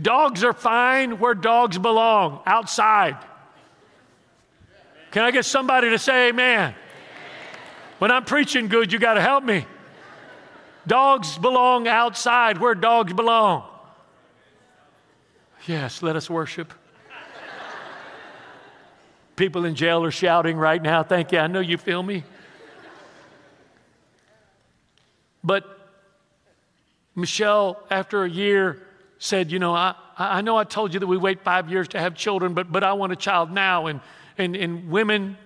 Dogs 0.00 0.42
are 0.42 0.54
fine 0.54 1.18
where 1.18 1.34
dogs 1.34 1.76
belong, 1.76 2.40
outside. 2.46 3.18
Can 5.10 5.22
I 5.22 5.30
get 5.30 5.44
somebody 5.44 5.90
to 5.90 5.98
say 5.98 6.30
amen? 6.30 6.74
When 7.98 8.10
I'm 8.10 8.24
preaching 8.24 8.68
good, 8.68 8.94
you 8.94 8.98
got 8.98 9.14
to 9.14 9.20
help 9.20 9.44
me. 9.44 9.66
Dogs 10.86 11.36
belong 11.36 11.86
outside 11.86 12.56
where 12.56 12.74
dogs 12.74 13.12
belong. 13.12 13.68
Yes, 15.66 16.02
let 16.02 16.16
us 16.16 16.30
worship. 16.30 16.72
People 19.36 19.64
in 19.64 19.74
jail 19.74 20.04
are 20.04 20.10
shouting 20.10 20.56
right 20.56 20.80
now. 20.80 21.02
Thank 21.02 21.32
you. 21.32 21.38
I 21.38 21.48
know 21.48 21.60
you 21.60 21.76
feel 21.76 22.02
me. 22.02 22.22
But 25.42 25.64
Michelle, 27.14 27.82
after 27.90 28.24
a 28.24 28.30
year, 28.30 28.80
said, 29.18 29.50
You 29.50 29.58
know, 29.58 29.74
I, 29.74 29.94
I 30.16 30.40
know 30.40 30.56
I 30.56 30.64
told 30.64 30.94
you 30.94 31.00
that 31.00 31.06
we 31.06 31.16
wait 31.16 31.42
five 31.42 31.68
years 31.68 31.88
to 31.88 32.00
have 32.00 32.14
children, 32.14 32.54
but, 32.54 32.70
but 32.70 32.84
I 32.84 32.92
want 32.92 33.12
a 33.12 33.16
child 33.16 33.50
now. 33.50 33.86
And, 33.86 34.00
and, 34.38 34.54
and 34.54 34.90
women, 34.90 35.36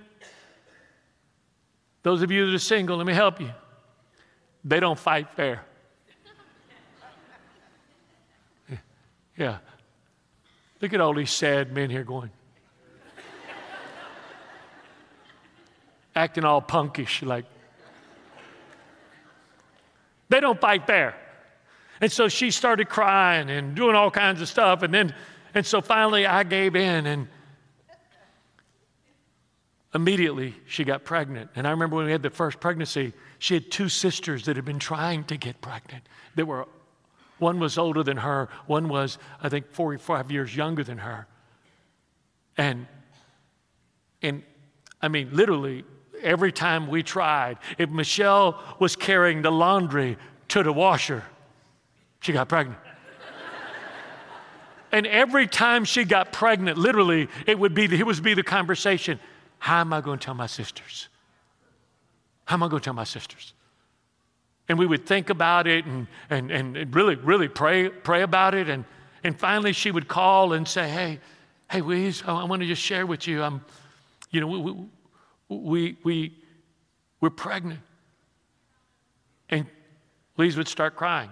those 2.03 2.23
of 2.23 2.31
you 2.31 2.47
that 2.47 2.55
are 2.55 2.59
single, 2.59 2.97
let 2.99 3.07
me 3.07 3.15
help 3.15 3.41
you. 3.41 3.51
They 4.65 4.81
don't 4.81 4.99
fight 4.99 5.31
fair. 5.35 5.63
Yeah. 9.37 9.59
Look 10.81 10.93
at 10.93 11.01
all 11.01 11.15
these 11.15 11.31
sad 11.31 11.73
men 11.73 11.91
here 11.91 12.03
going. 12.03 12.31
Acting 16.19 16.45
all 16.45 16.61
punkish, 16.61 17.25
like. 17.25 17.45
They 20.29 20.41
don't 20.41 20.61
fight 20.61 20.85
fair. 20.85 21.15
And 22.01 22.11
so 22.11 22.27
she 22.27 22.51
started 22.51 22.89
crying 22.89 23.49
and 23.51 23.77
doing 23.77 23.95
all 23.95 24.11
kinds 24.11 24.41
of 24.41 24.49
stuff. 24.49 24.83
And 24.83 24.93
then, 24.93 25.15
and 25.55 25.65
so 25.65 25.81
finally 25.81 26.27
I 26.27 26.43
gave 26.43 26.75
in 26.75 27.07
and 27.07 27.29
immediately 29.95 30.57
she 30.67 30.83
got 30.83 31.05
pregnant. 31.05 31.51
And 31.55 31.69
I 31.69 31.71
remember 31.71 31.95
when 31.95 32.07
we 32.07 32.13
had 32.13 32.25
the 32.25 32.31
first 32.31 32.59
pregnancy, 32.59 33.13
she 33.39 33.55
had 33.55 33.71
two 33.71 33.89
sisters 33.89 34.45
that 34.47 34.57
had 34.57 34.65
been 34.65 34.81
trying 34.81 35.23
to 35.25 35.37
get 35.37 35.61
pregnant. 35.61 36.03
That 36.35 36.47
were, 36.47 36.67
one 37.39 37.61
was 37.61 37.79
older 37.79 38.03
than 38.03 38.17
her, 38.17 38.49
one 38.67 38.89
was, 38.89 39.19
I 39.41 39.49
think, 39.49 39.71
45 39.71 40.33
years 40.33 40.57
younger 40.57 40.83
than 40.83 40.99
her. 40.99 41.29
And, 42.57 42.89
and 44.21 44.43
I 45.01 45.07
mean, 45.07 45.31
literally, 45.33 45.85
every 46.23 46.53
time 46.53 46.89
we 46.89 47.03
tried, 47.03 47.59
if 47.79 47.91
Michelle 47.91 48.63
was 48.79 48.97
carrying 48.97 49.43
the 49.43 49.53
laundry 49.53 50.17
to 50.49 50.63
the 50.63 50.73
washer, 50.73 51.25
she 52.21 52.33
got 52.33 52.49
pregnant. 52.49 52.79
And 54.91 55.07
every 55.07 55.47
time 55.47 55.85
she 55.85 56.05
got 56.05 56.33
pregnant, 56.33 56.79
literally, 56.79 57.29
it 57.47 57.59
would 57.59 57.75
be 57.75 57.87
the, 57.87 57.99
it 57.99 58.07
would 58.07 58.23
be 58.23 58.35
the 58.35 58.43
conversation 58.43 59.21
How 59.59 59.81
am 59.81 59.93
I 59.93 60.01
going 60.01 60.19
to 60.19 60.25
tell 60.25 60.35
my 60.35 60.47
sisters? 60.47 61.09
How 62.47 62.55
am 62.55 62.63
I 62.63 62.69
going 62.69 62.81
to 62.81 62.85
tell 62.85 62.95
my 62.95 63.05
sisters? 63.05 63.53
And 64.69 64.79
we 64.79 64.87
would 64.87 65.07
think 65.07 65.31
about 65.31 65.67
it 65.67 65.85
and, 65.85 66.07
and, 66.31 66.51
and 66.51 66.95
really, 66.95 67.17
really 67.17 67.49
pray, 67.49 67.89
pray 67.89 68.23
about 68.23 68.55
it. 68.55 68.69
And, 68.69 68.85
and 69.25 69.39
finally, 69.39 69.73
she 69.73 69.91
would 69.91 70.09
call 70.09 70.53
and 70.53 70.67
say, 70.67 70.89
Hey, 70.89 71.21
hey, 71.71 71.81
Weeze, 71.81 72.27
I, 72.27 72.33
I 72.41 72.45
want 72.45 72.63
to 72.63 72.69
just 72.69 72.83
share 72.83 73.07
with 73.07 73.27
you. 73.27 73.43
I'm, 73.43 73.63
you 74.31 74.41
know, 74.41 74.47
we, 74.47 74.75
we, 75.49 75.97
we, 76.05 76.35
we're 77.21 77.31
pregnant. 77.31 77.81
And 79.49 79.67
Lise 80.37 80.57
would 80.57 80.69
start 80.69 80.97
crying. 80.97 81.31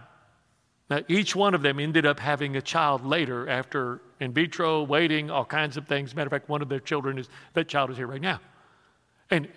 Now, 0.88 1.00
each 1.08 1.34
one 1.34 1.54
of 1.54 1.62
them 1.62 1.80
ended 1.80 2.06
up 2.06 2.20
having 2.20 2.56
a 2.56 2.62
child 2.62 3.04
later 3.04 3.48
after 3.48 4.00
in 4.20 4.32
vitro, 4.32 4.82
waiting, 4.82 5.30
all 5.30 5.44
kinds 5.44 5.76
of 5.76 5.86
things. 5.86 6.14
Matter 6.14 6.28
of 6.28 6.30
fact, 6.30 6.48
one 6.48 6.62
of 6.62 6.68
their 6.68 6.80
children 6.80 7.18
is, 7.18 7.28
that 7.54 7.68
child 7.68 7.90
is 7.90 7.96
here 7.96 8.06
right 8.06 8.20
now. 8.20 8.40
And, 9.30 9.48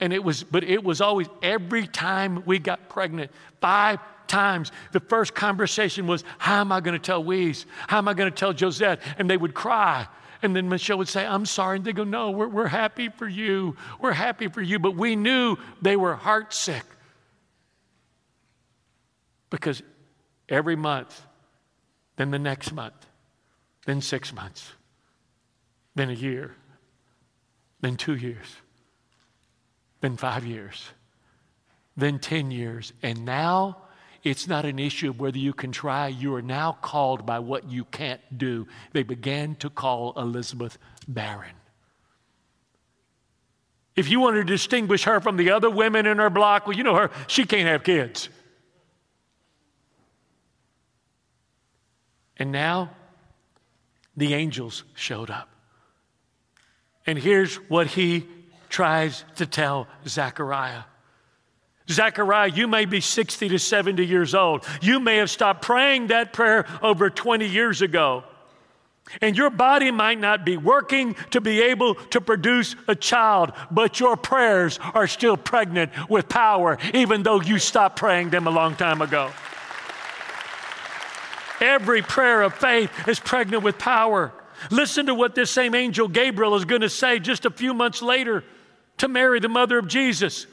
and 0.00 0.12
it 0.12 0.24
was, 0.24 0.42
but 0.42 0.64
it 0.64 0.82
was 0.82 1.00
always 1.00 1.28
every 1.42 1.86
time 1.86 2.42
we 2.46 2.58
got 2.58 2.88
pregnant, 2.88 3.30
five 3.60 4.00
times, 4.26 4.72
the 4.92 5.00
first 5.00 5.34
conversation 5.34 6.06
was, 6.06 6.24
How 6.38 6.60
am 6.60 6.72
I 6.72 6.80
going 6.80 6.98
to 6.98 7.04
tell 7.04 7.22
Weeze? 7.22 7.66
How 7.86 7.98
am 7.98 8.08
I 8.08 8.14
going 8.14 8.30
to 8.30 8.36
tell 8.36 8.52
Josette? 8.52 9.00
And 9.18 9.28
they 9.28 9.36
would 9.36 9.54
cry. 9.54 10.06
And 10.42 10.54
then 10.54 10.68
Michelle 10.68 10.98
would 10.98 11.08
say, 11.08 11.26
I'm 11.26 11.46
sorry. 11.46 11.76
And 11.76 11.84
they 11.84 11.92
go, 11.92 12.04
No, 12.04 12.30
we're, 12.30 12.48
we're 12.48 12.68
happy 12.68 13.08
for 13.08 13.26
you. 13.28 13.76
We're 14.00 14.12
happy 14.12 14.48
for 14.48 14.62
you. 14.62 14.78
But 14.78 14.96
we 14.96 15.16
knew 15.16 15.56
they 15.82 15.96
were 15.96 16.14
heartsick 16.16 16.82
because 19.50 19.82
every 20.48 20.76
month, 20.76 21.22
then 22.16 22.30
the 22.30 22.38
next 22.38 22.72
month, 22.72 23.06
then 23.86 24.00
six 24.00 24.32
months, 24.32 24.72
then 25.94 26.10
a 26.10 26.14
year, 26.14 26.54
then 27.80 27.96
two 27.96 28.14
years, 28.14 28.56
then 30.00 30.16
five 30.16 30.44
years, 30.44 30.90
then 31.96 32.18
10 32.18 32.50
years. 32.50 32.92
And 33.02 33.24
now 33.24 33.78
it's 34.24 34.46
not 34.46 34.64
an 34.64 34.78
issue 34.78 35.10
of 35.10 35.20
whether 35.20 35.38
you 35.38 35.52
can 35.52 35.72
try. 35.72 36.08
You 36.08 36.34
are 36.34 36.42
now 36.42 36.72
called 36.80 37.24
by 37.24 37.38
what 37.38 37.70
you 37.70 37.84
can't 37.84 38.20
do. 38.36 38.66
They 38.92 39.02
began 39.02 39.54
to 39.56 39.70
call 39.70 40.12
Elizabeth 40.16 40.78
barren. 41.06 41.54
If 43.96 44.08
you 44.08 44.20
want 44.20 44.36
to 44.36 44.44
distinguish 44.44 45.04
her 45.04 45.20
from 45.20 45.36
the 45.36 45.50
other 45.50 45.70
women 45.70 46.06
in 46.06 46.18
her 46.18 46.30
block, 46.30 46.66
well, 46.66 46.76
you 46.76 46.84
know 46.84 46.94
her, 46.94 47.10
she 47.26 47.44
can't 47.44 47.66
have 47.68 47.82
kids. 47.82 48.28
And 52.36 52.52
now 52.52 52.90
the 54.16 54.34
angels 54.34 54.84
showed 54.94 55.30
up. 55.30 55.48
And 57.06 57.18
here's 57.18 57.56
what 57.68 57.88
he 57.88 58.26
tries 58.68 59.24
to 59.36 59.46
tell 59.46 59.88
Zechariah. 60.06 60.82
Zechariah, 61.90 62.50
you 62.50 62.68
may 62.68 62.84
be 62.84 63.00
60 63.00 63.48
to 63.48 63.58
70 63.58 64.04
years 64.04 64.34
old. 64.34 64.64
You 64.82 65.00
may 65.00 65.16
have 65.16 65.30
stopped 65.30 65.62
praying 65.62 66.08
that 66.08 66.32
prayer 66.32 66.66
over 66.82 67.08
20 67.10 67.46
years 67.46 67.82
ago. 67.82 68.24
And 69.22 69.36
your 69.36 69.48
body 69.48 69.90
might 69.90 70.20
not 70.20 70.44
be 70.44 70.58
working 70.58 71.16
to 71.30 71.40
be 71.40 71.62
able 71.62 71.94
to 71.94 72.20
produce 72.20 72.76
a 72.88 72.94
child, 72.94 73.52
but 73.70 74.00
your 74.00 74.16
prayers 74.16 74.78
are 74.94 75.06
still 75.06 75.36
pregnant 75.36 75.92
with 76.10 76.28
power, 76.28 76.76
even 76.92 77.22
though 77.22 77.40
you 77.40 77.58
stopped 77.58 77.96
praying 77.96 78.30
them 78.30 78.46
a 78.46 78.50
long 78.50 78.76
time 78.76 79.00
ago. 79.00 79.30
Every 81.60 82.02
prayer 82.02 82.42
of 82.42 82.54
faith 82.54 82.90
is 83.08 83.18
pregnant 83.18 83.62
with 83.62 83.78
power. 83.78 84.32
Listen 84.70 85.06
to 85.06 85.14
what 85.14 85.34
this 85.34 85.50
same 85.50 85.74
angel 85.74 86.06
Gabriel 86.06 86.54
is 86.54 86.64
going 86.64 86.82
to 86.82 86.90
say 86.90 87.18
just 87.18 87.46
a 87.46 87.50
few 87.50 87.72
months 87.72 88.02
later 88.02 88.44
to 88.98 89.08
Mary, 89.08 89.40
the 89.40 89.48
mother 89.48 89.78
of 89.78 89.88
Jesus. 89.88 90.46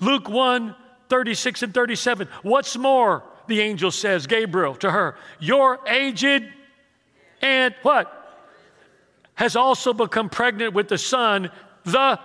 Luke 0.00 0.28
1 0.28 0.74
36 1.12 1.62
and 1.62 1.74
37. 1.74 2.26
What's 2.40 2.74
more, 2.74 3.22
the 3.46 3.60
angel 3.60 3.90
says, 3.90 4.26
Gabriel 4.26 4.74
to 4.76 4.90
her, 4.90 5.14
your 5.40 5.78
aged 5.86 6.50
and 7.42 7.74
what? 7.82 8.40
Has 9.34 9.54
also 9.54 9.92
become 9.92 10.30
pregnant 10.30 10.72
with 10.72 10.88
the 10.88 10.96
son. 10.96 11.50
The 11.84 12.18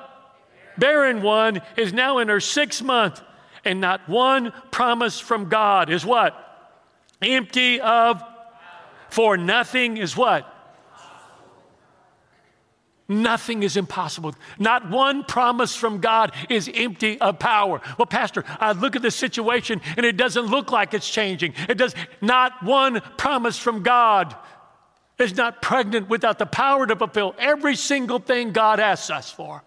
barren 0.77 1.21
one 1.21 1.61
is 1.75 1.91
now 1.91 2.19
in 2.19 2.29
her 2.29 2.39
sixth 2.39 2.81
month, 2.81 3.21
and 3.65 3.81
not 3.81 4.07
one 4.07 4.53
promise 4.71 5.19
from 5.19 5.49
God 5.49 5.89
is 5.89 6.05
what? 6.05 6.45
empty 7.21 7.81
of, 7.81 8.23
for 9.09 9.35
nothing 9.35 9.97
is 9.97 10.15
what? 10.15 10.45
Nothing 13.09 13.63
is 13.63 13.77
impossible. 13.77 14.35
Not 14.59 14.89
one 14.89 15.23
promise 15.23 15.75
from 15.75 15.99
God 15.99 16.33
is 16.49 16.69
empty 16.73 17.19
of 17.21 17.39
power. 17.39 17.81
Well, 17.97 18.05
Pastor, 18.05 18.43
I 18.59 18.73
look 18.73 18.97
at 18.97 19.01
the 19.01 19.11
situation 19.11 19.81
and 19.95 20.05
it 20.05 20.17
doesn't 20.17 20.47
look 20.47 20.71
like 20.71 20.93
it's 20.93 21.09
changing. 21.09 21.53
It 21.69 21.77
does 21.77 21.95
not 22.21 22.63
one 22.63 22.99
promise 23.17 23.57
from 23.57 23.81
God 23.81 24.35
is 25.17 25.35
not 25.35 25.61
pregnant 25.61 26.09
without 26.09 26.37
the 26.37 26.45
power 26.45 26.85
to 26.85 26.95
fulfill 26.95 27.33
every 27.39 27.75
single 27.75 28.19
thing 28.19 28.51
God 28.51 28.79
asks 28.79 29.09
us 29.09 29.31
for. 29.31 29.63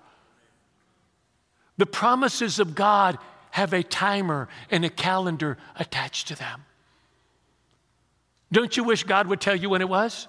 The 1.78 1.86
promises 1.86 2.58
of 2.58 2.74
God 2.74 3.18
have 3.52 3.72
a 3.72 3.82
timer 3.82 4.48
and 4.70 4.84
a 4.84 4.90
calendar 4.90 5.56
attached 5.76 6.28
to 6.28 6.36
them. 6.36 6.64
Don't 8.52 8.76
you 8.76 8.84
wish 8.84 9.04
God 9.04 9.28
would 9.28 9.40
tell 9.40 9.56
you 9.56 9.70
when 9.70 9.80
it 9.80 9.88
was? 9.88 10.28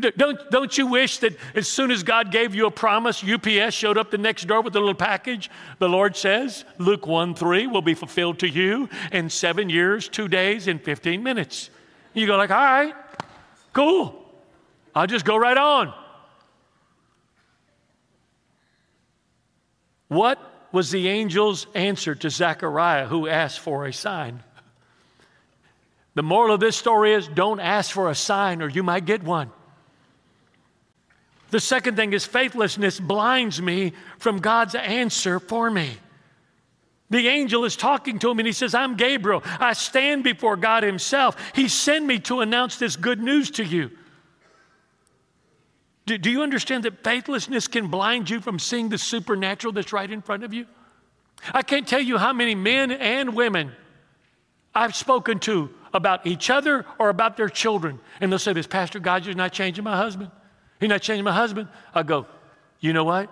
Don't, 0.00 0.50
don't 0.50 0.78
you 0.78 0.86
wish 0.86 1.18
that 1.18 1.36
as 1.54 1.68
soon 1.68 1.90
as 1.90 2.02
God 2.02 2.32
gave 2.32 2.54
you 2.54 2.66
a 2.66 2.70
promise, 2.70 3.22
UPS 3.22 3.74
showed 3.74 3.98
up 3.98 4.10
the 4.10 4.18
next 4.18 4.46
door 4.46 4.62
with 4.62 4.74
a 4.74 4.78
little 4.78 4.94
package? 4.94 5.50
The 5.78 5.88
Lord 5.88 6.16
says, 6.16 6.64
Luke 6.78 7.06
1 7.06 7.34
3 7.34 7.66
will 7.66 7.82
be 7.82 7.94
fulfilled 7.94 8.38
to 8.38 8.48
you 8.48 8.88
in 9.12 9.28
seven 9.28 9.68
years, 9.68 10.08
two 10.08 10.28
days, 10.28 10.66
and 10.66 10.80
15 10.80 11.22
minutes. 11.22 11.68
You 12.14 12.26
go 12.26 12.36
like, 12.36 12.50
all 12.50 12.56
right, 12.56 12.94
cool. 13.72 14.18
I'll 14.94 15.06
just 15.06 15.24
go 15.24 15.36
right 15.36 15.56
on. 15.56 15.92
What 20.08 20.38
was 20.72 20.90
the 20.90 21.08
angel's 21.08 21.66
answer 21.74 22.14
to 22.14 22.30
Zechariah 22.30 23.06
who 23.06 23.28
asked 23.28 23.60
for 23.60 23.86
a 23.86 23.92
sign? 23.92 24.42
The 26.14 26.22
moral 26.22 26.54
of 26.54 26.60
this 26.60 26.76
story 26.76 27.14
is 27.14 27.28
don't 27.28 27.60
ask 27.60 27.90
for 27.90 28.10
a 28.10 28.14
sign 28.14 28.62
or 28.62 28.68
you 28.68 28.82
might 28.82 29.06
get 29.06 29.22
one. 29.22 29.50
The 31.52 31.60
second 31.60 31.96
thing 31.96 32.14
is 32.14 32.24
faithlessness 32.24 32.98
blinds 32.98 33.60
me 33.60 33.92
from 34.18 34.38
God's 34.38 34.74
answer 34.74 35.38
for 35.38 35.70
me. 35.70 35.90
The 37.10 37.28
angel 37.28 37.66
is 37.66 37.76
talking 37.76 38.18
to 38.20 38.30
him 38.30 38.38
and 38.38 38.46
he 38.46 38.54
says, 38.54 38.74
I'm 38.74 38.96
Gabriel. 38.96 39.42
I 39.44 39.74
stand 39.74 40.24
before 40.24 40.56
God 40.56 40.82
Himself. 40.82 41.36
He 41.54 41.68
sent 41.68 42.06
me 42.06 42.20
to 42.20 42.40
announce 42.40 42.78
this 42.78 42.96
good 42.96 43.20
news 43.20 43.50
to 43.52 43.64
you. 43.64 43.90
Do, 46.06 46.16
do, 46.16 46.30
you 46.30 46.42
understand 46.42 46.84
that 46.84 47.04
faithlessness 47.04 47.68
can 47.68 47.88
blind 47.88 48.30
you 48.30 48.40
from 48.40 48.58
seeing 48.58 48.88
the 48.88 48.96
supernatural 48.96 49.74
that's 49.74 49.92
right 49.92 50.10
in 50.10 50.22
front 50.22 50.44
of 50.44 50.54
you? 50.54 50.64
I 51.52 51.60
can't 51.60 51.86
tell 51.86 52.00
you 52.00 52.16
how 52.16 52.32
many 52.32 52.54
men 52.54 52.90
and 52.90 53.36
women 53.36 53.72
I've 54.74 54.96
spoken 54.96 55.38
to 55.40 55.68
about 55.92 56.26
each 56.26 56.48
other 56.48 56.86
or 56.98 57.10
about 57.10 57.36
their 57.36 57.50
children. 57.50 58.00
And 58.22 58.32
they'll 58.32 58.38
say 58.38 58.54
this, 58.54 58.66
Pastor, 58.66 59.00
God, 59.00 59.26
you're 59.26 59.34
not 59.34 59.52
changing 59.52 59.84
my 59.84 59.98
husband. 59.98 60.30
He's 60.82 60.88
not 60.88 61.00
changing 61.00 61.22
my 61.22 61.32
husband. 61.32 61.68
I 61.94 62.02
go, 62.02 62.26
you 62.80 62.92
know 62.92 63.04
what? 63.04 63.30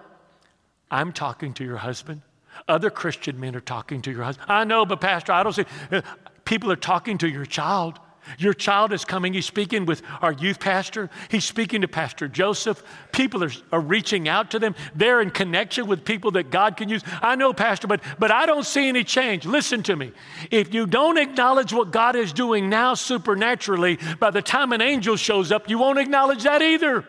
I'm 0.88 1.12
talking 1.12 1.52
to 1.54 1.64
your 1.64 1.78
husband. 1.78 2.22
Other 2.68 2.90
Christian 2.90 3.40
men 3.40 3.56
are 3.56 3.60
talking 3.60 4.02
to 4.02 4.12
your 4.12 4.22
husband. 4.22 4.48
I 4.48 4.62
know, 4.62 4.86
but 4.86 5.00
Pastor, 5.00 5.32
I 5.32 5.42
don't 5.42 5.54
see. 5.54 5.64
Uh, 5.90 6.02
people 6.44 6.70
are 6.70 6.76
talking 6.76 7.18
to 7.18 7.28
your 7.28 7.44
child. 7.44 7.98
Your 8.38 8.54
child 8.54 8.92
is 8.92 9.04
coming. 9.04 9.32
He's 9.32 9.46
speaking 9.46 9.84
with 9.84 10.00
our 10.22 10.30
youth 10.30 10.60
pastor. 10.60 11.10
He's 11.28 11.44
speaking 11.44 11.80
to 11.80 11.88
Pastor 11.88 12.28
Joseph. 12.28 12.84
People 13.10 13.42
are, 13.42 13.50
are 13.72 13.80
reaching 13.80 14.28
out 14.28 14.52
to 14.52 14.60
them. 14.60 14.76
They're 14.94 15.20
in 15.20 15.30
connection 15.30 15.88
with 15.88 16.04
people 16.04 16.30
that 16.32 16.52
God 16.52 16.76
can 16.76 16.88
use. 16.88 17.02
I 17.20 17.34
know, 17.34 17.52
Pastor, 17.52 17.88
but, 17.88 18.00
but 18.20 18.30
I 18.30 18.46
don't 18.46 18.64
see 18.64 18.88
any 18.88 19.02
change. 19.02 19.44
Listen 19.44 19.82
to 19.84 19.96
me. 19.96 20.12
If 20.52 20.72
you 20.72 20.86
don't 20.86 21.18
acknowledge 21.18 21.72
what 21.72 21.90
God 21.90 22.14
is 22.14 22.32
doing 22.32 22.68
now 22.68 22.94
supernaturally, 22.94 23.98
by 24.20 24.30
the 24.30 24.42
time 24.42 24.70
an 24.70 24.80
angel 24.80 25.16
shows 25.16 25.50
up, 25.50 25.68
you 25.68 25.78
won't 25.78 25.98
acknowledge 25.98 26.44
that 26.44 26.62
either. 26.62 27.04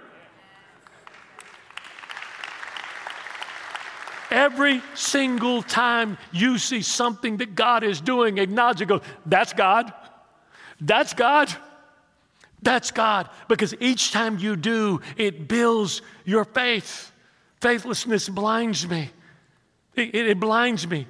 Every 4.31 4.81
single 4.95 5.61
time 5.61 6.17
you 6.31 6.57
see 6.57 6.81
something 6.81 7.37
that 7.37 7.53
God 7.53 7.83
is 7.83 7.99
doing, 7.99 8.37
acknowledge 8.37 8.81
it, 8.81 8.85
go, 8.85 9.01
that's 9.25 9.51
God. 9.51 9.93
That's 10.79 11.13
God. 11.13 11.53
That's 12.61 12.91
God. 12.91 13.29
Because 13.49 13.75
each 13.81 14.11
time 14.11 14.39
you 14.39 14.55
do, 14.55 15.01
it 15.17 15.49
builds 15.49 16.01
your 16.23 16.45
faith. 16.45 17.11
Faithlessness 17.59 18.29
blinds 18.29 18.87
me. 18.87 19.09
It, 19.95 20.15
it, 20.15 20.27
it 20.29 20.39
blinds 20.39 20.87
me. 20.87 21.07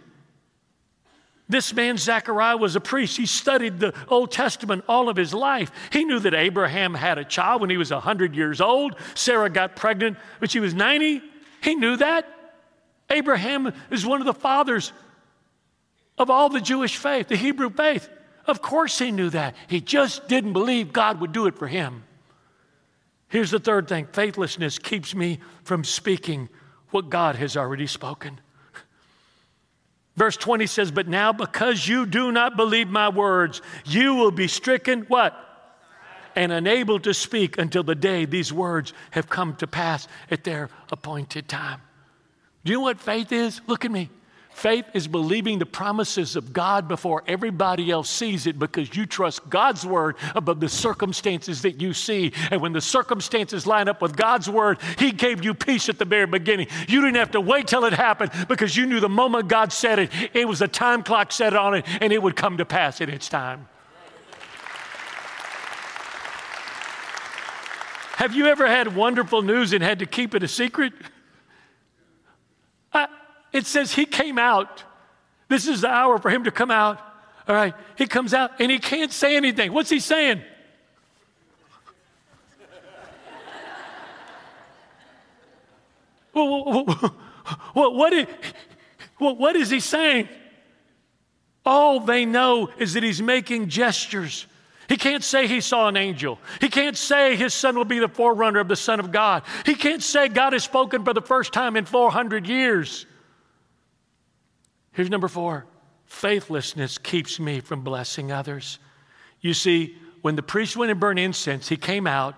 This 1.47 1.73
man, 1.73 1.97
Zechariah, 1.97 2.57
was 2.57 2.75
a 2.75 2.79
priest. 2.79 3.17
He 3.17 3.25
studied 3.25 3.79
the 3.79 3.93
Old 4.07 4.31
Testament 4.31 4.85
all 4.87 5.09
of 5.09 5.17
his 5.17 5.33
life. 5.33 5.69
He 5.91 6.05
knew 6.05 6.19
that 6.19 6.33
Abraham 6.33 6.93
had 6.93 7.17
a 7.17 7.25
child 7.25 7.61
when 7.61 7.69
he 7.69 7.77
was 7.77 7.91
100 7.91 8.35
years 8.35 8.61
old. 8.61 8.95
Sarah 9.15 9.49
got 9.49 9.75
pregnant 9.75 10.17
when 10.39 10.49
she 10.49 10.61
was 10.61 10.73
90. 10.73 11.21
He 11.61 11.75
knew 11.75 11.97
that. 11.97 12.40
Abraham 13.11 13.73
is 13.89 14.05
one 14.05 14.21
of 14.21 14.25
the 14.25 14.33
fathers 14.33 14.93
of 16.17 16.29
all 16.29 16.49
the 16.49 16.61
Jewish 16.61 16.97
faith, 16.97 17.27
the 17.27 17.35
Hebrew 17.35 17.69
faith. 17.69 18.09
Of 18.47 18.61
course, 18.61 18.97
he 18.97 19.11
knew 19.11 19.29
that. 19.29 19.55
He 19.67 19.81
just 19.81 20.27
didn't 20.27 20.53
believe 20.53 20.93
God 20.93 21.19
would 21.19 21.31
do 21.31 21.45
it 21.45 21.57
for 21.57 21.67
him. 21.67 22.03
Here's 23.27 23.51
the 23.51 23.59
third 23.59 23.87
thing 23.87 24.07
faithlessness 24.11 24.79
keeps 24.79 25.15
me 25.15 25.39
from 25.63 25.83
speaking 25.83 26.49
what 26.89 27.09
God 27.09 27.35
has 27.35 27.55
already 27.55 27.87
spoken. 27.87 28.39
Verse 30.17 30.35
20 30.35 30.67
says, 30.67 30.91
But 30.91 31.07
now 31.07 31.31
because 31.31 31.87
you 31.87 32.05
do 32.05 32.31
not 32.31 32.57
believe 32.57 32.89
my 32.89 33.09
words, 33.09 33.61
you 33.85 34.15
will 34.15 34.31
be 34.31 34.47
stricken, 34.47 35.03
what? 35.07 35.37
And 36.35 36.51
unable 36.51 36.99
to 37.01 37.13
speak 37.13 37.57
until 37.57 37.83
the 37.83 37.95
day 37.95 38.25
these 38.25 38.51
words 38.51 38.93
have 39.11 39.29
come 39.29 39.55
to 39.57 39.67
pass 39.67 40.07
at 40.29 40.43
their 40.43 40.69
appointed 40.91 41.47
time. 41.47 41.81
Do 42.63 42.71
you 42.71 42.77
know 42.77 42.83
what 42.83 42.99
faith 42.99 43.31
is? 43.31 43.61
Look 43.67 43.85
at 43.85 43.91
me. 43.91 44.09
Faith 44.53 44.85
is 44.93 45.07
believing 45.07 45.59
the 45.59 45.65
promises 45.65 46.35
of 46.35 46.51
God 46.51 46.87
before 46.87 47.23
everybody 47.25 47.89
else 47.89 48.09
sees 48.09 48.45
it 48.45 48.59
because 48.59 48.95
you 48.95 49.05
trust 49.05 49.49
God's 49.49 49.85
word 49.85 50.17
above 50.35 50.59
the 50.59 50.67
circumstances 50.67 51.61
that 51.61 51.81
you 51.81 51.93
see. 51.93 52.33
And 52.51 52.61
when 52.61 52.73
the 52.73 52.81
circumstances 52.81 53.65
line 53.65 53.87
up 53.87 54.01
with 54.01 54.15
God's 54.15 54.49
word, 54.49 54.79
He 54.99 55.11
gave 55.11 55.43
you 55.43 55.53
peace 55.53 55.87
at 55.87 55.97
the 55.97 56.05
very 56.05 56.27
beginning. 56.27 56.67
You 56.87 57.01
didn't 57.01 57.15
have 57.15 57.31
to 57.31 57.41
wait 57.41 57.67
till 57.67 57.85
it 57.85 57.93
happened 57.93 58.31
because 58.49 58.75
you 58.75 58.85
knew 58.85 58.99
the 58.99 59.09
moment 59.09 59.47
God 59.47 59.71
said 59.71 59.99
it, 59.99 60.11
it 60.33 60.47
was 60.47 60.61
a 60.61 60.67
time 60.67 61.01
clock 61.01 61.31
set 61.31 61.55
on 61.55 61.73
it 61.73 61.85
and 62.01 62.11
it 62.11 62.21
would 62.21 62.35
come 62.35 62.57
to 62.57 62.65
pass 62.65 62.99
at 62.99 63.09
its 63.09 63.29
time. 63.29 63.67
Have 68.17 68.35
you 68.35 68.47
ever 68.47 68.67
had 68.67 68.95
wonderful 68.95 69.41
news 69.41 69.73
and 69.73 69.81
had 69.81 69.99
to 69.99 70.05
keep 70.05 70.35
it 70.35 70.43
a 70.43 70.47
secret? 70.47 70.93
It 73.51 73.65
says 73.65 73.93
he 73.93 74.05
came 74.05 74.37
out. 74.37 74.83
This 75.47 75.67
is 75.67 75.81
the 75.81 75.89
hour 75.89 76.17
for 76.17 76.29
him 76.29 76.45
to 76.45 76.51
come 76.51 76.71
out. 76.71 76.99
All 77.47 77.55
right, 77.55 77.73
he 77.97 78.07
comes 78.07 78.33
out 78.33 78.51
and 78.59 78.71
he 78.71 78.79
can't 78.79 79.11
say 79.11 79.35
anything. 79.35 79.73
What's 79.73 79.89
he 79.89 79.99
saying? 79.99 80.41
well, 86.33 86.85
what, 87.73 87.93
what, 87.93 88.13
is, 88.13 88.27
what 89.17 89.55
is 89.55 89.69
he 89.69 89.79
saying? 89.79 90.29
All 91.65 91.99
they 91.99 92.25
know 92.25 92.69
is 92.77 92.93
that 92.93 93.03
he's 93.03 93.21
making 93.21 93.69
gestures. 93.69 94.47
He 94.87 94.97
can't 94.97 95.23
say 95.23 95.47
he 95.47 95.61
saw 95.61 95.87
an 95.87 95.95
angel. 95.95 96.39
He 96.59 96.69
can't 96.69 96.97
say 96.97 97.35
his 97.35 97.53
son 97.53 97.77
will 97.77 97.85
be 97.85 97.99
the 97.99 98.09
forerunner 98.09 98.59
of 98.59 98.67
the 98.67 98.75
Son 98.75 98.99
of 98.99 99.11
God. 99.11 99.43
He 99.65 99.75
can't 99.75 100.03
say 100.03 100.27
God 100.27 100.53
has 100.53 100.63
spoken 100.63 101.03
for 101.05 101.13
the 101.13 101.21
first 101.21 101.53
time 101.53 101.77
in 101.77 101.85
400 101.85 102.47
years. 102.47 103.05
Here's 104.93 105.09
number 105.09 105.27
four 105.27 105.65
faithlessness 106.05 106.97
keeps 106.97 107.39
me 107.39 107.61
from 107.61 107.83
blessing 107.83 108.31
others. 108.31 108.79
You 109.39 109.53
see, 109.53 109.95
when 110.21 110.35
the 110.35 110.43
priest 110.43 110.75
went 110.75 110.91
and 110.91 110.99
burned 110.99 111.19
incense, 111.19 111.69
he 111.69 111.77
came 111.77 112.05
out 112.05 112.35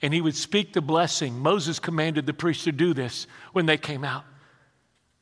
and 0.00 0.12
he 0.12 0.20
would 0.20 0.34
speak 0.34 0.72
the 0.72 0.80
blessing. 0.80 1.38
Moses 1.38 1.78
commanded 1.78 2.26
the 2.26 2.34
priest 2.34 2.64
to 2.64 2.72
do 2.72 2.92
this 2.92 3.26
when 3.52 3.66
they 3.66 3.76
came 3.76 4.04
out. 4.04 4.24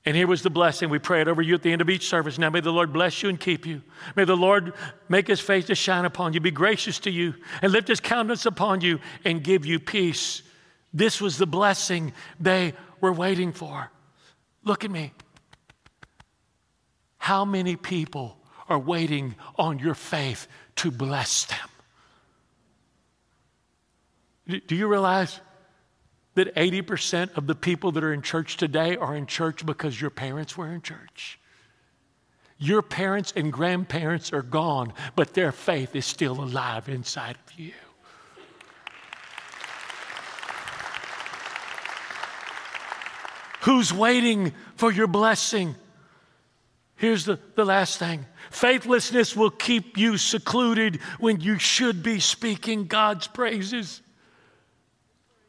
And 0.06 0.16
here 0.16 0.26
was 0.26 0.42
the 0.42 0.50
blessing. 0.50 0.88
We 0.88 0.98
pray 0.98 1.20
it 1.20 1.28
over 1.28 1.42
you 1.42 1.54
at 1.54 1.62
the 1.62 1.70
end 1.70 1.82
of 1.82 1.90
each 1.90 2.08
service. 2.08 2.38
Now 2.38 2.48
may 2.48 2.60
the 2.60 2.72
Lord 2.72 2.90
bless 2.90 3.22
you 3.22 3.28
and 3.28 3.38
keep 3.38 3.66
you. 3.66 3.82
May 4.16 4.24
the 4.24 4.36
Lord 4.36 4.72
make 5.10 5.26
his 5.26 5.40
face 5.40 5.66
to 5.66 5.74
shine 5.74 6.06
upon 6.06 6.32
you, 6.32 6.40
be 6.40 6.50
gracious 6.50 6.98
to 7.00 7.10
you, 7.10 7.34
and 7.60 7.70
lift 7.70 7.88
his 7.88 8.00
countenance 8.00 8.46
upon 8.46 8.80
you 8.80 8.98
and 9.26 9.44
give 9.44 9.66
you 9.66 9.78
peace. 9.78 10.42
This 10.94 11.20
was 11.20 11.36
the 11.36 11.46
blessing 11.46 12.14
they 12.40 12.72
were 13.02 13.12
waiting 13.12 13.52
for. 13.52 13.90
Look 14.64 14.84
at 14.84 14.90
me. 14.90 15.12
How 17.30 17.44
many 17.44 17.76
people 17.76 18.36
are 18.68 18.76
waiting 18.76 19.36
on 19.56 19.78
your 19.78 19.94
faith 19.94 20.48
to 20.74 20.90
bless 20.90 21.44
them? 21.44 21.68
Do 24.66 24.74
you 24.74 24.88
realize 24.88 25.40
that 26.34 26.52
80% 26.56 27.36
of 27.36 27.46
the 27.46 27.54
people 27.54 27.92
that 27.92 28.02
are 28.02 28.12
in 28.12 28.22
church 28.22 28.56
today 28.56 28.96
are 28.96 29.14
in 29.14 29.26
church 29.26 29.64
because 29.64 30.00
your 30.00 30.10
parents 30.10 30.56
were 30.56 30.72
in 30.72 30.82
church? 30.82 31.38
Your 32.58 32.82
parents 32.82 33.32
and 33.36 33.52
grandparents 33.52 34.32
are 34.32 34.42
gone, 34.42 34.92
but 35.14 35.32
their 35.34 35.52
faith 35.52 35.94
is 35.94 36.06
still 36.06 36.42
alive 36.42 36.88
inside 36.88 37.36
of 37.46 37.52
you. 37.56 37.74
Who's 43.60 43.92
waiting 43.92 44.52
for 44.74 44.90
your 44.90 45.06
blessing? 45.06 45.76
Here's 47.00 47.24
the, 47.24 47.38
the 47.54 47.64
last 47.64 47.98
thing 47.98 48.26
faithlessness 48.50 49.34
will 49.34 49.50
keep 49.50 49.96
you 49.96 50.18
secluded 50.18 50.96
when 51.18 51.40
you 51.40 51.58
should 51.58 52.02
be 52.02 52.20
speaking 52.20 52.84
God's 52.84 53.26
praises. 53.26 54.02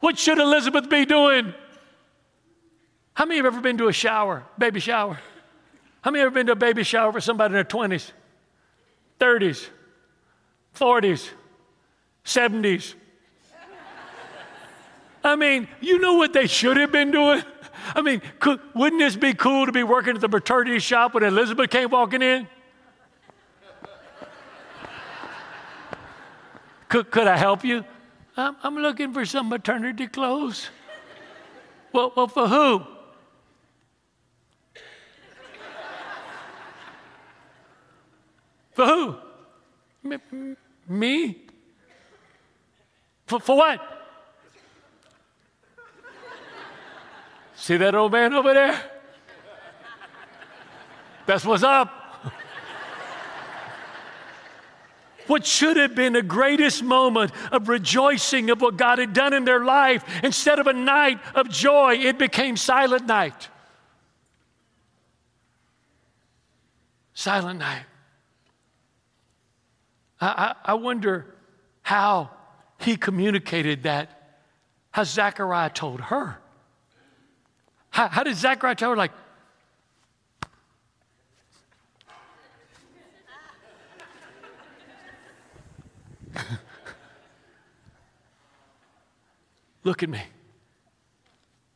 What 0.00 0.18
should 0.18 0.38
Elizabeth 0.38 0.88
be 0.88 1.04
doing? 1.04 1.52
How 3.12 3.26
many 3.26 3.36
have 3.36 3.44
ever 3.44 3.60
been 3.60 3.76
to 3.78 3.88
a 3.88 3.92
shower, 3.92 4.44
baby 4.56 4.80
shower? 4.80 5.20
How 6.00 6.10
many 6.10 6.20
have 6.20 6.28
ever 6.28 6.34
been 6.34 6.46
to 6.46 6.52
a 6.52 6.56
baby 6.56 6.84
shower 6.84 7.12
for 7.12 7.20
somebody 7.20 7.48
in 7.48 7.52
their 7.52 7.64
20s, 7.64 8.12
30s, 9.20 9.68
40s, 10.74 11.28
70s? 12.24 12.94
I 15.22 15.36
mean, 15.36 15.68
you 15.82 15.98
know 15.98 16.14
what 16.14 16.32
they 16.32 16.46
should 16.46 16.78
have 16.78 16.92
been 16.92 17.10
doing? 17.10 17.42
I 17.94 18.00
mean, 18.02 18.22
could, 18.38 18.60
wouldn't 18.74 19.00
this 19.00 19.16
be 19.16 19.34
cool 19.34 19.66
to 19.66 19.72
be 19.72 19.82
working 19.82 20.14
at 20.14 20.20
the 20.20 20.28
maternity 20.28 20.78
shop 20.78 21.14
when 21.14 21.22
Elizabeth 21.22 21.70
came 21.70 21.90
walking 21.90 22.22
in? 22.22 22.48
could, 26.88 27.10
could 27.10 27.26
I 27.26 27.36
help 27.36 27.64
you? 27.64 27.84
I'm, 28.36 28.56
I'm 28.62 28.76
looking 28.76 29.12
for 29.12 29.24
some 29.24 29.48
maternity 29.48 30.06
clothes. 30.06 30.68
Well, 31.92 32.12
well, 32.16 32.28
for 32.28 32.48
who? 32.48 32.82
For 38.72 38.86
who? 38.86 39.16
Me? 40.88 41.36
For, 43.26 43.40
for 43.40 43.56
what? 43.56 44.01
See 47.62 47.76
that 47.76 47.94
old 47.94 48.10
man 48.10 48.34
over 48.34 48.52
there? 48.54 48.82
That's 51.26 51.44
what's 51.44 51.62
up. 51.62 51.94
what 55.28 55.46
should 55.46 55.76
have 55.76 55.94
been 55.94 56.14
the 56.14 56.22
greatest 56.22 56.82
moment 56.82 57.30
of 57.52 57.68
rejoicing 57.68 58.50
of 58.50 58.60
what 58.60 58.76
God 58.76 58.98
had 58.98 59.12
done 59.12 59.32
in 59.32 59.44
their 59.44 59.64
life, 59.64 60.02
instead 60.24 60.58
of 60.58 60.66
a 60.66 60.72
night 60.72 61.20
of 61.36 61.50
joy, 61.50 61.94
it 61.94 62.18
became 62.18 62.56
silent 62.56 63.06
night. 63.06 63.48
Silent 67.14 67.60
night. 67.60 67.84
I, 70.20 70.26
I, 70.26 70.72
I 70.72 70.74
wonder 70.74 71.32
how 71.82 72.28
he 72.80 72.96
communicated 72.96 73.84
that, 73.84 74.40
how 74.90 75.04
Zechariah 75.04 75.70
told 75.70 76.00
her. 76.00 76.41
How, 77.92 78.08
how 78.08 78.24
did 78.24 78.36
Zechariah 78.36 78.74
tell 78.74 78.90
her, 78.90 78.96
like, 78.96 79.12
Look 89.84 90.02
at 90.02 90.08
me. 90.08 90.22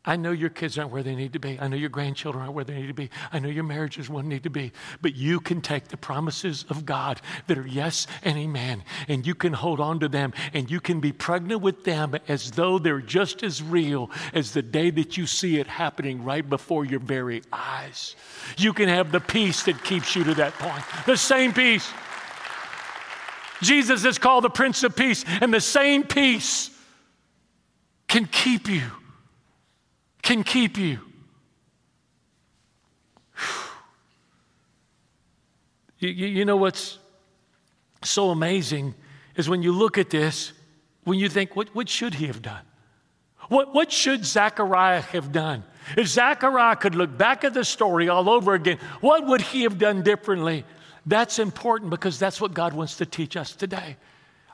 I 0.06 0.14
know 0.14 0.30
your 0.30 0.50
kids 0.50 0.78
aren't 0.78 0.92
where 0.92 1.02
they 1.02 1.16
need 1.16 1.32
to 1.32 1.40
be. 1.40 1.58
I 1.60 1.66
know 1.66 1.76
your 1.76 1.88
grandchildren 1.88 2.42
aren't 2.42 2.54
where 2.54 2.64
they 2.64 2.76
need 2.76 2.86
to 2.86 2.94
be. 2.94 3.10
I 3.32 3.40
know 3.40 3.48
your 3.48 3.64
marriages 3.64 4.08
won't 4.08 4.28
need 4.28 4.44
to 4.44 4.50
be. 4.50 4.72
But 5.02 5.16
you 5.16 5.40
can 5.40 5.60
take 5.60 5.88
the 5.88 5.96
promises 5.96 6.64
of 6.68 6.86
God 6.86 7.20
that 7.48 7.58
are 7.58 7.66
yes 7.66 8.06
and 8.22 8.38
amen, 8.38 8.84
and 9.08 9.26
you 9.26 9.34
can 9.34 9.52
hold 9.52 9.80
on 9.80 9.98
to 10.00 10.08
them, 10.08 10.32
and 10.54 10.70
you 10.70 10.80
can 10.80 11.00
be 11.00 11.10
pregnant 11.10 11.60
with 11.60 11.82
them 11.82 12.14
as 12.28 12.52
though 12.52 12.78
they're 12.78 13.00
just 13.00 13.42
as 13.42 13.62
real 13.62 14.10
as 14.32 14.52
the 14.52 14.62
day 14.62 14.90
that 14.90 15.16
you 15.16 15.26
see 15.26 15.58
it 15.58 15.66
happening 15.66 16.22
right 16.22 16.48
before 16.48 16.84
your 16.84 17.00
very 17.00 17.42
eyes. 17.52 18.14
You 18.56 18.72
can 18.72 18.88
have 18.88 19.10
the 19.10 19.20
peace 19.20 19.64
that 19.64 19.82
keeps 19.82 20.14
you 20.14 20.22
to 20.24 20.34
that 20.34 20.54
point, 20.54 20.84
the 21.04 21.16
same 21.16 21.52
peace. 21.52 21.90
Jesus 23.60 24.04
is 24.04 24.18
called 24.18 24.44
the 24.44 24.50
Prince 24.50 24.84
of 24.84 24.94
Peace, 24.94 25.24
and 25.40 25.52
the 25.52 25.60
same 25.60 26.04
peace 26.04 26.70
can 28.06 28.26
keep 28.26 28.68
you 28.68 28.82
can 30.26 30.42
keep 30.42 30.76
you. 30.76 30.98
You, 35.98 36.08
you, 36.10 36.44
know 36.44 36.56
what's 36.56 36.98
so 38.02 38.30
amazing 38.30 38.94
is 39.36 39.48
when 39.48 39.62
you 39.62 39.72
look 39.72 39.98
at 39.98 40.10
this, 40.10 40.52
when 41.04 41.18
you 41.18 41.28
think, 41.28 41.54
what, 41.54 41.74
what 41.76 41.88
should 41.88 42.14
he 42.14 42.26
have 42.26 42.42
done? 42.42 42.64
What, 43.48 43.72
what 43.72 43.92
should 43.92 44.26
Zechariah 44.26 45.00
have 45.00 45.30
done? 45.30 45.62
If 45.96 46.08
Zechariah 46.08 46.76
could 46.76 46.96
look 46.96 47.16
back 47.16 47.44
at 47.44 47.54
the 47.54 47.64
story 47.64 48.08
all 48.08 48.28
over 48.28 48.54
again, 48.54 48.78
what 49.00 49.26
would 49.26 49.40
he 49.40 49.62
have 49.62 49.78
done 49.78 50.02
differently? 50.02 50.64
That's 51.06 51.38
important 51.38 51.90
because 51.90 52.18
that's 52.18 52.40
what 52.40 52.52
God 52.52 52.74
wants 52.74 52.96
to 52.96 53.06
teach 53.06 53.36
us 53.36 53.54
today. 53.54 53.96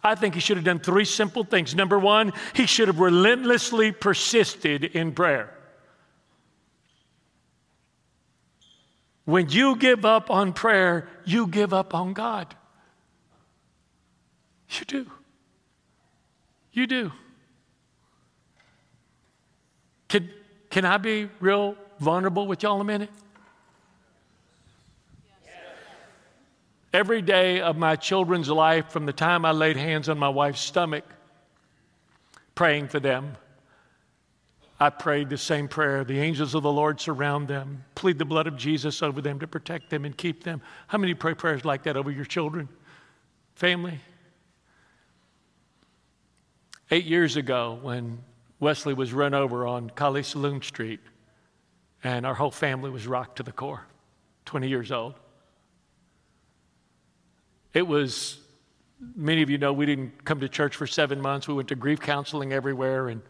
I 0.05 0.17
think 0.17 0.35
he 0.35 0.41
should 0.41 0.59
have 0.59 0.67
done 0.67 0.81
three 0.81 1.07
simple 1.07 1.45
things. 1.45 1.75
Number 1.75 1.99
one, 1.99 2.35
he 2.53 2.67
should 2.67 2.89
have 2.89 3.01
relentlessly 3.01 3.91
persisted 3.91 4.85
in 4.85 5.13
prayer. 5.13 5.57
When 9.25 9.49
you 9.49 9.77
give 9.77 10.05
up 10.05 10.31
on 10.31 10.53
prayer, 10.53 11.09
you 11.25 11.47
give 11.47 11.73
up 11.73 11.95
on 11.95 12.13
God. 12.13 12.55
You 14.71 14.85
do. 14.85 15.07
You 16.73 16.87
do. 16.87 17.13
Can, 20.09 20.31
can 20.71 20.85
I 20.85 20.99
be 20.99 21.29
real 21.41 21.77
vulnerable 22.01 22.47
with 22.47 22.63
y'all 22.63 22.81
a 22.81 22.85
minute? 22.85 23.11
Every 26.93 27.23
day 27.23 27.61
of 27.61 27.79
my 27.79 27.97
children's 27.97 28.51
life, 28.51 28.91
from 28.91 29.07
the 29.07 29.15
time 29.15 29.47
I 29.47 29.53
laid 29.53 29.77
hands 29.77 30.11
on 30.11 30.19
my 30.19 30.29
wife's 30.29 30.61
stomach, 30.61 31.05
praying 32.55 32.89
for 32.89 33.01
them, 33.01 33.37
I 34.83 34.91
prayed 34.91 35.31
the 35.31 35.39
same 35.39 35.69
prayer. 35.69 36.03
The 36.03 36.19
angels 36.19 36.57
of 36.57 36.65
the 36.65 36.73
Lord 36.73 37.01
surround 37.01 37.47
them, 37.47 37.85
plead 37.95 38.19
the 38.19 38.25
blood 38.25 38.49
of 38.49 38.57
Jesus 38.57 39.01
over 39.01 39.21
them 39.21 39.39
to 39.39 39.47
protect 39.47 39.91
them 39.91 40.05
and 40.05 40.17
keep 40.17 40.43
them. 40.43 40.61
How 40.89 40.99
many 40.99 41.15
pray 41.15 41.35
prayers 41.35 41.65
like 41.65 41.85
that 41.85 41.97
over 41.97 42.11
your 42.11 42.25
children, 42.25 42.69
family? 43.55 44.01
Eight 46.91 47.05
years 47.05 47.37
ago, 47.37 47.79
when 47.81 48.25
Wesley 48.59 48.93
was 48.93 49.13
run 49.13 49.35
over 49.35 49.69
on 49.69 49.89
Kaliste 49.91 50.35
Saloom 50.35 50.65
Street, 50.65 50.99
and 52.03 52.27
our 52.27 52.35
whole 52.35 52.51
family 52.51 52.91
was 52.91 53.07
rocked 53.07 53.37
to 53.37 53.45
the 53.45 53.53
core, 53.53 53.87
20 54.47 54.69
years 54.69 54.91
old. 54.91 55.15
It 57.73 57.87
was, 57.87 58.41
many 59.15 59.43
of 59.43 59.49
you 59.49 59.59
know, 59.59 59.73
we 59.73 59.87
didn't 59.87 60.25
come 60.25 60.41
to 60.41 60.49
church 60.49 60.75
for 60.75 60.89
seven 60.89 61.21
months. 61.21 61.47
We 61.47 61.55
went 61.55 61.69
to 61.69 61.77
grief 61.77 62.01
counseling 62.01 62.53
everywhere, 62.53 63.07
and 63.07 63.23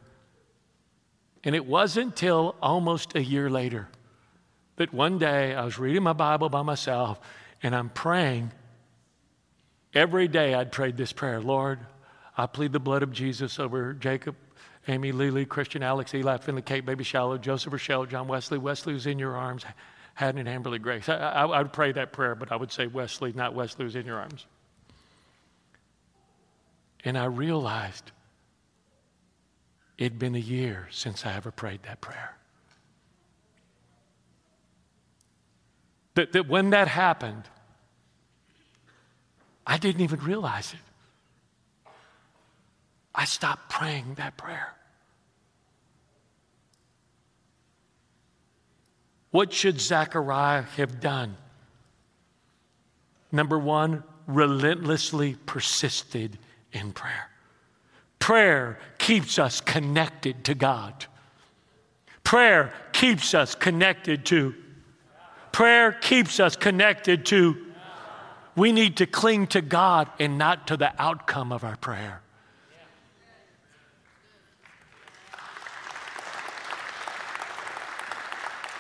and 1.45 1.55
it 1.55 1.67
wasn't 1.67 2.07
until 2.07 2.55
almost 2.63 3.15
a 3.17 3.23
year 3.23 3.51
later 3.51 3.89
that 4.77 4.93
one 4.93 5.19
day 5.19 5.55
I 5.55 5.65
was 5.65 5.79
reading 5.79 6.03
my 6.03 6.13
Bible 6.13 6.49
by 6.49 6.63
myself 6.63 7.21
and 7.63 7.75
I'm 7.75 7.91
praying. 7.91 8.53
Every 9.95 10.29
day 10.29 10.55
I'd 10.55 10.73
prayed 10.73 10.97
this 10.97 11.13
prayer 11.13 11.41
Lord, 11.41 11.81
I 12.37 12.47
plead 12.47 12.73
the 12.73 12.81
blood 12.81 13.03
of 13.03 13.13
Jesus 13.13 13.59
over 13.59 13.93
Jacob, 13.93 14.37
Amy, 14.89 15.13
Lily, 15.13 15.45
Christian, 15.45 15.83
Alex, 15.83 16.15
Eli, 16.15 16.39
Finley, 16.39 16.63
Kate, 16.63 16.85
Baby 16.85 17.05
Shallow, 17.05 17.39
Joseph, 17.39 17.73
Rochelle, 17.73 18.07
John 18.07 18.27
Wesley. 18.27 18.59
Wesley 18.59 18.95
was 18.95 19.07
in 19.07 19.19
your 19.19 19.37
arms. 19.37 19.65
Haddon 20.15 20.47
and 20.47 20.65
Amberly 20.65 20.81
Grace. 20.81 21.09
I, 21.09 21.17
I, 21.17 21.45
I 21.47 21.63
would 21.63 21.73
pray 21.73 21.93
that 21.93 22.13
prayer, 22.13 22.35
but 22.35 22.53
I 22.53 22.57
would 22.57 22.73
say 22.73 22.87
Wesley, 22.87 23.33
not 23.33 23.55
Wesley 23.55 23.85
was 23.85 23.97
in 23.97 24.07
your 24.07 24.19
arms. 24.19 24.47
And 27.05 27.17
I 27.19 27.25
realized 27.25 28.13
It'd 29.99 30.19
been 30.19 30.35
a 30.35 30.39
year 30.39 30.89
since 30.91 31.27
I 31.27 31.35
ever 31.35 31.51
prayed 31.51 31.83
that 31.85 32.01
prayer. 32.01 32.37
That, 36.15 36.33
that 36.33 36.49
when 36.49 36.71
that 36.71 36.89
happened, 36.89 37.45
I 39.67 39.79
didn't 39.79 40.03
even 40.03 40.21
realize 40.21 40.73
it. 40.73 41.93
I 43.15 43.25
stopped 43.25 43.69
praying 43.69 44.15
that 44.15 44.37
prayer. 44.37 44.75
What 49.31 49.53
should 49.53 49.81
Zechariah 49.81 50.63
have 50.63 51.01
done? 51.01 51.37
Number 53.31 53.59
one, 53.59 54.05
relentlessly 54.27 55.37
persisted 55.47 56.39
in 56.73 56.93
prayer. 56.93 57.32
Prayer 58.23 58.79
keeps 58.99 59.37
us 59.37 59.61
connected 59.61 60.45
to 60.45 60.55
God. 60.55 61.07
Prayer 62.23 62.73
keeps 62.93 63.35
us 63.35 63.57
connected 63.57 64.25
to. 64.27 64.55
Prayer 65.51 65.91
keeps 65.91 66.39
us 66.39 66.55
connected 66.55 67.27
to. 67.27 67.57
We 68.55 68.71
need 68.71 68.99
to 68.99 69.07
cling 69.07 69.49
to 69.49 69.61
God 69.61 70.09
and 70.21 70.39
not 70.39 70.69
to 70.69 70.77
the 70.77 70.93
outcome 71.03 71.51
of 71.51 71.65
our 71.65 71.75
prayer. 71.75 72.23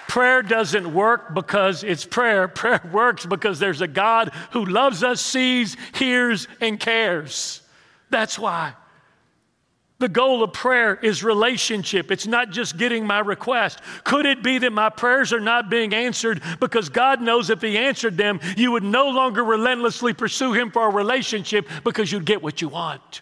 Prayer 0.06 0.42
doesn't 0.42 0.94
work 0.94 1.34
because 1.34 1.82
it's 1.82 2.04
prayer. 2.04 2.46
Prayer 2.46 2.80
works 2.92 3.26
because 3.26 3.58
there's 3.58 3.80
a 3.80 3.88
God 3.88 4.32
who 4.52 4.64
loves 4.66 5.02
us, 5.02 5.20
sees, 5.20 5.76
hears, 5.94 6.46
and 6.60 6.78
cares. 6.78 7.60
That's 8.08 8.38
why. 8.38 8.74
The 10.02 10.08
goal 10.08 10.42
of 10.42 10.52
prayer 10.52 10.96
is 10.96 11.22
relationship. 11.22 12.10
It's 12.10 12.26
not 12.26 12.50
just 12.50 12.76
getting 12.76 13.06
my 13.06 13.20
request. 13.20 13.78
Could 14.02 14.26
it 14.26 14.42
be 14.42 14.58
that 14.58 14.72
my 14.72 14.88
prayers 14.88 15.32
are 15.32 15.38
not 15.38 15.70
being 15.70 15.94
answered 15.94 16.42
because 16.58 16.88
God 16.88 17.22
knows 17.22 17.50
if 17.50 17.62
He 17.62 17.78
answered 17.78 18.16
them, 18.16 18.40
you 18.56 18.72
would 18.72 18.82
no 18.82 19.10
longer 19.10 19.44
relentlessly 19.44 20.12
pursue 20.12 20.54
Him 20.54 20.72
for 20.72 20.88
a 20.88 20.90
relationship 20.90 21.68
because 21.84 22.10
you'd 22.10 22.24
get 22.24 22.42
what 22.42 22.60
you 22.60 22.68
want? 22.68 23.20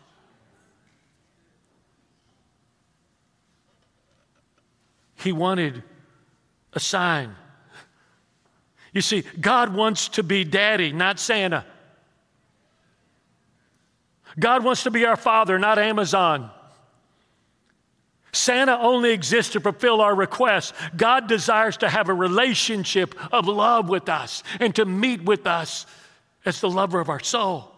He 5.16 5.33
wanted 5.33 5.83
a 6.72 6.81
sign. 6.81 7.37
You 8.95 9.03
see, 9.03 9.24
God 9.39 9.74
wants 9.74 10.09
to 10.09 10.22
be 10.22 10.45
daddy, 10.45 10.93
not 10.93 11.20
Santa. 11.20 11.66
God 14.39 14.64
wants 14.64 14.85
to 14.85 14.91
be 14.91 15.05
our 15.05 15.16
father, 15.16 15.59
not 15.59 15.78
Amazon. 15.78 16.51
Santa 18.33 18.78
only 18.78 19.11
exists 19.11 19.53
to 19.53 19.61
fulfill 19.61 20.01
our 20.01 20.14
requests. 20.14 20.72
God 20.97 21.26
desires 21.26 21.76
to 21.78 21.89
have 21.89 22.09
a 22.09 22.14
relationship 22.14 23.14
of 23.33 23.49
love 23.49 23.89
with 23.89 24.09
us 24.09 24.43
and 24.61 24.74
to 24.76 24.85
meet 24.85 25.24
with 25.24 25.47
us 25.47 25.87
as 26.45 26.61
the 26.61 26.70
lover 26.70 27.01
of 27.01 27.09
our 27.09 27.20
soul. 27.20 27.72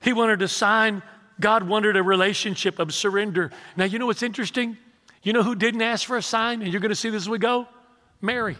He 0.00 0.12
wanted 0.12 0.42
a 0.42 0.48
sign, 0.48 1.02
God 1.40 1.62
wanted 1.62 1.96
a 1.96 2.02
relationship 2.02 2.78
of 2.78 2.92
surrender. 2.94 3.50
Now, 3.76 3.84
you 3.84 3.98
know 3.98 4.06
what's 4.06 4.22
interesting? 4.22 4.76
You 5.22 5.32
know 5.32 5.42
who 5.42 5.54
didn't 5.54 5.82
ask 5.82 6.06
for 6.06 6.16
a 6.16 6.22
sign? 6.22 6.62
And 6.62 6.70
you're 6.70 6.80
going 6.80 6.90
to 6.90 6.96
see 6.96 7.10
this 7.10 7.22
as 7.22 7.28
we 7.28 7.38
go? 7.38 7.66
Mary. 8.20 8.56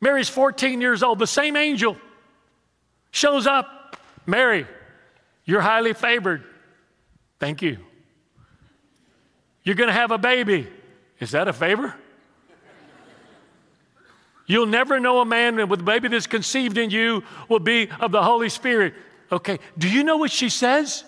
Mary's 0.00 0.28
14 0.28 0.80
years 0.80 1.02
old. 1.02 1.18
The 1.18 1.26
same 1.26 1.56
angel 1.56 1.96
shows 3.10 3.46
up. 3.46 3.96
Mary, 4.26 4.66
you're 5.44 5.60
highly 5.60 5.92
favored. 5.92 6.44
Thank 7.38 7.62
you. 7.62 7.78
You're 9.66 9.74
going 9.74 9.88
to 9.88 9.92
have 9.92 10.12
a 10.12 10.18
baby. 10.18 10.68
Is 11.18 11.32
that 11.32 11.48
a 11.48 11.52
favor? 11.52 11.92
You'll 14.46 14.66
never 14.66 15.00
know 15.00 15.20
a 15.20 15.24
man 15.24 15.68
with 15.68 15.80
a 15.80 15.82
baby 15.82 16.06
that's 16.06 16.28
conceived 16.28 16.78
in 16.78 16.90
you 16.90 17.24
will 17.48 17.58
be 17.58 17.90
of 17.98 18.12
the 18.12 18.22
Holy 18.22 18.48
Spirit. 18.48 18.94
Okay, 19.32 19.58
do 19.76 19.88
you 19.88 20.04
know 20.04 20.18
what 20.18 20.30
she 20.30 20.50
says? 20.50 21.02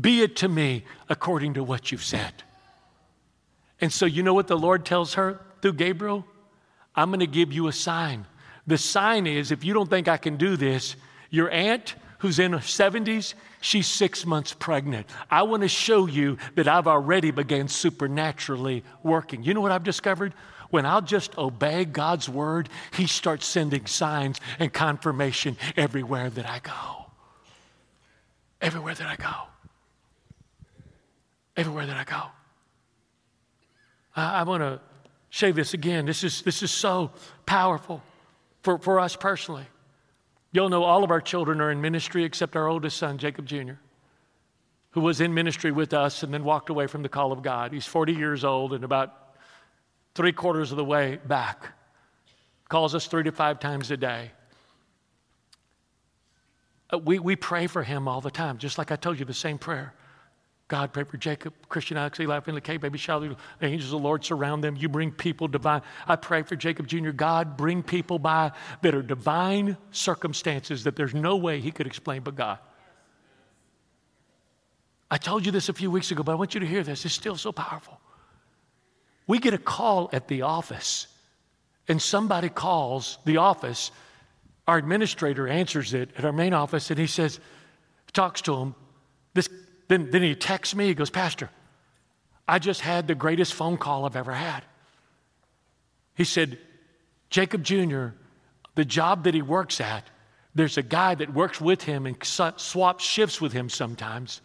Be 0.00 0.22
it 0.22 0.36
to 0.36 0.48
me 0.48 0.84
according 1.10 1.54
to 1.54 1.62
what 1.62 1.92
you've 1.92 2.02
said. 2.02 2.32
And 3.82 3.92
so, 3.92 4.06
you 4.06 4.22
know 4.22 4.32
what 4.32 4.48
the 4.48 4.56
Lord 4.56 4.86
tells 4.86 5.12
her 5.14 5.42
through 5.60 5.74
Gabriel? 5.74 6.24
I'm 6.96 7.10
going 7.10 7.20
to 7.20 7.26
give 7.26 7.52
you 7.52 7.68
a 7.68 7.72
sign. 7.72 8.24
The 8.66 8.78
sign 8.78 9.26
is 9.26 9.52
if 9.52 9.62
you 9.62 9.74
don't 9.74 9.90
think 9.90 10.08
I 10.08 10.16
can 10.16 10.38
do 10.38 10.56
this, 10.56 10.96
your 11.28 11.50
aunt 11.50 11.96
who's 12.24 12.38
in 12.38 12.54
her 12.54 12.58
70s, 12.58 13.34
she's 13.60 13.86
six 13.86 14.24
months 14.24 14.54
pregnant. 14.54 15.06
I 15.30 15.42
want 15.42 15.62
to 15.62 15.68
show 15.68 16.06
you 16.06 16.38
that 16.54 16.66
I've 16.66 16.86
already 16.86 17.30
began 17.32 17.68
supernaturally 17.68 18.82
working. 19.02 19.42
You 19.42 19.52
know 19.52 19.60
what 19.60 19.72
I've 19.72 19.84
discovered? 19.84 20.32
When 20.70 20.86
I'll 20.86 21.02
just 21.02 21.36
obey 21.36 21.84
God's 21.84 22.26
word, 22.26 22.70
He 22.94 23.06
starts 23.06 23.46
sending 23.46 23.84
signs 23.84 24.40
and 24.58 24.72
confirmation 24.72 25.58
everywhere 25.76 26.30
that 26.30 26.48
I 26.48 26.60
go. 26.60 27.10
Everywhere 28.58 28.94
that 28.94 29.06
I 29.06 29.16
go. 29.16 29.34
Everywhere 31.58 31.84
that 31.84 31.96
I 31.98 32.04
go. 32.04 32.22
I, 34.16 34.40
I 34.40 34.42
want 34.44 34.62
to 34.62 34.80
say 35.30 35.52
this 35.52 35.74
again. 35.74 36.06
This 36.06 36.24
is, 36.24 36.40
this 36.40 36.62
is 36.62 36.70
so 36.70 37.10
powerful 37.44 38.02
for, 38.62 38.78
for 38.78 38.98
us 38.98 39.14
personally. 39.14 39.66
You'll 40.54 40.68
know 40.68 40.84
all 40.84 41.02
of 41.02 41.10
our 41.10 41.20
children 41.20 41.60
are 41.60 41.72
in 41.72 41.80
ministry 41.80 42.22
except 42.22 42.54
our 42.54 42.68
oldest 42.68 42.96
son, 42.96 43.18
Jacob 43.18 43.44
Jr., 43.44 43.72
who 44.92 45.00
was 45.00 45.20
in 45.20 45.34
ministry 45.34 45.72
with 45.72 45.92
us 45.92 46.22
and 46.22 46.32
then 46.32 46.44
walked 46.44 46.70
away 46.70 46.86
from 46.86 47.02
the 47.02 47.08
call 47.08 47.32
of 47.32 47.42
God. 47.42 47.72
He's 47.72 47.86
40 47.86 48.12
years 48.12 48.44
old 48.44 48.72
and 48.72 48.84
about 48.84 49.34
three 50.14 50.30
quarters 50.30 50.70
of 50.70 50.76
the 50.76 50.84
way 50.84 51.18
back. 51.26 51.72
Calls 52.68 52.94
us 52.94 53.08
three 53.08 53.24
to 53.24 53.32
five 53.32 53.58
times 53.58 53.90
a 53.90 53.96
day. 53.96 54.30
uh, 56.92 56.98
we, 56.98 57.18
we 57.18 57.34
pray 57.34 57.66
for 57.66 57.82
him 57.82 58.06
all 58.06 58.20
the 58.20 58.30
time, 58.30 58.58
just 58.58 58.78
like 58.78 58.92
I 58.92 58.96
told 58.96 59.18
you 59.18 59.24
the 59.24 59.34
same 59.34 59.58
prayer. 59.58 59.92
God, 60.68 60.94
pray 60.94 61.04
for 61.04 61.18
Jacob, 61.18 61.52
Christian 61.68 61.98
Alex, 61.98 62.18
Eli, 62.18 62.40
Finley, 62.40 62.62
K, 62.62 62.78
baby 62.78 62.98
Charlie, 62.98 63.36
the 63.58 63.66
angels 63.66 63.92
of 63.92 64.00
the 64.00 64.04
Lord 64.04 64.24
surround 64.24 64.64
them. 64.64 64.76
You 64.76 64.88
bring 64.88 65.12
people 65.12 65.46
divine. 65.46 65.82
I 66.08 66.16
pray 66.16 66.42
for 66.42 66.56
Jacob 66.56 66.86
Jr. 66.86 67.10
God, 67.10 67.56
bring 67.56 67.82
people 67.82 68.18
by 68.18 68.50
that 68.80 68.94
are 68.94 69.02
divine 69.02 69.76
circumstances 69.90 70.84
that 70.84 70.96
there's 70.96 71.12
no 71.12 71.36
way 71.36 71.60
he 71.60 71.70
could 71.70 71.86
explain 71.86 72.22
but 72.22 72.34
God. 72.34 72.58
I 75.10 75.18
told 75.18 75.44
you 75.44 75.52
this 75.52 75.68
a 75.68 75.74
few 75.74 75.90
weeks 75.90 76.10
ago, 76.10 76.22
but 76.22 76.32
I 76.32 76.36
want 76.36 76.54
you 76.54 76.60
to 76.60 76.66
hear 76.66 76.82
this. 76.82 77.04
It's 77.04 77.14
still 77.14 77.36
so 77.36 77.52
powerful. 77.52 78.00
We 79.26 79.38
get 79.38 79.52
a 79.52 79.58
call 79.58 80.08
at 80.12 80.28
the 80.28 80.42
office, 80.42 81.08
and 81.88 82.00
somebody 82.00 82.48
calls 82.48 83.18
the 83.26 83.36
office. 83.36 83.90
Our 84.66 84.78
administrator 84.78 85.46
answers 85.46 85.92
it 85.92 86.08
at 86.16 86.24
our 86.24 86.32
main 86.32 86.54
office, 86.54 86.90
and 86.90 86.98
he 86.98 87.06
says, 87.06 87.38
talks 88.14 88.40
to 88.42 88.56
him. 88.56 88.74
This 89.34 89.48
then, 89.88 90.10
then 90.10 90.22
he 90.22 90.34
texts 90.34 90.74
me, 90.74 90.86
he 90.86 90.94
goes, 90.94 91.10
Pastor, 91.10 91.50
I 92.46 92.58
just 92.58 92.80
had 92.80 93.06
the 93.06 93.14
greatest 93.14 93.54
phone 93.54 93.76
call 93.76 94.04
I've 94.04 94.16
ever 94.16 94.32
had. 94.32 94.64
He 96.14 96.24
said, 96.24 96.58
Jacob 97.30 97.62
Jr., 97.62 98.08
the 98.74 98.84
job 98.84 99.24
that 99.24 99.34
he 99.34 99.42
works 99.42 99.80
at, 99.80 100.04
there's 100.54 100.78
a 100.78 100.82
guy 100.82 101.14
that 101.16 101.34
works 101.34 101.60
with 101.60 101.82
him 101.82 102.06
and 102.06 102.16
swaps 102.22 103.04
shifts 103.04 103.40
with 103.40 103.52
him 103.52 103.68
sometimes. 103.68 104.40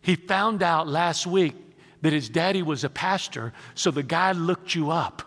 He 0.00 0.14
found 0.14 0.62
out 0.62 0.86
last 0.86 1.26
week 1.26 1.54
that 2.02 2.12
his 2.12 2.28
daddy 2.28 2.62
was 2.62 2.84
a 2.84 2.90
pastor, 2.90 3.52
so 3.74 3.90
the 3.90 4.02
guy 4.02 4.32
looked 4.32 4.74
you 4.74 4.90
up. 4.90 5.22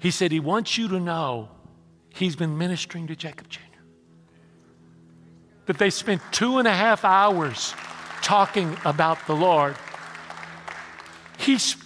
He 0.00 0.10
said 0.10 0.32
he 0.32 0.40
wants 0.40 0.78
you 0.78 0.88
to 0.88 1.00
know 1.00 1.48
he's 2.14 2.36
been 2.36 2.56
ministering 2.56 3.06
to 3.08 3.16
Jacob 3.16 3.48
Jr 3.48 3.67
that 5.68 5.76
they 5.76 5.90
spent 5.90 6.22
two 6.32 6.56
and 6.58 6.66
a 6.66 6.72
half 6.72 7.04
hours 7.04 7.74
talking 8.22 8.74
about 8.86 9.18
the 9.26 9.34
Lord. 9.34 9.76
He's, 11.36 11.76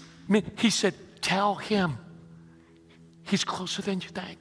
he 0.56 0.70
said, 0.70 0.94
Tell 1.20 1.56
him 1.56 1.98
he's 3.24 3.42
closer 3.42 3.82
than 3.82 4.00
you 4.00 4.08
think. 4.08 4.38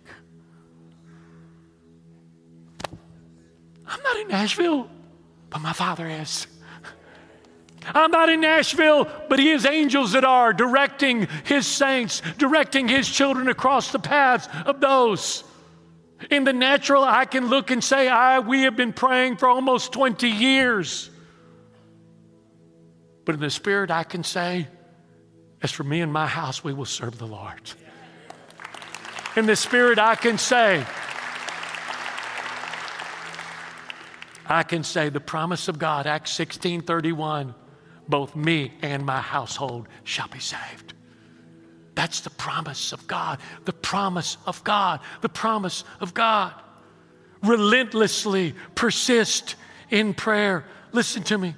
I'm 3.87 4.03
not 4.03 4.17
in 4.17 4.27
Nashville, 4.27 4.87
but 5.49 5.59
my 5.59 5.73
father 5.73 6.07
is. 6.07 6.45
I'm 7.95 8.11
not 8.11 8.29
in 8.29 8.41
Nashville, 8.41 9.07
but 9.27 9.39
he 9.39 9.47
has 9.47 9.65
angels 9.65 10.11
that 10.11 10.23
are 10.23 10.53
directing 10.53 11.27
his 11.45 11.65
saints, 11.65 12.21
directing 12.37 12.87
his 12.87 13.09
children 13.09 13.47
across 13.47 13.91
the 13.91 13.99
paths 13.99 14.47
of 14.67 14.79
those 14.81 15.43
in 16.29 16.43
the 16.43 16.53
natural, 16.53 17.03
I 17.03 17.25
can 17.25 17.47
look 17.47 17.71
and 17.71 17.83
say, 17.83 18.07
I, 18.07 18.39
we 18.39 18.63
have 18.63 18.75
been 18.75 18.93
praying 18.93 19.37
for 19.37 19.47
almost 19.47 19.91
20 19.91 20.27
years. 20.27 21.09
But 23.25 23.35
in 23.35 23.41
the 23.41 23.49
spirit, 23.49 23.91
I 23.91 24.03
can 24.03 24.23
say, 24.23 24.67
as 25.61 25.71
for 25.71 25.83
me 25.83 26.01
and 26.01 26.11
my 26.11 26.27
house, 26.27 26.63
we 26.63 26.73
will 26.73 26.85
serve 26.85 27.17
the 27.17 27.27
Lord. 27.27 27.71
In 29.35 29.45
the 29.45 29.55
spirit, 29.55 29.99
I 29.99 30.15
can 30.15 30.37
say, 30.37 30.85
I 34.45 34.63
can 34.63 34.83
say 34.83 35.09
the 35.09 35.21
promise 35.21 35.67
of 35.67 35.79
God, 35.79 36.07
Acts 36.07 36.31
16 36.31 36.81
31, 36.81 37.55
both 38.09 38.35
me 38.35 38.73
and 38.81 39.05
my 39.05 39.21
household 39.21 39.87
shall 40.03 40.27
be 40.27 40.39
saved. 40.39 40.90
That's 42.01 42.21
the 42.21 42.31
promise 42.31 42.93
of 42.93 43.05
God, 43.05 43.37
the 43.65 43.73
promise 43.73 44.37
of 44.47 44.63
God, 44.63 45.01
the 45.21 45.29
promise 45.29 45.83
of 45.99 46.15
God. 46.15 46.51
Relentlessly 47.43 48.55
persist 48.73 49.55
in 49.91 50.15
prayer. 50.15 50.65
Listen 50.93 51.21
to 51.21 51.37
me. 51.37 51.53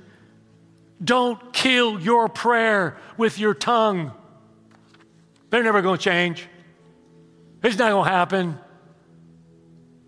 Don't 1.01 1.53
kill 1.53 1.97
your 1.97 2.27
prayer 2.27 2.97
with 3.15 3.39
your 3.39 3.53
tongue. 3.53 4.11
They're 5.49 5.63
never 5.63 5.81
going 5.81 5.97
to 5.97 6.03
change. 6.03 6.45
It's 7.63 7.77
not 7.77 7.91
going 7.91 8.03
to 8.03 8.11
happen. 8.11 8.59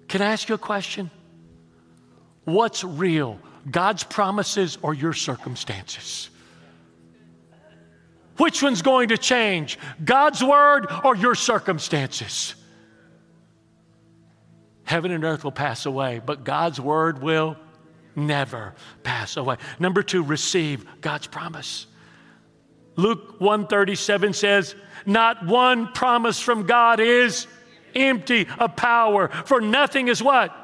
Can 0.09 0.21
I 0.21 0.33
ask 0.33 0.49
you 0.49 0.55
a 0.55 0.57
question? 0.57 1.11
What's 2.43 2.83
real, 2.83 3.39
God's 3.71 4.03
promises 4.03 4.77
or 4.81 4.93
your 4.93 5.13
circumstances? 5.13 6.29
Which 8.37 8.61
one's 8.61 8.81
going 8.81 9.09
to 9.09 9.17
change? 9.17 9.79
God's 10.03 10.43
word 10.43 10.87
or 11.03 11.15
your 11.15 11.35
circumstances? 11.35 12.55
Heaven 14.83 15.11
and 15.11 15.23
earth 15.23 15.43
will 15.43 15.51
pass 15.51 15.85
away, 15.85 16.21
but 16.23 16.43
God's 16.43 16.79
word 16.79 17.21
will 17.21 17.57
never 18.15 18.75
pass 19.03 19.37
away. 19.37 19.57
Number 19.79 20.03
2, 20.03 20.23
receive 20.23 20.85
God's 21.01 21.27
promise. 21.27 21.87
Luke 22.95 23.35
137 23.39 24.33
says, 24.33 24.75
"Not 25.05 25.45
one 25.45 25.91
promise 25.91 26.39
from 26.39 26.65
God 26.65 26.99
is 26.99 27.47
empty 27.95 28.47
of 28.59 28.75
power, 28.75 29.29
for 29.45 29.59
nothing 29.59 30.07
is 30.07 30.21
what? 30.21 30.55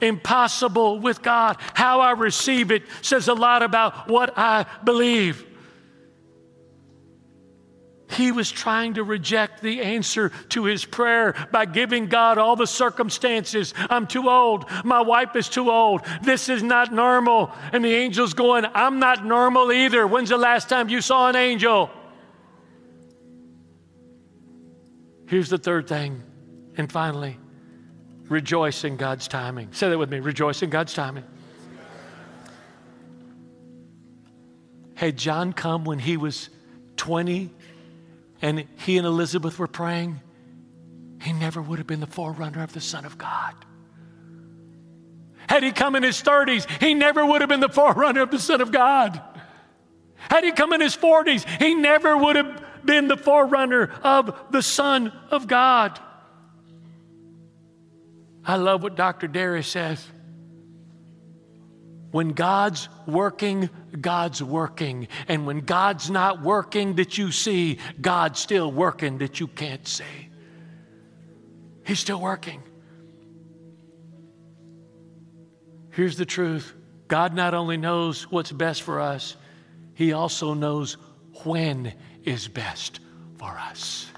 Impossible 0.00 1.00
with 1.00 1.22
God. 1.22 1.56
How 1.74 2.00
I 2.00 2.12
receive 2.12 2.70
it 2.70 2.84
says 3.02 3.28
a 3.28 3.34
lot 3.34 3.62
about 3.62 4.08
what 4.08 4.36
I 4.36 4.66
believe. 4.84 5.44
He 8.10 8.32
was 8.32 8.50
trying 8.50 8.94
to 8.94 9.04
reject 9.04 9.60
the 9.62 9.82
answer 9.82 10.30
to 10.50 10.64
his 10.64 10.84
prayer 10.84 11.34
by 11.52 11.66
giving 11.66 12.06
God 12.06 12.38
all 12.38 12.56
the 12.56 12.66
circumstances. 12.66 13.74
I'm 13.90 14.06
too 14.06 14.30
old. 14.30 14.64
My 14.82 15.02
wife 15.02 15.36
is 15.36 15.48
too 15.48 15.70
old. 15.70 16.00
This 16.22 16.48
is 16.48 16.62
not 16.62 16.92
normal. 16.92 17.52
And 17.72 17.84
the 17.84 17.94
angel's 17.94 18.32
going, 18.32 18.64
I'm 18.74 18.98
not 18.98 19.26
normal 19.26 19.70
either. 19.72 20.06
When's 20.06 20.30
the 20.30 20.38
last 20.38 20.70
time 20.70 20.88
you 20.88 21.02
saw 21.02 21.28
an 21.28 21.36
angel? 21.36 21.90
Here's 25.26 25.50
the 25.50 25.58
third 25.58 25.86
thing. 25.86 26.22
And 26.78 26.90
finally, 26.90 27.38
rejoice 28.28 28.84
in 28.84 28.96
God's 28.96 29.28
timing. 29.28 29.72
Say 29.72 29.90
that 29.90 29.98
with 29.98 30.10
me 30.10 30.20
rejoice 30.20 30.62
in 30.62 30.70
God's 30.70 30.94
timing. 30.94 31.24
Had 34.94 35.18
John 35.18 35.52
come 35.52 35.84
when 35.84 35.98
he 35.98 36.16
was 36.16 36.48
20 36.96 37.50
and 38.40 38.66
he 38.76 38.98
and 38.98 39.06
Elizabeth 39.06 39.58
were 39.58 39.66
praying, 39.66 40.20
he 41.22 41.32
never 41.32 41.60
would 41.60 41.78
have 41.78 41.86
been 41.86 42.00
the 42.00 42.06
forerunner 42.06 42.62
of 42.62 42.72
the 42.72 42.80
Son 42.80 43.04
of 43.04 43.18
God. 43.18 43.54
Had 45.48 45.62
he 45.62 45.72
come 45.72 45.96
in 45.96 46.02
his 46.02 46.22
30s, 46.22 46.68
he 46.80 46.94
never 46.94 47.24
would 47.24 47.40
have 47.40 47.48
been 47.48 47.60
the 47.60 47.68
forerunner 47.68 48.22
of 48.22 48.30
the 48.30 48.38
Son 48.38 48.60
of 48.60 48.70
God. 48.70 49.20
Had 50.14 50.44
he 50.44 50.52
come 50.52 50.72
in 50.72 50.80
his 50.80 50.96
40s, 50.96 51.48
he 51.60 51.74
never 51.74 52.16
would 52.16 52.36
have 52.36 52.64
been 52.84 53.08
the 53.08 53.16
forerunner 53.16 53.90
of 54.02 54.38
the 54.50 54.62
Son 54.62 55.12
of 55.30 55.46
God. 55.46 55.98
I 58.44 58.56
love 58.56 58.82
what 58.82 58.94
Dr. 58.94 59.26
Darius 59.26 59.66
says. 59.66 60.06
When 62.10 62.30
God's 62.30 62.88
working, 63.06 63.68
God's 64.00 64.42
working. 64.42 65.08
And 65.26 65.46
when 65.46 65.60
God's 65.60 66.10
not 66.10 66.42
working 66.42 66.94
that 66.96 67.18
you 67.18 67.32
see, 67.32 67.78
God's 68.00 68.40
still 68.40 68.72
working 68.72 69.18
that 69.18 69.40
you 69.40 69.46
can't 69.46 69.86
see. 69.86 70.04
He's 71.84 71.98
still 71.98 72.20
working. 72.20 72.62
Here's 75.90 76.16
the 76.16 76.26
truth 76.26 76.74
God 77.08 77.34
not 77.34 77.54
only 77.54 77.76
knows 77.76 78.30
what's 78.30 78.52
best 78.52 78.82
for 78.82 79.00
us, 79.00 79.36
He 79.94 80.12
also 80.12 80.54
knows 80.54 80.96
when 81.44 81.92
is 82.24 82.46
best 82.46 83.00
for 83.38 83.50
us. 83.50 84.10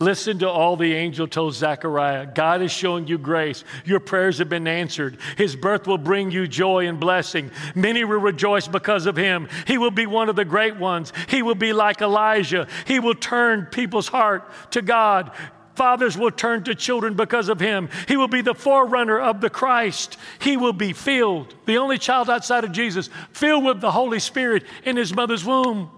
Listen 0.00 0.38
to 0.38 0.48
all 0.48 0.76
the 0.76 0.94
angel 0.94 1.28
told 1.28 1.52
Zechariah 1.52 2.24
God 2.24 2.62
is 2.62 2.72
showing 2.72 3.06
you 3.06 3.18
grace. 3.18 3.64
Your 3.84 4.00
prayers 4.00 4.38
have 4.38 4.48
been 4.48 4.66
answered. 4.66 5.18
His 5.36 5.54
birth 5.54 5.86
will 5.86 5.98
bring 5.98 6.30
you 6.30 6.48
joy 6.48 6.86
and 6.86 6.98
blessing. 6.98 7.50
Many 7.74 8.04
will 8.04 8.18
rejoice 8.18 8.66
because 8.66 9.04
of 9.04 9.14
him. 9.14 9.46
He 9.66 9.76
will 9.76 9.90
be 9.90 10.06
one 10.06 10.30
of 10.30 10.36
the 10.36 10.44
great 10.46 10.76
ones. 10.76 11.12
He 11.28 11.42
will 11.42 11.54
be 11.54 11.74
like 11.74 12.00
Elijah. 12.00 12.66
He 12.86 12.98
will 12.98 13.14
turn 13.14 13.66
people's 13.66 14.08
heart 14.08 14.50
to 14.70 14.80
God. 14.80 15.32
Fathers 15.74 16.16
will 16.16 16.30
turn 16.30 16.64
to 16.64 16.74
children 16.74 17.12
because 17.12 17.50
of 17.50 17.60
him. 17.60 17.90
He 18.08 18.16
will 18.16 18.28
be 18.28 18.40
the 18.40 18.54
forerunner 18.54 19.20
of 19.20 19.42
the 19.42 19.50
Christ. 19.50 20.16
He 20.38 20.56
will 20.56 20.72
be 20.72 20.94
filled, 20.94 21.54
the 21.66 21.76
only 21.76 21.98
child 21.98 22.30
outside 22.30 22.64
of 22.64 22.72
Jesus, 22.72 23.10
filled 23.32 23.64
with 23.64 23.82
the 23.82 23.90
Holy 23.90 24.18
Spirit 24.18 24.64
in 24.84 24.96
his 24.96 25.14
mother's 25.14 25.44
womb. 25.44 25.90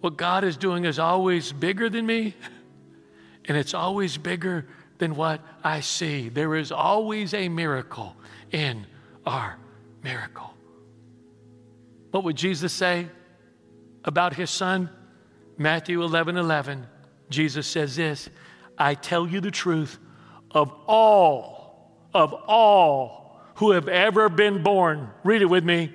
What 0.00 0.16
God 0.16 0.44
is 0.44 0.56
doing 0.56 0.84
is 0.84 0.98
always 0.98 1.52
bigger 1.52 1.90
than 1.90 2.06
me, 2.06 2.34
and 3.44 3.56
it's 3.56 3.74
always 3.74 4.16
bigger 4.16 4.66
than 4.98 5.14
what 5.14 5.40
I 5.62 5.80
see. 5.80 6.28
There 6.28 6.56
is 6.56 6.72
always 6.72 7.34
a 7.34 7.48
miracle 7.48 8.16
in 8.50 8.86
our 9.26 9.58
miracle. 10.02 10.54
What 12.10 12.24
would 12.24 12.36
Jesus 12.36 12.72
say 12.72 13.08
about 14.04 14.34
his 14.34 14.50
son? 14.50 14.90
Matthew 15.58 16.02
11 16.02 16.36
11, 16.38 16.86
Jesus 17.28 17.66
says 17.66 17.96
this 17.96 18.30
I 18.78 18.94
tell 18.94 19.26
you 19.26 19.40
the 19.40 19.50
truth, 19.50 19.98
of 20.50 20.72
all, 20.86 22.08
of 22.14 22.32
all 22.32 23.40
who 23.56 23.72
have 23.72 23.88
ever 23.88 24.30
been 24.30 24.62
born, 24.62 25.10
read 25.22 25.42
it 25.42 25.46
with 25.46 25.64
me. 25.64 25.92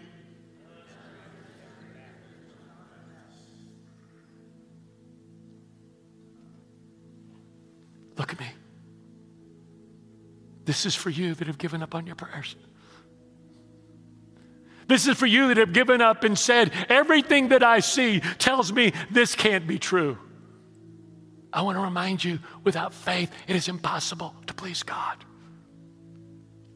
Look 8.18 8.32
at 8.32 8.39
me. 8.39 8.47
This 10.66 10.86
is 10.86 10.95
for 10.95 11.09
you 11.09 11.36
that 11.36 11.47
have 11.47 11.57
given 11.57 11.84
up 11.84 11.93
on 11.93 12.07
your 12.07 12.16
prayers. 12.16 12.55
This 14.88 15.07
is 15.07 15.18
for 15.18 15.26
you 15.26 15.47
that 15.47 15.57
have 15.57 15.74
given 15.74 16.01
up 16.01 16.24
and 16.24 16.38
said, 16.38 16.72
everything 16.89 17.49
that 17.49 17.63
I 17.63 17.80
see 17.80 18.20
tells 18.38 18.72
me 18.72 18.93
this 19.11 19.36
can't 19.36 19.68
be 19.68 19.80
true. 19.80 20.18
I 21.51 21.61
want 21.61 21.78
to 21.78 21.82
remind 21.82 22.24
you 22.24 22.39
without 22.63 22.93
faith, 22.93 23.32
it 23.47 23.55
is 23.55 23.68
impossible 23.68 24.36
to 24.47 24.53
please 24.53 24.84
God. 24.84 25.24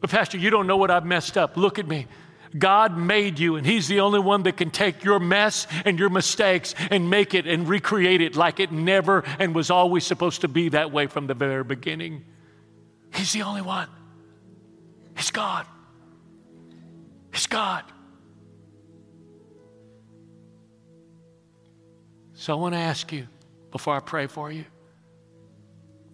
But, 0.00 0.10
Pastor, 0.10 0.38
you 0.38 0.50
don't 0.50 0.66
know 0.66 0.78
what 0.78 0.90
I've 0.90 1.04
messed 1.04 1.36
up. 1.36 1.56
Look 1.56 1.78
at 1.78 1.86
me. 1.86 2.06
God 2.58 2.96
made 2.96 3.38
you, 3.38 3.56
and 3.56 3.66
He's 3.66 3.88
the 3.88 4.00
only 4.00 4.18
one 4.18 4.42
that 4.44 4.56
can 4.56 4.70
take 4.70 5.04
your 5.04 5.20
mess 5.20 5.66
and 5.84 5.98
your 5.98 6.10
mistakes 6.10 6.74
and 6.90 7.08
make 7.08 7.34
it 7.34 7.46
and 7.46 7.68
recreate 7.68 8.20
it 8.20 8.36
like 8.36 8.60
it 8.60 8.72
never 8.72 9.24
and 9.38 9.54
was 9.54 9.70
always 9.70 10.04
supposed 10.04 10.40
to 10.40 10.48
be 10.48 10.70
that 10.70 10.90
way 10.90 11.06
from 11.06 11.26
the 11.26 11.34
very 11.34 11.64
beginning. 11.64 12.24
He's 13.14 13.32
the 13.32 13.42
only 13.42 13.62
one. 13.62 13.88
He's 15.16 15.30
God. 15.30 15.66
He's 17.32 17.46
God. 17.46 17.84
So 22.34 22.56
I 22.56 22.56
want 22.60 22.74
to 22.74 22.80
ask 22.80 23.12
you 23.12 23.26
before 23.70 23.94
I 23.94 24.00
pray 24.00 24.26
for 24.26 24.50
you 24.50 24.64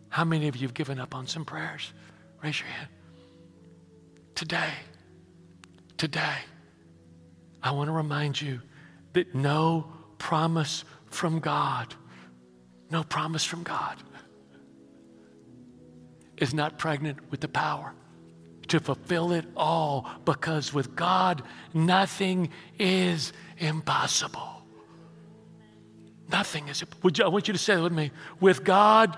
how 0.09 0.25
many 0.25 0.49
of 0.49 0.57
you 0.57 0.63
have 0.63 0.75
given 0.75 0.99
up 0.99 1.15
on 1.15 1.27
some 1.27 1.45
prayers? 1.45 1.93
Raise 2.43 2.59
your 2.59 2.69
hand. 2.69 2.89
Today, 4.35 4.71
today, 5.97 6.39
I 7.63 7.73
want 7.73 7.89
to 7.89 7.93
remind 7.93 8.41
you 8.41 8.61
that 9.15 9.35
no 9.35 9.93
promise 10.19 10.85
from 11.07 11.41
God, 11.41 11.95
no 12.91 13.03
promise 13.03 13.45
from 13.45 13.63
God 13.63 13.97
is 16.37 16.53
not 16.53 16.79
pregnant 16.79 17.31
with 17.31 17.41
the 17.41 17.49
power 17.49 17.95
to 18.69 18.81
fulfill 18.81 19.33
it 19.33 19.47
all 19.57 20.09
because 20.25 20.73
with 20.75 20.95
God, 20.97 21.43
nothing 21.73 22.51
is 22.79 23.33
impossible. 23.59 24.63
Nothing 26.31 26.69
is. 26.69 26.85
Would 27.03 27.19
you, 27.19 27.25
I 27.25 27.29
want 27.29 27.47
you 27.47 27.53
to 27.53 27.59
say 27.59 27.75
it 27.75 27.81
with 27.81 27.93
me. 27.93 28.11
With 28.41 28.65
God, 28.65 29.17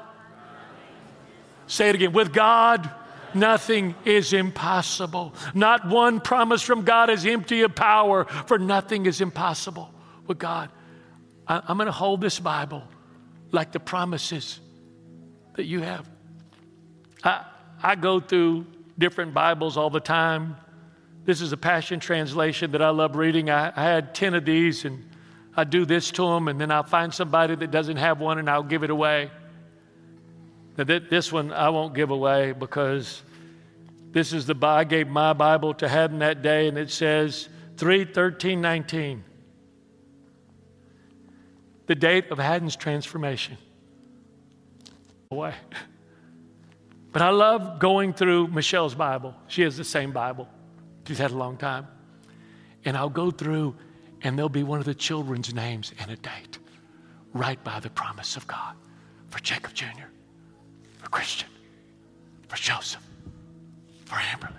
say 1.66 1.88
it 1.88 1.94
again. 1.94 2.12
With 2.12 2.32
God, 2.32 2.90
nothing 3.34 3.94
is 4.04 4.32
impossible. 4.32 5.34
Not 5.54 5.88
one 5.88 6.20
promise 6.20 6.62
from 6.62 6.82
God 6.82 7.10
is 7.10 7.26
empty 7.26 7.62
of 7.62 7.74
power, 7.74 8.24
for 8.24 8.58
nothing 8.58 9.06
is 9.06 9.20
impossible 9.20 9.92
with 10.26 10.38
God. 10.38 10.70
I, 11.46 11.62
I'm 11.66 11.76
going 11.76 11.86
to 11.86 11.92
hold 11.92 12.20
this 12.20 12.38
Bible 12.38 12.84
like 13.50 13.72
the 13.72 13.80
promises 13.80 14.60
that 15.54 15.64
you 15.64 15.80
have. 15.80 16.08
I, 17.24 17.44
I 17.82 17.94
go 17.94 18.20
through 18.20 18.66
different 18.98 19.34
Bibles 19.34 19.76
all 19.76 19.90
the 19.90 20.00
time. 20.00 20.56
This 21.24 21.40
is 21.40 21.52
a 21.52 21.56
Passion 21.56 22.00
Translation 22.00 22.72
that 22.72 22.82
I 22.82 22.90
love 22.90 23.16
reading. 23.16 23.50
I, 23.50 23.72
I 23.74 23.84
had 23.84 24.14
10 24.14 24.34
of 24.34 24.44
these, 24.44 24.84
and 24.84 25.08
I 25.56 25.64
do 25.64 25.84
this 25.84 26.10
to 26.12 26.22
them, 26.22 26.48
and 26.48 26.60
then 26.60 26.70
I'll 26.70 26.82
find 26.82 27.12
somebody 27.12 27.54
that 27.56 27.70
doesn't 27.70 27.96
have 27.96 28.20
one 28.20 28.38
and 28.38 28.48
I'll 28.48 28.62
give 28.62 28.84
it 28.84 28.90
away. 28.90 29.30
Now, 30.78 30.84
this 30.84 31.32
one 31.32 31.52
I 31.52 31.70
won't 31.70 31.92
give 31.92 32.10
away 32.10 32.52
because 32.52 33.22
this 34.12 34.32
is 34.32 34.46
the 34.46 34.56
I 34.62 34.84
gave 34.84 35.08
my 35.08 35.32
Bible 35.32 35.74
to 35.74 35.88
Haddon 35.88 36.20
that 36.20 36.40
day, 36.40 36.68
and 36.68 36.78
it 36.78 36.90
says 36.90 37.48
3 37.76 38.04
13 38.04 38.60
19. 38.60 39.24
The 41.86 41.94
date 41.94 42.30
of 42.30 42.38
Haddon's 42.38 42.76
transformation. 42.76 43.58
Away. 45.32 45.54
But 47.12 47.22
I 47.22 47.30
love 47.30 47.80
going 47.80 48.12
through 48.12 48.48
Michelle's 48.48 48.94
Bible. 48.94 49.34
She 49.48 49.62
has 49.62 49.76
the 49.76 49.84
same 49.84 50.12
Bible, 50.12 50.48
she's 51.06 51.18
had 51.18 51.32
a 51.32 51.36
long 51.36 51.56
time. 51.56 51.88
And 52.84 52.96
I'll 52.96 53.10
go 53.10 53.30
through 53.30 53.74
and 54.22 54.38
there'll 54.38 54.48
be 54.48 54.62
one 54.62 54.78
of 54.78 54.84
the 54.84 54.94
children's 54.94 55.52
names 55.52 55.92
and 55.98 56.10
a 56.10 56.16
date 56.16 56.58
right 57.32 57.62
by 57.64 57.80
the 57.80 57.90
promise 57.90 58.36
of 58.36 58.46
God 58.46 58.74
for 59.30 59.38
Jacob 59.40 59.74
Jr., 59.74 60.06
for 60.98 61.08
Christian, 61.08 61.48
for 62.48 62.56
Joseph, 62.56 63.02
for 64.04 64.16
Amberly, 64.16 64.52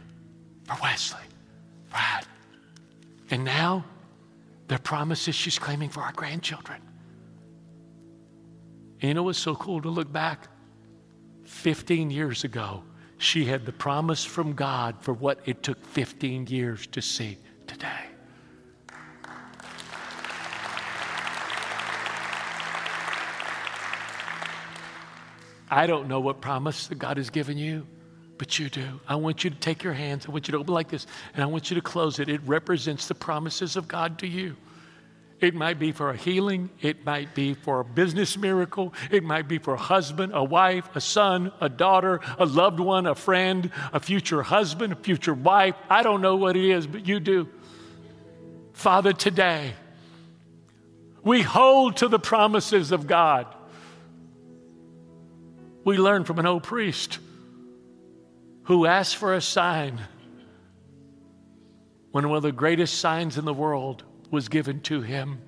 for 0.63 0.77
Wesley, 0.81 1.19
for 1.89 1.97
Ad. 1.97 2.25
And 3.31 3.43
now, 3.43 3.85
their 4.67 4.79
promises 4.79 5.35
she's 5.35 5.59
claiming 5.59 5.89
for 5.89 6.01
our 6.01 6.13
grandchildren. 6.13 6.81
And 9.01 9.09
you 9.09 9.13
know 9.13 9.23
what's 9.23 9.39
so 9.39 9.55
cool 9.55 9.81
to 9.81 9.89
look 9.89 10.11
back? 10.11 10.47
15 11.45 12.11
years 12.11 12.43
ago, 12.43 12.83
she 13.17 13.45
had 13.45 13.65
the 13.65 13.71
promise 13.71 14.23
from 14.23 14.53
God 14.53 14.95
for 15.01 15.13
what 15.13 15.39
it 15.45 15.63
took 15.63 15.83
15 15.87 16.47
years 16.47 16.87
to 16.87 17.01
see 17.01 17.37
today. 17.67 18.08
I 25.69 25.87
don't 25.87 26.07
know 26.07 26.19
what 26.19 26.41
promise 26.41 26.87
that 26.87 26.95
God 26.95 27.17
has 27.17 27.29
given 27.29 27.57
you, 27.57 27.85
but 28.37 28.57
you 28.57 28.69
do. 28.69 28.99
I 29.07 29.15
want 29.15 29.43
you 29.43 29.49
to 29.49 29.55
take 29.55 29.83
your 29.83 29.93
hands, 29.93 30.25
I 30.27 30.31
want 30.31 30.47
you 30.47 30.53
to 30.53 30.57
open 30.59 30.73
like 30.73 30.89
this, 30.89 31.05
and 31.33 31.43
I 31.43 31.45
want 31.45 31.69
you 31.69 31.75
to 31.75 31.81
close 31.81 32.19
it. 32.19 32.29
It 32.29 32.41
represents 32.45 33.07
the 33.07 33.15
promises 33.15 33.75
of 33.75 33.87
God 33.87 34.19
to 34.19 34.27
you. 34.27 34.55
It 35.39 35.55
might 35.55 35.79
be 35.79 35.91
for 35.91 36.09
a 36.09 36.17
healing. 36.17 36.69
It 36.81 37.05
might 37.05 37.33
be 37.33 37.53
for 37.53 37.79
a 37.79 37.85
business 37.85 38.37
miracle. 38.37 38.93
It 39.09 39.23
might 39.23 39.47
be 39.47 39.57
for 39.57 39.73
a 39.73 39.77
husband, 39.77 40.33
a 40.35 40.43
wife, 40.43 40.89
a 40.95 41.01
son, 41.01 41.53
a 41.61 41.69
daughter, 41.69 42.19
a 42.37 42.45
loved 42.45 42.79
one, 42.79 43.05
a 43.05 43.15
friend, 43.15 43.71
a 43.93 44.01
future 44.01 44.41
husband, 44.41 44.91
a 44.91 44.95
future 44.97 45.33
wife. 45.33 45.75
I 45.89 46.03
don't 46.03 46.21
know 46.21 46.35
what 46.35 46.57
it 46.57 46.65
is, 46.65 46.87
but 46.87 47.07
you 47.07 47.21
do. 47.21 47.47
Father, 48.73 49.13
today, 49.13 49.73
we 51.23 51.41
hold 51.41 51.97
to 51.97 52.09
the 52.09 52.19
promises 52.19 52.91
of 52.91 53.07
God 53.07 53.45
we 55.89 55.97
learn 55.97 56.23
from 56.23 56.37
an 56.37 56.45
old 56.45 56.61
priest 56.61 57.17
who 58.65 58.85
asked 58.85 59.17
for 59.17 59.33
a 59.33 59.41
sign 59.41 59.99
when 62.11 62.29
one 62.29 62.37
of 62.37 62.43
the 62.43 62.51
greatest 62.51 62.99
signs 62.99 63.39
in 63.39 63.45
the 63.45 63.53
world 63.55 64.03
was 64.29 64.49
given 64.49 64.81
to 64.81 65.01
him 65.01 65.41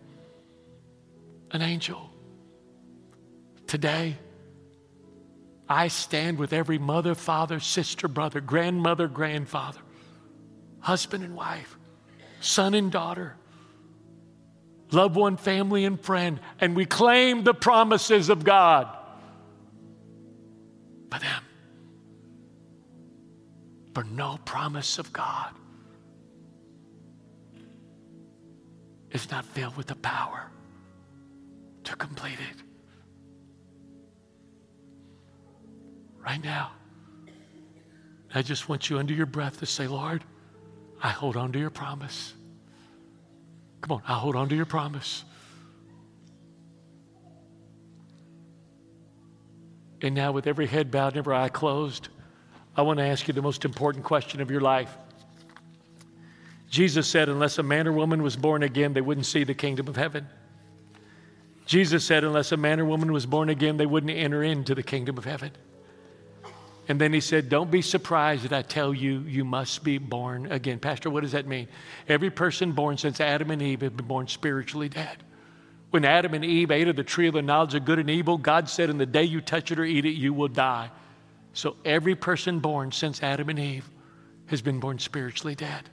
an 1.52 1.62
angel. 1.62 2.10
Today, 3.68 4.18
I 5.70 5.90
stand 5.90 6.40
with 6.40 6.54
every 6.54 6.80
mother, 6.80 7.14
father, 7.14 7.60
sister, 7.60 8.08
brother, 8.08 8.42
grandmother, 8.42 9.08
grandfather, 9.08 9.82
husband 10.80 11.24
and 11.24 11.36
wife, 11.36 11.78
son 12.40 12.74
and 12.74 12.92
daughter, 12.92 13.36
loved 14.90 15.16
one, 15.16 15.38
family, 15.38 15.86
and 15.86 16.02
friend, 16.02 16.40
and 16.60 16.76
we 16.76 16.88
claim 16.88 17.44
the 17.44 17.54
promises 17.54 18.28
of 18.30 18.44
God 18.44 18.98
for 21.12 21.20
them. 21.20 21.44
For 23.94 24.04
no 24.06 24.40
promise 24.46 24.98
of 24.98 25.12
God 25.12 25.54
is 29.12 29.30
not 29.30 29.44
filled 29.44 29.76
with 29.76 29.88
the 29.88 29.96
power 29.96 30.50
to 31.84 31.96
complete 31.98 32.40
it. 32.40 32.64
Right 36.24 36.42
now, 36.42 36.72
I 38.34 38.42
just 38.42 38.70
want 38.70 38.90
you 38.90 38.98
under 38.98 39.14
your 39.14 39.26
breath 39.26 39.60
to 39.60 39.66
say, 39.66 39.88
Lord, 39.88 40.24
I 41.04 41.10
hold 41.10 41.36
on 41.36 41.52
to 41.52 41.60
your 41.60 41.72
promise. 41.72 42.34
Come 43.82 43.98
on, 43.98 44.04
I 44.08 44.14
hold 44.14 44.36
on 44.38 44.48
to 44.50 44.56
your 44.56 44.66
promise. 44.66 45.26
And 50.02 50.16
now, 50.16 50.32
with 50.32 50.48
every 50.48 50.68
head 50.68 50.90
bowed 50.90 51.10
and 51.10 51.18
every 51.18 51.36
eye 51.36 51.50
closed, 51.50 52.10
I 52.76 52.82
want 52.82 53.00
to 53.00 53.06
ask 53.06 53.28
you 53.28 53.34
the 53.34 53.42
most 53.42 53.66
important 53.66 54.04
question 54.04 54.42
of 54.42 54.50
your 54.50 54.62
life. 54.62 54.96
Jesus 56.70 57.06
said, 57.08 57.28
unless 57.28 57.58
a 57.58 57.64
man 57.64 57.88
or 57.88 57.92
woman 57.92 58.24
was 58.24 58.36
born 58.36 58.64
again, 58.64 58.94
they 58.94 59.02
wouldn't 59.02 59.26
see 59.26 59.44
the 59.44 59.54
kingdom 59.54 59.88
of 59.88 59.98
heaven. 59.98 60.28
Jesus 61.66 62.06
said, 62.06 62.24
unless 62.24 62.52
a 62.54 62.58
man 62.58 62.80
or 62.80 62.86
woman 62.86 63.12
was 63.12 63.26
born 63.26 63.50
again, 63.50 63.78
they 63.78 63.86
wouldn't 63.86 64.12
enter 64.12 64.42
into 64.42 64.74
the 64.74 64.82
kingdom 64.82 65.18
of 65.18 65.26
heaven. 65.26 65.52
And 66.88 67.00
then 67.00 67.14
he 67.14 67.22
said, 67.22 67.48
Don't 67.48 67.72
be 67.72 67.82
surprised 67.82 68.44
that 68.44 68.54
I 68.54 68.64
tell 68.64 68.94
you, 68.94 69.20
you 69.20 69.46
must 69.46 69.84
be 69.84 69.98
born 69.98 70.52
again. 70.52 70.80
Pastor, 70.80 71.10
what 71.10 71.22
does 71.22 71.32
that 71.34 71.48
mean? 71.48 71.68
Every 72.10 72.30
person 72.30 72.72
born 72.72 72.98
since 72.98 73.22
Adam 73.22 73.52
and 73.52 73.62
Eve 73.62 73.82
have 73.82 73.96
been 73.96 74.08
born 74.08 74.28
spiritually 74.28 74.90
dead. 74.90 75.18
When 75.92 76.06
Adam 76.06 76.34
and 76.34 76.44
Eve 76.44 76.72
ate 76.72 76.88
of 76.88 76.96
the 76.96 77.04
tree 77.04 77.28
of 77.28 77.34
the 77.34 77.42
knowledge 77.42 77.76
of 77.76 77.86
good 77.86 78.00
and 78.00 78.10
evil, 78.10 78.38
God 78.38 78.70
said, 78.70 78.90
In 78.90 78.98
the 78.98 79.06
day 79.06 79.24
you 79.24 79.42
touch 79.42 79.72
it 79.72 79.80
or 79.80 79.84
eat 79.84 80.06
it, 80.06 80.12
you 80.14 80.34
will 80.34 80.48
die. 80.48 80.90
So 81.54 81.76
every 81.84 82.16
person 82.16 82.60
born 82.60 82.94
since 82.94 83.22
Adam 83.22 83.50
and 83.50 83.60
Eve 83.60 83.90
has 84.46 84.62
been 84.62 84.80
born 84.80 85.00
spiritually 85.00 85.54
dead. 85.54 85.90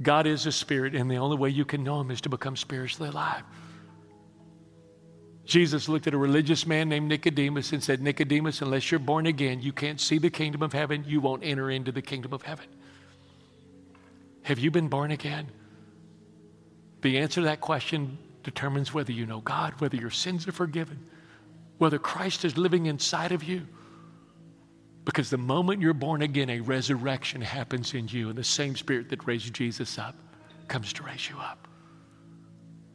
God 0.00 0.26
is 0.26 0.46
a 0.46 0.52
spirit, 0.52 0.94
and 0.94 1.10
the 1.10 1.16
only 1.16 1.36
way 1.36 1.50
you 1.50 1.64
can 1.64 1.82
know 1.82 2.00
him 2.00 2.12
is 2.12 2.20
to 2.22 2.28
become 2.28 2.56
spiritually 2.56 3.10
alive. 3.10 3.42
Jesus 5.44 5.88
looked 5.88 6.06
at 6.06 6.14
a 6.14 6.18
religious 6.18 6.64
man 6.64 6.88
named 6.88 7.08
Nicodemus 7.08 7.72
and 7.72 7.82
said, 7.82 8.00
Nicodemus, 8.00 8.62
unless 8.62 8.90
you're 8.90 9.00
born 9.00 9.26
again, 9.26 9.60
you 9.60 9.72
can't 9.72 10.00
see 10.00 10.18
the 10.18 10.30
kingdom 10.30 10.62
of 10.62 10.72
heaven. 10.72 11.04
You 11.06 11.20
won't 11.20 11.42
enter 11.44 11.70
into 11.70 11.90
the 11.90 12.02
kingdom 12.02 12.32
of 12.32 12.42
heaven. 12.42 12.66
Have 14.42 14.60
you 14.60 14.70
been 14.70 14.88
born 14.88 15.10
again? 15.10 15.48
The 17.02 17.18
answer 17.18 17.40
to 17.40 17.46
that 17.46 17.60
question 17.60 18.18
determines 18.42 18.94
whether 18.94 19.12
you 19.12 19.26
know 19.26 19.40
God, 19.40 19.74
whether 19.78 19.96
your 19.96 20.10
sins 20.10 20.48
are 20.48 20.52
forgiven, 20.52 21.04
whether 21.78 21.98
Christ 21.98 22.44
is 22.44 22.56
living 22.56 22.86
inside 22.86 23.32
of 23.32 23.44
you. 23.44 23.66
Because 25.04 25.30
the 25.30 25.38
moment 25.38 25.82
you're 25.82 25.94
born 25.94 26.22
again, 26.22 26.48
a 26.48 26.60
resurrection 26.60 27.40
happens 27.40 27.92
in 27.92 28.06
you, 28.06 28.28
and 28.28 28.38
the 28.38 28.44
same 28.44 28.76
spirit 28.76 29.08
that 29.10 29.26
raised 29.26 29.52
Jesus 29.52 29.98
up 29.98 30.14
comes 30.68 30.92
to 30.92 31.02
raise 31.02 31.28
you 31.28 31.36
up. 31.38 31.66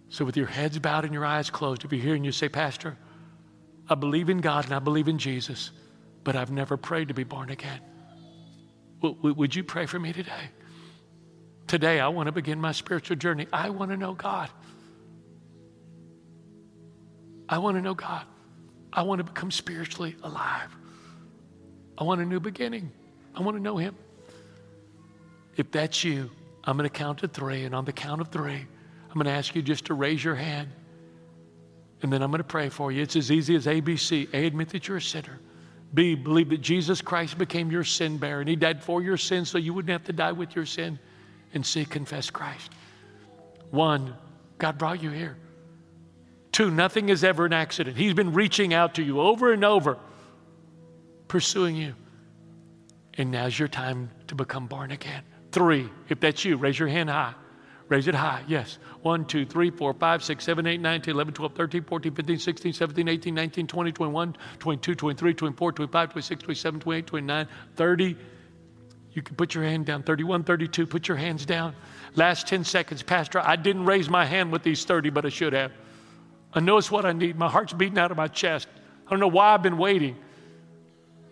So, 0.10 0.24
with 0.24 0.38
your 0.38 0.48
heads 0.48 0.80
bowed 0.80 1.04
and 1.04 1.14
your 1.14 1.26
eyes 1.26 1.50
closed, 1.50 1.84
if 1.84 1.92
you're 1.92 2.02
here 2.02 2.16
and 2.16 2.26
you 2.26 2.32
say, 2.32 2.48
Pastor, 2.48 2.98
I 3.90 3.96
believe 3.96 4.30
in 4.30 4.38
God 4.40 4.64
and 4.64 4.74
I 4.74 4.80
believe 4.80 5.10
in 5.10 5.18
Jesus, 5.18 5.72
but 6.24 6.38
I've 6.38 6.52
never 6.52 6.78
prayed 6.78 7.10
to 7.10 7.14
be 7.14 7.26
born 7.26 7.50
again. 7.50 7.82
would 9.02 9.54
you 9.54 9.66
pray 9.66 9.86
for 9.86 10.00
me 10.00 10.14
today? 10.14 10.50
Today, 11.68 12.00
I 12.00 12.08
want 12.08 12.28
to 12.28 12.32
begin 12.32 12.62
my 12.62 12.72
spiritual 12.72 13.18
journey. 13.18 13.46
I 13.52 13.70
want 13.70 13.92
to 13.92 13.98
know 13.98 14.14
God. 14.14 14.50
I 17.50 17.58
want 17.58 17.76
to 17.76 17.82
know 17.82 17.94
God. 17.94 18.26
I 18.94 19.02
want 19.02 19.20
to 19.20 19.26
become 19.26 19.52
spiritually 19.52 20.16
alive. 20.24 20.76
I 21.98 22.06
want 22.06 22.22
a 22.22 22.26
new 22.26 22.40
beginning. 22.40 22.92
I 23.36 23.42
want 23.42 23.58
to 23.58 23.62
know 23.62 23.76
Him. 23.76 23.96
If 25.58 25.70
that's 25.72 26.04
you, 26.04 26.32
I'm 26.64 26.78
going 26.78 26.90
to 26.90 26.96
count 26.96 27.20
to 27.20 27.28
three, 27.28 27.66
and 27.66 27.76
on 27.76 27.84
the 27.84 27.94
count 27.94 28.22
of 28.22 28.30
three, 28.30 28.66
I'm 29.10 29.14
going 29.14 29.26
to 29.26 29.32
ask 29.32 29.54
you 29.56 29.62
just 29.62 29.86
to 29.86 29.94
raise 29.94 30.24
your 30.24 30.36
hand. 30.36 30.70
And 32.02 32.14
then 32.14 32.22
I'm 32.22 32.30
going 32.30 32.40
to 32.40 32.44
pray 32.44 32.70
for 32.70 32.92
you. 32.92 33.02
It's 33.02 33.16
as 33.16 33.32
easy 33.32 33.56
as 33.56 33.66
ABC. 33.66 34.34
A, 34.34 34.46
admit 34.46 34.70
that 34.70 34.88
you're 34.88 34.98
a 34.98 35.02
sinner. 35.02 35.40
B, 35.94 36.16
believe 36.16 36.50
that 36.50 36.62
Jesus 36.62 37.02
Christ 37.02 37.38
became 37.38 37.72
your 37.72 37.84
sin 37.84 38.18
bearer 38.18 38.42
and 38.42 38.50
He 38.50 38.56
died 38.56 38.84
for 38.84 39.02
your 39.02 39.18
sins 39.18 39.50
so 39.50 39.58
you 39.58 39.74
wouldn't 39.74 39.92
have 39.92 40.04
to 40.06 40.14
die 40.14 40.32
with 40.32 40.56
your 40.56 40.66
sin. 40.66 41.00
And 41.54 41.66
C, 41.66 41.86
confess 41.86 42.30
Christ. 42.30 42.72
One, 43.72 44.16
God 44.58 44.78
brought 44.78 45.02
you 45.02 45.12
here. 45.12 45.38
Two, 46.52 46.72
nothing 46.72 47.10
is 47.10 47.24
ever 47.24 47.46
an 47.46 47.54
accident. 47.54 47.98
He's 47.98 48.14
been 48.14 48.34
reaching 48.34 48.74
out 48.74 48.96
to 48.96 49.04
you 49.04 49.20
over 49.20 49.54
and 49.54 49.64
over, 49.64 49.98
pursuing 51.28 51.76
you. 51.76 51.94
And 53.14 53.32
now's 53.32 53.58
your 53.58 53.68
time 53.68 54.10
to 54.28 54.36
become 54.36 54.68
born 54.68 54.92
again. 54.92 55.24
Three, 55.52 55.90
if 56.10 56.20
that's 56.20 56.44
you, 56.46 56.58
raise 56.58 56.78
your 56.78 56.88
hand 56.88 57.10
high. 57.10 57.34
Raise 57.90 58.08
it 58.08 58.16
high, 58.16 58.44
yes. 58.48 58.80
1, 59.02 59.26
2, 59.26 59.46
3, 59.46 59.70
4, 59.70 59.94
5, 59.94 60.24
6, 60.24 60.44
7, 60.44 60.68
8, 60.68 60.82
9, 60.82 61.02
10, 61.02 61.14
11, 61.14 61.34
12, 61.34 61.54
13, 61.54 61.84
14, 61.84 62.16
15, 62.16 62.40
16, 62.40 62.74
17, 62.74 63.08
18, 63.08 63.36
19, 63.36 63.68
20, 63.68 63.92
21, 63.92 64.38
22, 64.60 64.96
23, 64.96 65.34
24, 65.34 65.72
25, 65.72 66.10
26, 66.10 66.44
27, 66.44 66.80
28, 66.82 67.08
29, 67.08 67.48
30. 67.76 68.18
You 69.18 69.24
can 69.24 69.36
put 69.36 69.56
your 69.56 69.64
hand 69.64 69.88
down. 69.88 70.04
31, 70.04 70.44
32, 70.44 70.86
put 70.86 71.08
your 71.08 71.18
hands 71.18 71.44
down. 71.44 71.74
Last 72.14 72.46
10 72.46 72.64
seconds. 72.64 73.02
Pastor, 73.02 73.40
I 73.40 73.56
didn't 73.56 73.86
raise 73.86 74.12
my 74.12 74.24
hand 74.24 74.52
with 74.52 74.62
these 74.62 74.86
30, 74.86 75.10
but 75.10 75.26
I 75.26 75.30
should 75.30 75.54
have. 75.54 75.72
I 76.54 76.60
know 76.60 76.78
it's 76.78 76.92
what 76.92 77.04
I 77.04 77.14
need. 77.14 77.36
My 77.36 77.50
heart's 77.50 77.74
beating 77.74 77.98
out 77.98 78.12
of 78.12 78.18
my 78.18 78.28
chest. 78.28 78.68
I 79.08 79.10
don't 79.10 79.20
know 79.20 79.28
why 79.28 79.56
I've 79.56 79.64
been 79.64 79.80
waiting. 79.80 80.18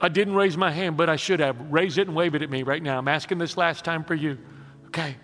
I 0.02 0.10
didn't 0.10 0.34
raise 0.34 0.58
my 0.58 0.72
hand, 0.72 0.98
but 0.98 1.12
I 1.12 1.16
should 1.16 1.40
have. 1.42 1.58
Raise 1.72 2.00
it 2.00 2.08
and 2.08 2.16
wave 2.16 2.34
it 2.34 2.42
at 2.42 2.50
me 2.50 2.64
right 2.64 2.82
now. 2.82 2.98
I'm 2.98 3.08
asking 3.08 3.38
this 3.38 3.56
last 3.56 3.86
time 3.86 4.04
for 4.04 4.16
you. 4.16 4.40
Okay. 4.88 5.16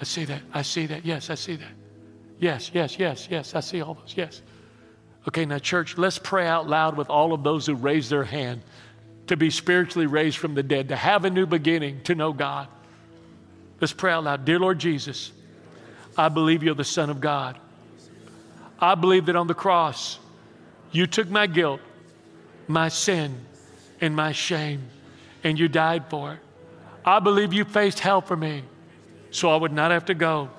I 0.00 0.02
see 0.02 0.24
that. 0.24 0.42
I 0.52 0.62
see 0.62 0.86
that. 0.86 1.04
Yes, 1.04 1.30
I 1.30 1.36
see 1.36 1.54
that. 1.54 1.72
Yes, 2.40 2.72
yes, 2.74 2.98
yes, 2.98 3.28
yes. 3.30 3.54
I 3.54 3.60
see 3.60 3.82
all 3.82 3.94
those. 3.94 4.14
Yes. 4.16 4.42
Okay, 5.28 5.44
now, 5.44 5.60
church, 5.60 5.96
let's 5.96 6.18
pray 6.18 6.48
out 6.48 6.68
loud 6.68 6.96
with 6.96 7.08
all 7.08 7.32
of 7.32 7.44
those 7.44 7.66
who 7.66 7.76
raise 7.76 8.08
their 8.08 8.24
hand 8.24 8.62
to 9.28 9.36
be 9.36 9.50
spiritually 9.50 10.06
raised 10.06 10.36
from 10.36 10.54
the 10.54 10.62
dead, 10.62 10.88
to 10.88 10.96
have 10.96 11.24
a 11.24 11.30
new 11.30 11.46
beginning, 11.46 12.02
to 12.02 12.14
know 12.14 12.32
God. 12.32 12.68
Let's 13.80 13.92
pray 13.92 14.12
out 14.12 14.24
loud. 14.24 14.44
Dear 14.44 14.58
Lord 14.58 14.78
Jesus, 14.78 15.32
I 16.16 16.28
believe 16.28 16.62
you're 16.62 16.74
the 16.74 16.84
Son 16.84 17.10
of 17.10 17.20
God. 17.20 17.58
I 18.78 18.94
believe 18.94 19.26
that 19.26 19.36
on 19.36 19.46
the 19.46 19.54
cross, 19.54 20.18
you 20.90 21.06
took 21.06 21.28
my 21.30 21.46
guilt, 21.46 21.80
my 22.66 22.88
sin, 22.88 23.38
and 24.00 24.14
my 24.14 24.32
shame, 24.32 24.82
and 25.44 25.58
you 25.58 25.68
died 25.68 26.04
for 26.10 26.34
it. 26.34 26.38
I 27.04 27.20
believe 27.20 27.52
you 27.52 27.64
faced 27.64 28.00
hell 28.00 28.20
for 28.20 28.36
me 28.36 28.62
so 29.30 29.50
I 29.50 29.56
would 29.56 29.72
not 29.72 29.90
have 29.90 30.06
to 30.06 30.14
go. 30.14 30.50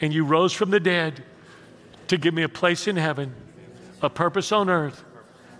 And 0.00 0.12
you 0.12 0.24
rose 0.24 0.52
from 0.52 0.70
the 0.70 0.80
dead 0.80 1.22
to 2.08 2.18
give 2.18 2.34
me 2.34 2.42
a 2.42 2.48
place 2.48 2.86
in 2.86 2.96
heaven, 2.96 3.34
a 4.02 4.10
purpose 4.10 4.52
on 4.52 4.68
earth, 4.68 5.02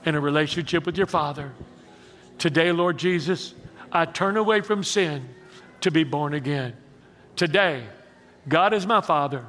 and 0.05 0.17
a 0.17 0.21
relationship 0.21 0.85
with 0.85 0.97
your 0.97 1.07
Father. 1.07 1.53
Today, 2.39 2.73
Lord 2.73 2.99
Jesus, 2.99 3.55
I 3.91 4.05
turn 4.05 4.37
away 4.37 4.61
from 4.61 4.85
sin 4.85 5.29
to 5.81 5.91
be 5.91 6.05
born 6.05 6.35
again. 6.35 6.77
Today, 7.35 7.85
God 8.49 8.75
is 8.75 8.87
my 8.87 9.01
Father, 9.01 9.45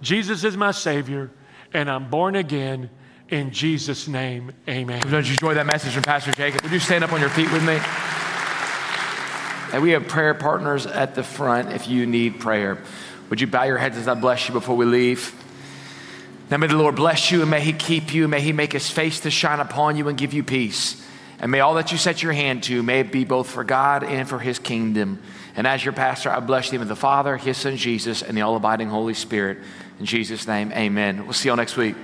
Jesus 0.00 0.44
is 0.44 0.56
my 0.56 0.70
Savior, 0.70 1.30
and 1.72 1.90
I'm 1.90 2.08
born 2.08 2.36
again. 2.36 2.90
In 3.28 3.52
Jesus' 3.52 4.08
name, 4.08 4.50
amen. 4.68 5.02
Don't 5.02 5.24
you 5.24 5.34
enjoy 5.34 5.54
that 5.54 5.66
message 5.66 5.92
from 5.92 6.02
Pastor 6.02 6.32
Jacob? 6.32 6.62
Would 6.62 6.72
you 6.72 6.80
stand 6.80 7.04
up 7.04 7.12
on 7.12 7.20
your 7.20 7.28
feet 7.28 7.52
with 7.52 7.62
me? 7.62 7.78
And 9.72 9.84
we 9.84 9.92
have 9.92 10.08
prayer 10.08 10.34
partners 10.34 10.84
at 10.84 11.14
the 11.14 11.22
front 11.22 11.72
if 11.72 11.86
you 11.86 12.06
need 12.06 12.40
prayer. 12.40 12.82
Would 13.28 13.40
you 13.40 13.46
bow 13.46 13.62
your 13.62 13.78
heads 13.78 13.96
as 13.96 14.08
I 14.08 14.14
bless 14.14 14.48
you 14.48 14.52
before 14.52 14.76
we 14.76 14.84
leave? 14.84 15.32
Now 16.50 16.56
may 16.56 16.66
the 16.66 16.76
Lord 16.76 16.96
bless 16.96 17.30
you 17.30 17.42
and 17.42 17.50
may 17.50 17.60
He 17.60 17.72
keep 17.72 18.12
you. 18.12 18.26
May 18.26 18.40
He 18.40 18.52
make 18.52 18.72
His 18.72 18.90
face 18.90 19.20
to 19.20 19.30
shine 19.30 19.60
upon 19.60 19.96
you 19.96 20.08
and 20.08 20.18
give 20.18 20.32
you 20.32 20.42
peace. 20.42 21.06
And 21.40 21.50
may 21.50 21.60
all 21.60 21.74
that 21.74 21.90
you 21.90 21.98
set 21.98 22.22
your 22.22 22.32
hand 22.32 22.62
to, 22.64 22.82
may 22.82 23.00
it 23.00 23.12
be 23.12 23.24
both 23.24 23.48
for 23.48 23.64
God 23.64 24.04
and 24.04 24.28
for 24.28 24.38
His 24.38 24.58
kingdom. 24.58 25.22
And 25.56 25.66
as 25.66 25.84
your 25.84 25.94
pastor, 25.94 26.30
I 26.30 26.40
bless 26.40 26.72
you 26.72 26.80
in 26.80 26.88
the 26.88 26.96
Father, 26.96 27.36
His 27.36 27.56
Son 27.56 27.76
Jesus, 27.76 28.22
and 28.22 28.36
the 28.36 28.42
all 28.42 28.56
abiding 28.56 28.88
Holy 28.88 29.14
Spirit. 29.14 29.58
In 29.98 30.06
Jesus' 30.06 30.46
name, 30.46 30.72
amen. 30.72 31.24
We'll 31.24 31.32
see 31.32 31.48
you 31.48 31.52
all 31.52 31.56
next 31.56 31.76
week. 31.76 31.96